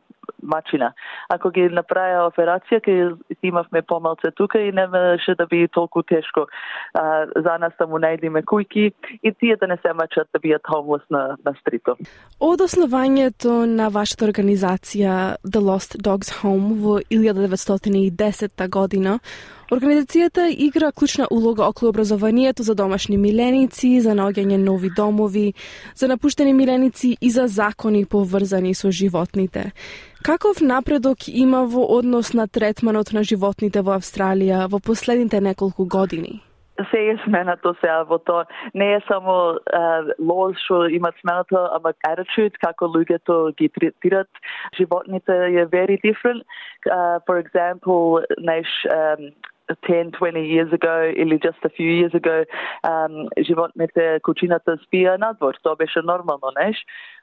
мачина. 0.43 0.93
Ако 1.33 1.51
ги 1.51 1.69
направија 1.73 2.27
операција, 2.31 2.81
ке 2.85 2.95
имавме 3.43 3.83
помалце 3.83 4.31
тука 4.37 4.61
и 4.61 4.73
немаше 4.73 5.35
да 5.35 5.47
би 5.47 5.69
толку 5.69 6.03
тешко 6.03 6.47
а, 6.95 7.27
за 7.37 7.59
нас 7.59 7.73
да 7.79 7.87
му 7.87 7.99
најдеме 7.99 8.45
кујки 8.45 8.93
и 9.23 9.33
тие 9.33 9.57
да 9.57 9.67
не 9.67 9.77
се 9.83 9.93
мачат 9.93 10.29
да 10.33 10.41
бијат 10.41 10.65
homeless 10.71 11.05
на, 11.11 11.37
на 11.45 11.55
стрито. 11.61 11.97
Од 12.41 12.61
основањето 12.61 13.65
на 13.67 13.89
вашата 13.89 14.27
организација 14.29 15.37
The 15.45 15.63
Lost 15.63 15.99
Dogs 16.03 16.33
Home 16.43 16.81
во 16.83 16.99
1910 17.11 18.69
година, 18.69 19.19
Организацијата 19.67 20.47
игра 20.47 20.93
клучна 20.93 21.27
улога 21.31 21.65
околу 21.67 21.89
образованието 21.91 22.63
за 22.63 22.75
домашни 22.75 23.17
миленици, 23.19 24.01
за 24.01 24.15
наоѓање 24.15 24.57
нови 24.63 24.91
домови, 24.97 25.55
за 25.95 26.07
напуштени 26.09 26.53
миленици 26.55 27.17
и 27.21 27.31
за 27.31 27.47
закони 27.47 28.05
поврзани 28.07 28.75
со 28.75 28.91
животните. 28.91 29.73
Каков 30.23 30.61
напредок 30.61 31.27
има 31.29 31.67
во 31.67 31.83
однос 31.99 32.33
на 32.33 32.47
третманот 32.47 33.13
на 33.13 33.25
животните 33.25 33.83
во 33.83 33.99
Австралија 33.99 34.69
во 34.71 34.79
последните 34.79 35.41
неколку 35.41 35.85
години? 35.85 36.43
се 36.91 36.99
е 37.11 37.17
сменато 37.25 37.75
сега 37.81 38.03
во 38.03 38.19
тоа. 38.19 38.45
Не 38.75 38.93
е 38.95 39.01
само 39.09 39.59
лоз 40.21 40.57
што 40.65 40.87
имат 40.93 41.15
сменато, 41.21 41.57
ама 41.73 41.93
attitude, 42.07 42.55
како 42.61 42.87
луѓето 42.87 43.57
ги 43.57 43.69
третират 43.69 44.29
животните 44.79 45.33
е 45.33 45.67
very 45.67 45.99
different. 46.05 46.45
Uh, 46.87 47.19
for 47.27 47.41
example, 47.41 48.23
наш 48.39 48.67
um, 48.93 49.33
10, 49.69 50.11
20 50.13 50.47
years 50.47 50.73
ago 50.73 51.13
или 51.17 51.39
just 51.39 51.59
a 51.65 51.69
few 51.69 51.91
years 51.91 52.15
ago 52.15 52.45
um, 52.85 53.29
животните 53.49 54.21
кучината 54.23 54.77
спија 54.87 55.17
надвор. 55.19 55.59
Тоа 55.63 55.77
беше 55.77 56.03
нормално, 56.03 56.53
неш? 56.59 56.77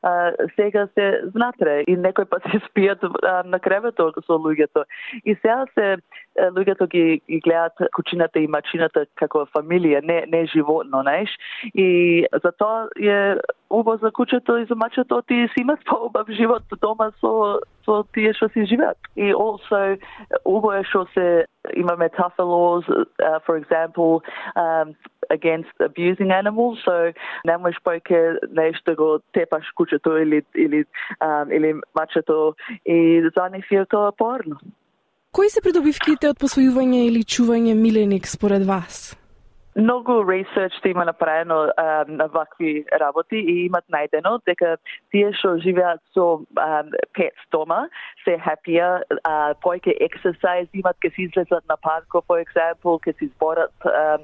Uh, 0.03 0.35
сега 0.55 0.87
се 0.93 1.21
внатре 1.35 1.83
и 1.87 1.95
некој 1.95 2.25
пат 2.25 2.43
се 2.51 2.59
спијат 2.67 3.03
uh, 3.03 3.45
на 3.45 3.59
кревето 3.59 4.11
со 4.27 4.37
луѓето. 4.37 4.83
И 5.25 5.35
сега 5.35 5.65
се 5.73 5.97
луѓето 6.37 6.87
ги, 6.87 7.21
ги 7.29 7.39
гледаат 7.39 7.73
кучината 7.95 8.39
и 8.39 8.47
мачината 8.47 9.05
како 9.15 9.45
фамилија, 9.55 10.03
не, 10.03 10.23
не 10.27 10.45
животно, 10.45 11.03
неш? 11.03 11.29
И 11.75 12.25
затоа 12.43 12.89
е 12.99 13.37
убаво 13.73 13.97
за 13.97 14.11
кучето 14.11 14.57
и 14.57 14.65
за 14.65 14.75
мачето 14.75 15.21
ти 15.21 15.47
си 15.53 15.61
имат 15.61 15.79
поубав 15.85 16.27
живот 16.29 16.63
дома 16.81 17.11
со 17.21 17.59
со 17.85 18.03
тие 18.13 18.33
што 18.33 18.49
си 18.49 18.65
живеат. 18.65 18.97
И 19.15 19.33
also 19.33 19.97
убаво 20.45 20.73
е 20.73 20.83
што 20.83 21.05
се 21.13 21.45
има 21.75 21.97
tougher 22.17 22.45
laws, 22.45 22.85
uh, 22.89 23.39
for 23.45 23.55
example, 23.57 24.21
um, 24.55 24.95
against 25.29 25.73
abusing 25.79 26.31
animals. 26.31 26.77
So 26.85 27.13
nemoješ 27.45 27.77
pojke 27.83 28.37
нешто 28.51 28.95
го 28.95 29.19
тепаш 29.33 29.65
кучето 29.75 30.17
или 30.17 30.43
или 30.55 30.85
um, 31.21 31.49
или 31.51 31.73
мачето 31.95 32.55
и 32.85 33.29
за 33.35 33.49
нив 33.49 33.71
е 33.71 33.85
тоа 33.85 34.11
порно. 34.11 34.57
Кои 35.31 35.49
се 35.49 35.61
придобивките 35.65 36.29
од 36.29 36.37
посвојување 36.37 37.07
или 37.09 37.23
чување 37.25 37.73
миленик 37.73 38.27
според 38.29 38.67
вас? 38.69 39.17
Многу 39.75 40.31
ресерч 40.31 40.73
има 40.85 41.05
направено 41.05 41.67
а, 41.77 42.05
на 42.07 42.27
вакви 42.27 42.85
работи 42.99 43.35
и 43.35 43.65
имат 43.65 43.85
најдено 43.89 44.37
дека 44.45 44.77
тие 45.11 45.31
што 45.33 45.55
живеат 45.65 46.01
со 46.13 46.45
а, 46.61 46.83
пет 47.17 47.33
дома 47.51 47.87
се 48.23 48.37
хапија, 48.37 49.01
а, 49.23 49.53
појке 49.65 49.97
ексерсайз 50.05 50.69
имат, 50.73 50.97
ке 51.01 51.09
се 51.15 51.25
излезат 51.25 51.65
на 51.69 51.77
парко, 51.77 52.21
for 52.27 52.37
example, 52.37 53.01
ке 53.01 53.13
се 53.13 53.31
зборат 53.33 53.73
а, 53.85 54.19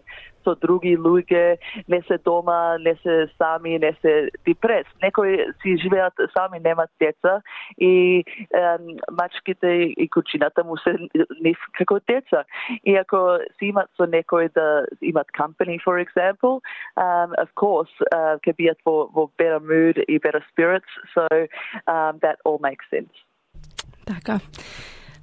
со 0.50 0.56
други 0.58 0.95
луѓе, 0.97 1.58
не 1.88 2.02
се 2.08 2.18
дома, 2.26 2.78
не 2.82 2.95
се 3.04 3.30
сами, 3.38 3.78
не 3.80 3.93
се 4.02 4.30
депрес. 4.45 4.88
Некои 5.04 5.45
си 5.62 5.78
живеат 5.78 6.14
сами, 6.34 6.60
немат 6.60 6.89
деца 7.00 7.41
и 7.78 8.24
um, 8.56 8.97
мачките 9.12 9.93
и 9.97 10.10
кучината 10.10 10.64
му 10.64 10.78
се 10.78 10.97
нив 11.41 11.58
како 11.78 12.00
деца. 12.08 12.43
И 12.84 12.95
ако 12.95 13.38
си 13.60 13.72
имат 13.72 13.89
со 13.97 14.10
некој 14.10 14.50
да 14.54 14.86
имат 15.02 15.28
company, 15.38 15.78
for 15.86 16.00
example, 16.00 16.62
um, 16.97 17.34
of 17.38 17.50
course, 17.56 17.93
uh, 18.14 18.38
can 18.43 18.56
be 18.58 18.70
во, 18.86 19.10
во 19.14 19.30
better 19.38 19.60
mood 19.60 19.97
и 20.08 20.20
better 20.20 20.43
spirits, 20.52 20.91
so 21.14 21.28
um, 21.88 22.20
that 22.22 22.38
all 22.45 22.60
makes 22.60 22.86
sense. 22.89 23.14
Така. 24.06 24.39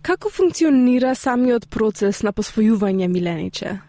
Како 0.06 0.30
функционира 0.30 1.16
самиот 1.18 1.66
процес 1.70 2.22
на 2.22 2.30
посвојување 2.30 3.08
милениче? 3.10 3.80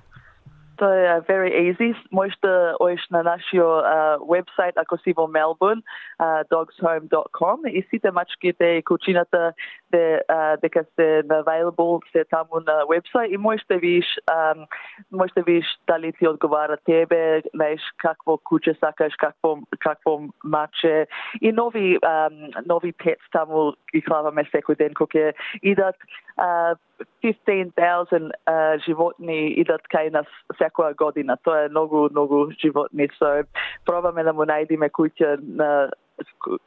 Тоа 0.78 1.18
е 1.18 1.22
very 1.22 1.52
easy. 1.52 1.96
Можеш 2.12 2.38
да 2.42 2.76
оиш 2.80 3.02
на 3.12 3.24
нашиот 3.24 3.86
uh, 3.86 4.18
вебсайт 4.30 4.78
ако 4.78 4.98
си 4.98 5.14
во 5.14 5.28
Мелбурн, 5.28 5.82
uh, 6.22 6.44
dogshome.com 6.52 7.68
и 7.68 7.84
сите 7.90 8.12
мачките 8.12 8.66
и 8.66 8.84
кучината 8.84 9.54
де, 9.92 10.22
uh, 10.30 10.62
дека 10.62 10.84
се 10.96 11.24
available 11.24 12.12
се 12.12 12.26
таму 12.26 12.60
на 12.68 12.86
вебсайт 12.90 13.32
и 13.32 13.38
можеш 13.38 13.66
да 13.70 13.78
видиш 13.78 14.06
um, 14.32 14.68
можеш 15.12 15.34
да 15.34 15.44
видиш 15.44 15.66
дали 15.88 16.14
ти 16.14 16.28
одговара 16.28 16.78
тебе, 16.86 17.42
знаеш 17.56 17.82
какво 17.98 18.38
куче 18.38 18.74
сакаш, 18.80 19.14
какво 19.16 19.58
какво 19.80 20.20
маче 20.44 21.08
и 21.42 21.52
нови 21.52 22.00
um, 22.00 22.66
нови 22.66 22.94
пет 22.94 23.20
таму 23.32 23.74
ги 23.94 24.02
клаваме 24.02 24.44
секој 24.52 24.78
ден 24.78 24.94
кога 24.94 25.32
идат 25.64 25.96
uh, 26.40 26.76
15,000 27.24 28.32
uh, 28.50 28.86
животни 28.86 29.54
идат 29.62 29.82
кај 29.94 30.12
нас 30.12 30.28
секоја 30.60 30.96
година. 30.96 31.38
Тоа 31.44 31.66
е 31.66 31.70
многу, 31.70 32.10
многу 32.12 32.52
животни. 32.62 33.08
So, 33.22 33.44
пробаме 33.86 34.24
да 34.24 34.34
му 34.34 34.46
најдиме 34.46 34.90
куќа 34.90 35.38
на 35.42 35.90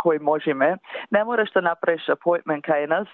кој 0.02 0.20
можеме. 0.20 0.76
Не 1.10 1.24
мораш 1.24 1.52
да 1.54 1.62
направиш 1.62 2.06
апојмент 2.12 2.66
кај 2.66 2.86
нас, 2.88 3.08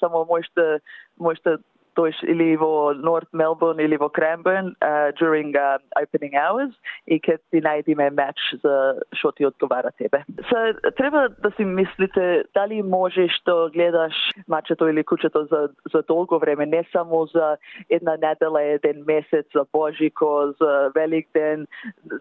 само 0.00 0.24
можеш 0.28 0.50
да, 0.56 0.78
можеш 1.18 1.42
да 1.42 1.58
дојш 1.98 2.18
или 2.30 2.54
во 2.60 2.92
Норт 2.94 3.28
Мелбурн 3.32 3.80
или 3.82 3.98
во 3.98 4.08
Cranbourne 4.14 4.74
uh, 4.80 5.10
during 5.18 5.54
uh, 5.58 5.78
opening 5.98 6.34
hours 6.38 6.72
и 7.06 7.18
ке 7.18 7.38
ти 7.50 7.62
најдиме 7.64 8.10
меч 8.14 8.38
за 8.62 8.74
што 9.18 9.32
ти 9.32 9.46
одговара 9.48 9.90
тебе. 9.98 10.22
Се 10.50 10.92
треба 11.00 11.28
да 11.42 11.50
си 11.56 11.64
мислите 11.64 12.44
дали 12.54 12.82
можеш 12.82 13.40
да 13.46 13.70
гледаш 13.74 14.14
мачето 14.48 14.88
или 14.88 15.04
кучето 15.04 15.46
за, 15.50 15.68
за 15.92 16.02
долго 16.08 16.38
време, 16.38 16.66
не 16.66 16.84
само 16.92 17.26
за 17.26 17.56
една 17.90 18.16
недела, 18.16 18.62
еден 18.62 19.04
месец, 19.06 19.46
за 19.54 19.64
Божико, 19.72 20.54
за 20.60 20.90
Велик 20.94 21.28
ден, 21.34 21.66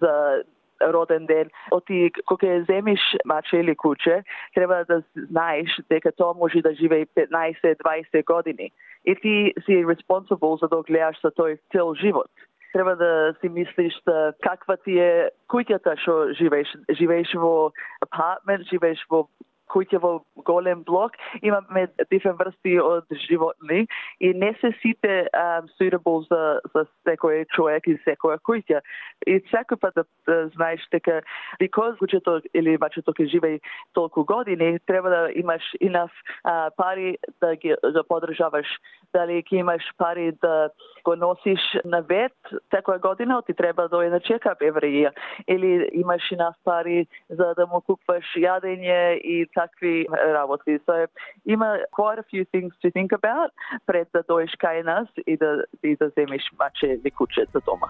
за 0.01 0.43
роден 0.81 1.25
ден. 1.25 1.49
Оти 1.71 2.11
кога 2.25 2.63
земиш 2.69 2.99
маче 3.25 3.57
или 3.57 3.75
куче, 3.75 4.23
треба 4.53 4.85
да 4.87 5.03
знаеш 5.15 5.69
дека 5.89 6.11
тоа 6.11 6.33
може 6.33 6.61
да 6.61 6.75
живее 6.75 7.05
15-20 7.05 8.23
години. 8.25 8.71
И 9.05 9.15
ти 9.15 9.53
си 9.65 9.85
responsible 9.85 10.59
за 10.59 10.67
да 10.67 10.81
гледаш 10.81 11.21
за 11.21 11.31
тој 11.31 11.59
цел 11.71 11.93
живот 11.95 12.31
треба 12.77 12.95
да 12.95 13.33
си 13.41 13.49
мислиш 13.49 13.93
да 14.05 14.33
каква 14.41 14.77
ти 14.77 14.99
е 14.99 15.29
куќата 15.49 15.95
што 16.03 16.33
живееш. 16.37 16.69
Живееш 16.99 17.33
во 17.33 17.71
апартмент, 18.05 18.67
живееш 18.69 19.01
во 19.09 19.25
куќа 19.71 19.99
во 20.01 20.11
голем 20.47 20.83
блок, 20.87 21.17
имаме 21.41 21.87
дифен 22.11 22.37
врсти 22.39 22.77
од 22.81 23.05
животни 23.27 23.85
и 24.19 24.33
не 24.33 24.53
се 24.61 24.71
сите 24.81 25.27
um, 25.33 25.67
suitable 25.77 26.25
за, 26.29 26.59
за 26.73 26.85
секој 27.07 27.45
човек 27.55 27.87
и 27.87 27.97
секоја 28.05 28.39
куќа. 28.47 28.81
И 29.27 29.39
секој 29.51 29.79
пат 29.81 29.95
да, 29.95 30.05
да 30.27 30.47
знаеш 30.55 30.83
дека 30.91 31.21
because 31.61 31.97
куќето 32.01 32.41
или 32.53 32.77
мачето 32.81 33.13
ке 33.13 33.27
живее 33.27 33.59
толку 33.93 34.23
години, 34.23 34.79
треба 34.87 35.09
да 35.09 35.21
имаш 35.35 35.63
инаф 35.81 36.11
uh, 36.45 36.69
пари 36.77 37.17
да 37.41 37.55
ги 37.55 37.75
да 37.83 38.03
подржаваш. 38.03 38.67
Дали 39.13 39.43
ќе 39.43 39.61
имаш 39.63 39.83
пари 39.97 40.31
да 40.41 40.69
го 41.03 41.15
носиш 41.15 41.61
на 41.85 42.01
вет 42.01 42.35
секоја 42.73 42.99
година, 42.99 43.41
ти 43.41 43.53
треба 43.53 43.87
да 43.87 43.97
на 44.09 44.19
чекап 44.19 44.59
every. 44.59 45.11
Или 45.47 45.89
имаш 45.93 46.31
инаф 46.31 46.55
пари 46.63 47.07
за 47.29 47.53
да 47.57 47.67
му 47.67 47.81
купваш 47.81 48.25
јадење 48.35 49.19
и 49.19 49.45
такви 49.59 50.05
работи. 50.39 50.79
So 50.87 51.07
има 51.45 51.69
quite 51.97 52.19
a 52.23 52.27
few 52.31 52.43
things 52.53 52.71
to 52.83 52.87
think 52.97 53.09
about 53.19 53.49
пред 53.89 54.07
да 54.13 54.21
дојдеш 54.29 54.53
кај 54.63 54.83
нас 54.91 55.07
и 55.31 55.37
да, 55.37 55.51
и 55.83 55.95
да 55.95 56.05
земеш 56.17 56.43
маче 56.59 56.87
или 56.97 57.11
куче 57.11 57.41
за 57.53 57.59
дома. 57.69 57.89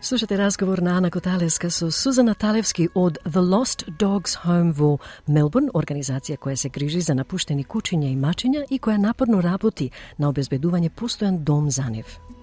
Слушате 0.00 0.38
разговор 0.38 0.78
на 0.78 0.96
Ана 0.98 1.10
Коталеска 1.10 1.70
со 1.70 1.90
Сузана 1.90 2.34
Талевски 2.34 2.88
од 2.94 3.18
The 3.26 3.42
Lost 3.42 3.80
Dogs 3.98 4.38
Home 4.44 4.72
во 4.72 4.98
Мелбурн, 5.26 5.72
организација 5.74 6.38
која 6.38 6.54
се 6.54 6.68
грижи 6.70 7.00
за 7.00 7.18
напуштени 7.18 7.64
кучиња 7.64 8.12
и 8.12 8.16
мачиња 8.16 8.66
и 8.70 8.78
која 8.78 9.02
напорно 9.02 9.42
работи 9.42 9.90
на 10.18 10.30
обезбедување 10.30 10.94
постојан 10.94 11.42
дом 11.42 11.70
за 11.70 11.90
нив. 11.90 12.37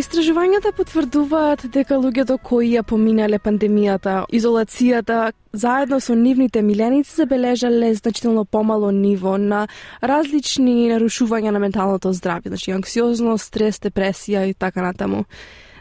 Истражувањата 0.00 0.70
потврдуваат 0.72 1.66
дека 1.74 1.98
луѓето 2.00 2.38
кои 2.40 2.70
ја 2.72 2.80
поминале 2.88 3.36
пандемијата, 3.42 4.22
изолацијата, 4.32 5.32
заедно 5.52 5.98
со 6.00 6.14
нивните 6.16 6.62
миленици 6.64 7.12
забележале 7.18 7.90
значително 7.94 8.44
помало 8.44 8.90
ниво 8.96 9.34
на 9.36 9.66
различни 10.00 10.88
нарушувања 10.92 11.52
на 11.52 11.60
менталното 11.60 12.14
здравје, 12.16 12.48
значи 12.54 12.72
анксиозност, 12.72 13.50
стрес, 13.50 13.82
депресија 13.84 14.46
и 14.48 14.54
така 14.54 14.86
натаму. 14.86 15.26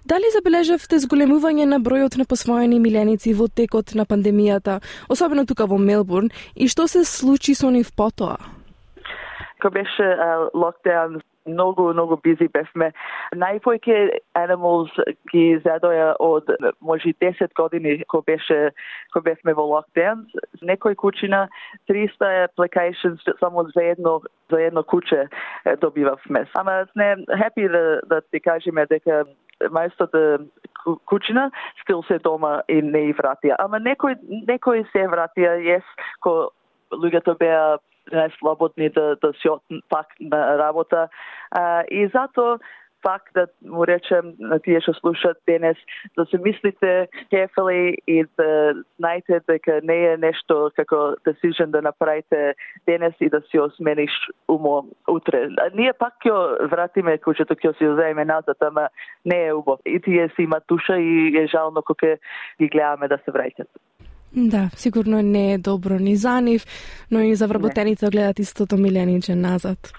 Дали 0.03 0.34
забележавте 0.36 0.99
зголемување 0.99 1.70
на 1.70 1.80
бројот 1.80 2.17
на 2.20 2.26
посвоени 2.26 2.80
миленици 2.80 3.34
во 3.34 3.47
текот 3.47 3.95
на 3.95 4.03
пандемијата, 4.09 4.82
особено 5.07 5.45
тука 5.45 5.70
во 5.70 5.78
Мелбурн, 5.78 6.28
и 6.55 6.67
што 6.67 6.89
се 6.91 7.05
случи 7.05 7.55
со 7.55 7.72
нив 7.72 7.95
потоа? 7.95 8.36
Кога 9.61 9.80
беше 9.80 10.15
локдаун, 10.53 11.22
многу, 11.50 11.89
многу 11.93 12.18
бизи 12.24 12.47
бевме. 12.54 12.91
Најпојке 13.36 14.20
animals 14.39 14.93
ги 15.32 15.60
задоја 15.66 16.14
од 16.20 16.50
може 16.82 17.14
10 17.22 17.54
години 17.56 18.04
кога 18.08 18.34
беше 18.34 18.72
кога 19.14 19.32
бевме 19.32 19.54
во 19.54 19.66
локдаун. 19.74 20.26
Некој 20.62 20.95
кучина 20.95 21.47
300 21.89 22.47
applications 22.50 23.26
само 23.39 23.68
за 23.76 23.84
едно 23.84 24.22
за 24.50 24.62
едно 24.62 24.84
куче 24.84 25.28
добивавме. 25.82 26.45
Ама 26.54 26.86
сме 26.91 27.16
happy 27.30 27.70
да, 27.72 28.02
да 28.06 28.22
ти 28.22 28.39
кажеме 28.39 28.86
дека 28.86 29.26
мајстото 29.68 30.47
кучина 31.06 31.52
стил 31.82 32.04
се 32.04 32.20
дома 32.20 32.62
и 32.68 32.82
не 32.82 33.10
и 33.10 33.14
вратија. 33.14 33.58
Ама 33.60 33.80
некој 33.84 34.16
некој 34.47 34.86
се 34.93 35.06
вратија, 35.12 35.58
yes, 35.60 35.86
ко 36.24 36.52
луѓето 36.91 37.38
беа 37.39 37.78
најслободни 38.12 38.89
да, 38.93 39.16
да 39.22 39.34
си 39.34 39.50
пак 39.89 40.08
на 40.20 40.58
работа. 40.58 41.08
А, 41.52 41.84
и 41.91 42.08
затоа 42.08 42.60
пак 43.02 43.32
да 43.34 43.47
му 43.66 43.88
речем 43.88 44.34
на 44.39 44.60
тие 44.60 44.82
што 44.84 44.93
слушат 44.93 45.38
денес 45.47 45.78
да 46.18 46.26
се 46.26 46.38
мислите 46.38 47.08
carefully 47.32 47.95
и 48.08 48.26
да 48.38 48.74
знаете 49.00 49.39
дека 49.47 49.80
не 49.84 49.97
е 50.14 50.18
нешто 50.18 50.72
како 50.76 51.16
decision 51.28 51.72
да 51.72 51.82
направите 51.82 52.56
денес 52.86 53.14
и 53.20 53.30
да 53.30 53.41
си 53.41 53.60
осмениш 53.60 54.12
умо 54.47 54.86
утре. 55.08 55.47
А 55.58 55.70
ние 55.74 55.93
пак 55.93 56.20
ќе 56.26 56.68
вратиме 56.72 57.18
кучето 57.18 57.56
ќе 57.56 57.78
си 57.78 57.88
земеме 57.88 58.26
назад, 58.26 58.58
ама 58.62 58.89
не 59.26 59.45
е 59.47 59.54
убаво. 59.54 59.80
И 59.86 60.00
тие 60.00 60.30
си 60.36 60.43
имат 60.43 60.64
душа 60.68 60.97
и 60.97 61.38
е 61.38 61.47
жално 61.47 61.82
кога 61.82 62.16
ги 62.60 62.68
гледаме 62.68 63.08
да 63.08 63.18
се 63.18 63.32
враќат. 63.32 63.70
Да, 64.36 64.69
сигурно 64.77 65.21
не 65.21 65.53
е 65.53 65.57
добро 65.57 65.99
ни 65.99 66.15
за 66.15 66.41
нив, 66.41 66.65
но 67.11 67.21
и 67.21 67.36
за 67.36 67.47
вработените 67.47 68.05
да 68.05 68.11
гледат 68.11 68.39
истото 68.39 68.77
милениче 68.77 69.36
назад. 69.36 69.93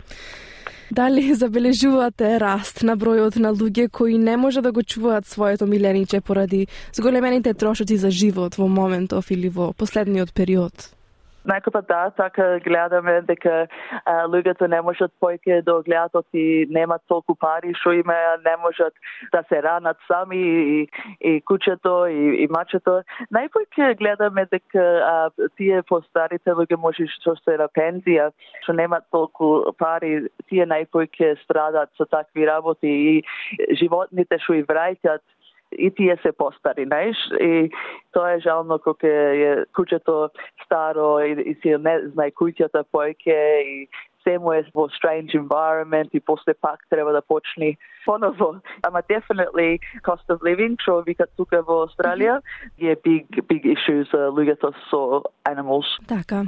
Дали 0.92 1.34
забележувате 1.34 2.40
раст 2.40 2.82
на 2.82 2.96
бројот 2.98 3.36
на 3.38 3.54
луѓе 3.54 3.90
кои 3.90 4.18
не 4.18 4.36
може 4.36 4.60
да 4.60 4.72
го 4.72 4.82
чуваат 4.82 5.26
своето 5.26 5.66
милениче 5.66 6.20
поради 6.20 6.66
зголемените 6.92 7.54
трошоци 7.54 7.96
за 7.96 8.10
живот 8.10 8.54
во 8.54 8.66
моментов 8.68 9.30
или 9.30 9.48
во 9.48 9.72
последниот 9.72 10.34
период? 10.34 10.99
Најкопа 11.49 11.80
да, 11.88 12.11
така 12.16 12.59
гледаме 12.61 13.20
дека 13.24 13.64
а, 14.05 14.26
луѓето 14.28 14.68
не 14.68 14.80
можат 14.84 15.12
појке 15.22 15.62
да 15.64 15.78
гледат 15.86 16.26
и 16.36 16.66
немат 16.68 17.01
толку 17.09 17.34
пари 17.34 17.72
што 17.80 17.95
име 17.97 18.16
не 18.45 18.57
можат 18.61 18.93
да 19.32 19.43
се 19.49 19.62
ранат 19.62 19.97
сами 20.07 20.36
и, 20.36 20.88
и 21.20 21.41
кучето 21.41 22.07
и, 22.07 22.45
и 22.45 22.49
мачето. 22.51 23.01
Најпојке 23.32 23.97
гледаме 23.97 24.45
дека 24.53 24.84
а, 24.84 25.49
тие 25.57 25.82
постарите 25.88 26.53
луѓе 26.53 26.76
може 26.76 27.09
што 27.16 27.36
се 27.41 27.57
на 27.57 27.70
пензија, 27.72 28.30
што 28.62 28.76
немат 28.76 29.09
толку 29.11 29.72
пари, 29.80 30.28
тие 30.53 30.68
најпојке 30.68 31.38
страдат 31.45 31.88
со 31.97 32.05
такви 32.05 32.45
работи 32.45 32.93
и 33.16 33.76
животните 33.80 34.36
што 34.45 34.61
и 34.61 34.66
враќат 34.68 35.24
и 35.72 35.90
тие 35.94 36.16
се 36.22 36.32
постари, 36.32 36.84
знаеш, 36.86 37.16
и 37.40 37.70
тоа 38.12 38.32
е 38.32 38.40
жално 38.40 38.78
кога 38.78 39.08
е 39.08 39.64
куќето 39.76 40.30
старо 40.64 41.20
и, 41.20 41.32
и 41.32 41.54
си 41.62 41.76
не 41.78 41.96
знае 42.14 42.30
куќата 42.30 42.84
појке 42.92 43.40
и 43.62 43.88
се 44.24 44.38
му 44.38 44.52
е 44.52 44.64
во 44.74 44.88
strange 44.88 45.34
environment 45.34 46.10
и 46.12 46.20
после 46.20 46.54
пак 46.54 46.80
треба 46.90 47.12
да 47.12 47.22
почни 47.22 47.76
поново. 48.04 48.60
Ама 48.82 49.02
definitely 49.02 49.78
cost 50.02 50.26
of 50.28 50.42
living, 50.42 50.76
што 50.82 51.02
вика 51.06 51.26
тука 51.36 51.62
во 51.62 51.86
Австралија, 51.86 52.40
е 52.78 52.96
big, 53.04 53.26
big 53.48 53.64
issue 53.64 54.04
за 54.10 54.28
луѓето 54.28 54.74
со 54.90 55.22
animals. 55.44 55.88
Така. 56.08 56.44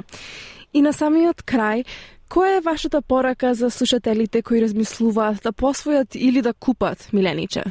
И 0.73 0.81
на 0.81 0.93
самиот 0.93 1.45
крај, 1.45 1.85
Која 2.33 2.57
е 2.57 2.61
вашата 2.65 3.01
порака 3.01 3.53
за 3.53 3.69
слушателите 3.69 4.41
кои 4.41 4.61
размислуваат 4.61 5.43
да 5.43 5.51
посвојат 5.53 6.15
или 6.17 6.41
да 6.41 6.53
купат 6.53 7.09
милениче? 7.13 7.61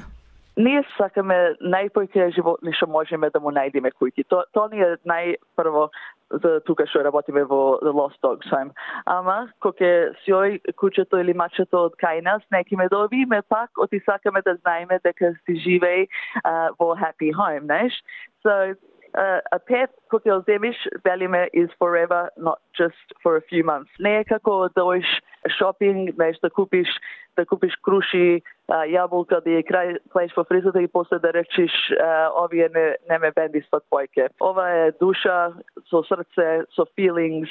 Ние 0.57 0.83
сакаме 0.99 1.55
најпојке 1.65 2.29
животни 2.37 2.75
што 2.77 2.87
можеме 2.87 3.31
да 3.33 3.41
му 3.41 3.53
најдеме 3.55 3.93
кујки. 3.97 4.25
То, 4.29 4.45
то 4.53 4.69
ни 4.69 4.83
е 4.85 4.99
најпрво 5.09 5.89
за 6.43 6.61
тука 6.67 6.85
што 6.89 7.05
работиме 7.07 7.45
во 7.49 7.79
The 7.81 7.93
Lost 7.93 8.21
Dogs 8.25 8.49
Home. 8.53 8.73
Ама, 9.07 9.49
кога 9.65 10.13
си 10.25 10.33
ој 10.33 10.61
кучето 10.77 11.21
или 11.21 11.33
мачето 11.33 11.89
од 11.89 11.97
кај 12.01 12.23
нас, 12.25 12.45
неки 12.53 12.77
ме 12.77 12.89
добиме 12.93 13.43
пак, 13.49 13.71
оти 13.81 14.01
сакаме 14.05 14.43
да 14.45 14.57
знаеме 14.61 15.01
дека 15.05 15.33
си 15.45 15.57
живеј 15.65 16.09
uh, 16.45 16.69
во 16.79 16.93
happy 16.97 17.33
home, 17.33 17.65
знаеш? 17.65 17.97
So, 18.45 18.75
uh, 19.17 19.41
a 19.53 19.59
pet 19.59 19.91
кога 20.11 20.37
ја 20.37 20.45
земиш, 20.45 20.77
велиме 21.05 21.49
is 21.53 21.73
forever, 21.79 22.29
not 22.37 22.61
just 22.77 23.17
for 23.23 23.37
a 23.37 23.45
few 23.49 23.65
months. 23.65 23.93
Не 23.99 24.21
е 24.21 24.25
како 24.25 24.69
да 24.69 24.85
шопинг, 25.59 26.15
знаеш, 26.15 26.37
да 26.43 26.51
купиш 26.51 26.89
да 27.37 27.47
купиш 27.47 27.77
круши, 27.83 28.43
јаболка, 28.71 29.41
да 29.45 29.51
ја 29.51 29.63
крај, 29.67 29.97
клаиш 30.13 30.33
во 30.37 30.45
фризата 30.45 30.81
и 30.81 30.89
после 30.89 31.19
да 31.19 31.33
речиш 31.33 31.73
овие 32.39 32.69
не, 32.75 32.97
не 33.11 33.19
ме 33.19 33.31
бендистват 33.35 33.85
појке. 33.91 34.29
Ова 34.41 34.69
е 34.71 34.93
душа 35.01 35.53
со 35.91 36.03
срце, 36.05 36.65
со 36.75 36.87
feelings 36.97 37.51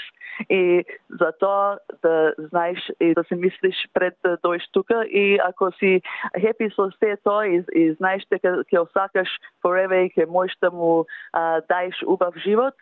и 0.49 0.83
за 1.19 1.31
тоа 1.39 1.77
да 2.01 2.33
знаеш 2.37 2.79
и 2.99 3.13
да 3.13 3.23
се 3.23 3.35
мислиш 3.35 3.75
пред 3.93 4.15
да 4.23 4.37
дојш 4.37 4.63
тука 4.71 5.03
и 5.05 5.39
ако 5.43 5.71
си 5.71 6.01
happy 6.37 6.71
со 6.75 6.89
се 6.99 7.17
тоа 7.23 7.47
и, 7.47 7.63
и 7.75 7.93
знаеш 7.93 8.25
дека 8.31 8.63
ќе 8.71 8.81
осакаш 8.81 9.29
forever 9.63 10.07
и 10.07 10.13
ќе 10.15 10.25
можеш 10.25 10.57
да 10.61 10.71
му 10.71 11.05
а, 11.33 11.61
даеш 11.69 12.01
убав 12.07 12.33
живот, 12.37 12.73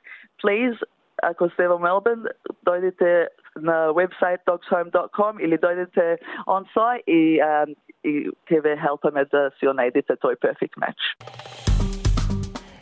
please 0.42 0.80
ако 1.24 1.50
сте 1.50 1.68
во 1.68 1.78
Мелбурн, 1.80 2.28
дојдете 2.68 3.28
на 3.56 3.92
вебсайт 3.94 4.42
dogshome.com 4.48 5.40
или 5.40 5.58
дојдете 5.58 6.18
онсај 6.48 7.04
и, 7.08 7.40
um, 7.44 7.76
и 8.04 8.30
ќе 8.50 8.62
ве 8.64 8.78
хелпаме 8.82 9.26
да 9.32 9.50
си 9.60 9.68
најдете 9.68 10.20
тој 10.24 10.40
perfect 10.44 10.80
match. 10.82 11.14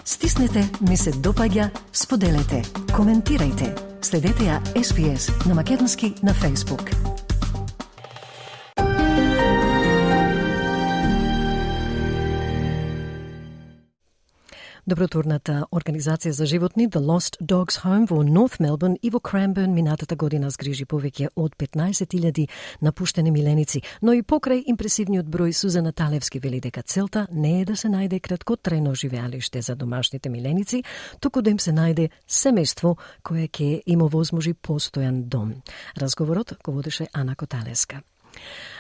Стиснете, 0.08 0.64
ми 0.88 0.96
се 0.96 1.12
допаѓа, 1.12 1.68
споделете, 1.92 2.64
коментирајте. 2.96 3.76
Следете 4.00 4.48
ја 4.48 4.64
SPS 4.80 5.34
на 5.50 5.56
Македонски 5.60 6.16
на 6.24 6.32
Facebook. 6.32 7.27
Добротворната 14.88 15.66
организација 15.76 16.32
за 16.32 16.46
животни 16.48 16.86
The 16.88 17.02
Lost 17.04 17.36
Dogs 17.44 17.82
Home 17.84 18.06
во 18.08 18.22
Норт 18.24 18.62
Мелбурн 18.64 18.94
и 19.04 19.10
во 19.12 19.20
Cranbourne 19.20 19.74
минатата 19.76 20.16
година 20.16 20.48
згрижи 20.50 20.86
повеќе 20.88 21.28
од 21.36 21.58
15.000 21.60 22.48
напуштени 22.82 23.34
миленици, 23.36 23.82
но 24.02 24.14
и 24.16 24.24
покрај 24.24 24.64
импресивниот 24.72 25.28
број 25.28 25.52
Сузана 25.52 25.92
Талевски 25.92 26.40
вели 26.40 26.62
дека 26.64 26.86
целта 26.88 27.26
не 27.32 27.62
е 27.62 27.66
да 27.66 27.76
се 27.76 27.92
најде 27.92 28.22
краткотрено 28.22 28.96
живеалиште 28.96 29.62
за 29.62 29.76
домашните 29.76 30.30
миленици, 30.30 30.84
туку 31.20 31.42
да 31.42 31.50
им 31.50 31.60
се 31.60 31.76
најде 31.76 32.08
семејство 32.24 32.96
кое 33.24 33.50
ќе 33.52 33.82
им 33.86 34.08
овозможи 34.08 34.54
постојан 34.54 35.28
дом. 35.28 35.52
Разговорот 36.00 36.54
го 36.64 36.72
водеше 36.72 37.10
Ана 37.14 37.36
Коталеска. 37.36 38.02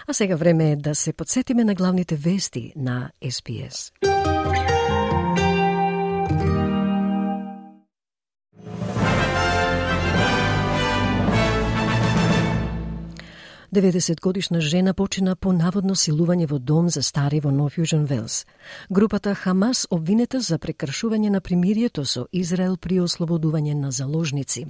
А 0.08 0.14
сега 0.14 0.36
време 0.36 0.72
е 0.72 0.76
да 0.76 0.95
се 0.95 1.14
подсетиме 1.14 1.64
на 1.64 1.76
главните 1.76 2.16
вести 2.16 2.74
на 2.76 3.12
СПС. 3.30 3.91
90 13.78 14.22
годишна 14.22 14.62
жена 14.62 14.94
почина 14.94 15.36
по 15.36 15.52
наводно 15.54 15.94
силување 15.94 16.48
во 16.50 16.58
дом 16.58 16.88
за 16.90 17.04
стари 17.06 17.38
во 17.40 17.52
Нов 17.52 17.78
Южен 17.78 18.06
Велс. 18.10 18.46
Групата 18.90 19.36
Хамас 19.36 19.86
обвинета 19.92 20.42
за 20.42 20.58
прекршување 20.58 21.30
на 21.30 21.42
примирието 21.42 22.06
со 22.06 22.26
Израел 22.32 22.78
при 22.78 22.98
ослободување 22.98 23.76
на 23.76 23.92
заложници. 23.92 24.66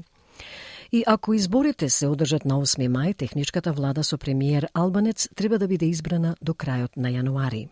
И 0.92 1.04
ако 1.08 1.34
изборите 1.34 1.90
се 1.90 2.08
одржат 2.08 2.46
на 2.46 2.60
8 2.60 2.92
мај, 2.92 3.16
техничката 3.16 3.72
влада 3.72 4.04
со 4.04 4.18
премиер 4.18 4.68
Албанец 4.74 5.30
треба 5.36 5.58
да 5.58 5.68
биде 5.68 5.86
избрана 5.86 6.36
до 6.42 6.52
крајот 6.52 6.98
на 6.98 7.08
јануари. 7.08 7.70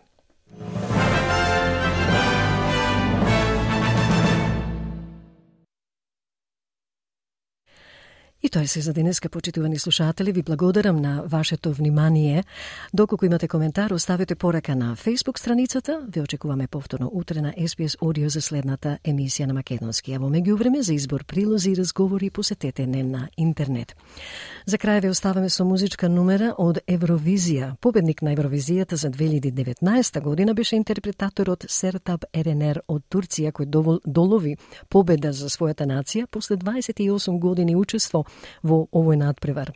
И 8.46 8.48
тоа 8.48 8.66
се 8.66 8.80
за 8.80 8.92
денеска, 8.92 9.28
почитувани 9.28 9.78
слушатели. 9.78 10.32
Ви 10.32 10.42
благодарам 10.42 10.96
на 10.96 11.22
вашето 11.26 11.72
внимание. 11.72 12.44
Доколку 12.94 13.26
имате 13.26 13.48
коментар, 13.48 13.90
оставете 13.90 14.34
порака 14.34 14.76
на 14.76 14.96
Facebook 14.96 15.38
страницата. 15.38 16.00
Ви 16.08 16.20
очекуваме 16.20 16.66
повторно 16.66 17.10
утре 17.12 17.40
на 17.40 17.52
SBS 17.52 17.98
Audio 17.98 18.26
за 18.26 18.40
следната 18.40 18.98
емисија 19.04 19.46
на 19.46 19.54
Македонски. 19.54 20.14
А 20.14 20.18
во 20.18 20.30
меѓувреме 20.30 20.80
за 20.80 20.94
избор 20.94 21.24
прилози 21.24 21.70
и 21.70 21.76
разговори 21.76 22.30
посетете 22.30 22.86
не 22.86 23.02
на 23.02 23.28
интернет. 23.36 23.96
За 24.66 24.78
крај 24.78 25.02
ве 25.02 25.10
оставаме 25.10 25.50
со 25.50 25.64
музичка 25.64 26.08
номера 26.08 26.54
од 26.58 26.78
Евровизија. 26.86 27.74
Победник 27.80 28.22
на 28.22 28.30
Евровизијата 28.36 28.94
за 28.94 29.10
2019 29.10 30.20
година 30.20 30.54
беше 30.54 30.76
интерпретаторот 30.76 31.64
Сертаб 31.68 32.24
Еренер 32.32 32.80
од 32.88 33.02
Турција, 33.10 33.50
кој 33.50 33.66
долови 34.06 34.56
победа 34.88 35.32
за 35.32 35.48
својата 35.48 35.82
нација 35.82 36.26
после 36.30 36.56
28 36.56 37.38
години 37.38 37.76
учество 37.76 38.24
во 38.62 38.86
овој 38.92 39.16
надпревар. 39.16 39.72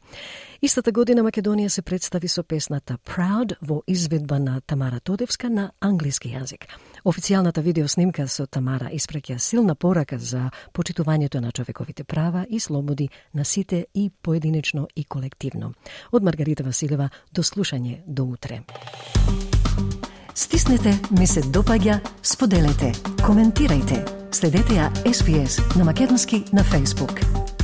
Истата 0.63 0.93
година 0.93 1.23
Македонија 1.25 1.69
се 1.69 1.83
представи 1.83 2.29
со 2.29 2.43
песната 2.43 2.99
Proud 2.99 3.55
во 3.63 3.83
изведба 3.87 4.39
на 4.39 4.61
Тамара 4.61 5.01
Тодевска 5.01 5.49
на 5.51 5.71
англиски 5.81 6.29
јазик. 6.29 6.67
Официјалната 7.05 7.63
видеоснимка 7.63 8.29
со 8.29 8.47
Тамара 8.47 8.91
испраќа 8.93 9.39
силна 9.39 9.75
порака 9.75 10.19
за 10.19 10.51
почитувањето 10.73 11.41
на 11.41 11.53
човековите 11.53 12.05
права 12.05 12.47
и 12.51 12.61
слободи 12.61 13.09
на 13.35 13.45
сите 13.45 13.87
и 13.95 14.11
поединечно 14.23 14.89
и 14.97 15.05
колективно. 15.05 15.73
Од 16.13 16.23
Маргарита 16.23 16.63
Василева 16.63 17.09
до 17.33 17.43
слушање 17.43 18.03
до 18.07 18.25
утре. 18.25 18.61
Стиснете, 20.35 20.95
ми 21.19 21.27
се 21.27 21.41
допаѓа, 21.41 22.01
споделете, 22.23 22.93
коментирајте. 23.25 24.05
Следете 24.33 24.79
ја 24.79 24.91
SPS 25.05 25.77
на 25.77 25.85
Македонски 25.85 26.45
на 26.53 26.65
Facebook. 26.65 27.60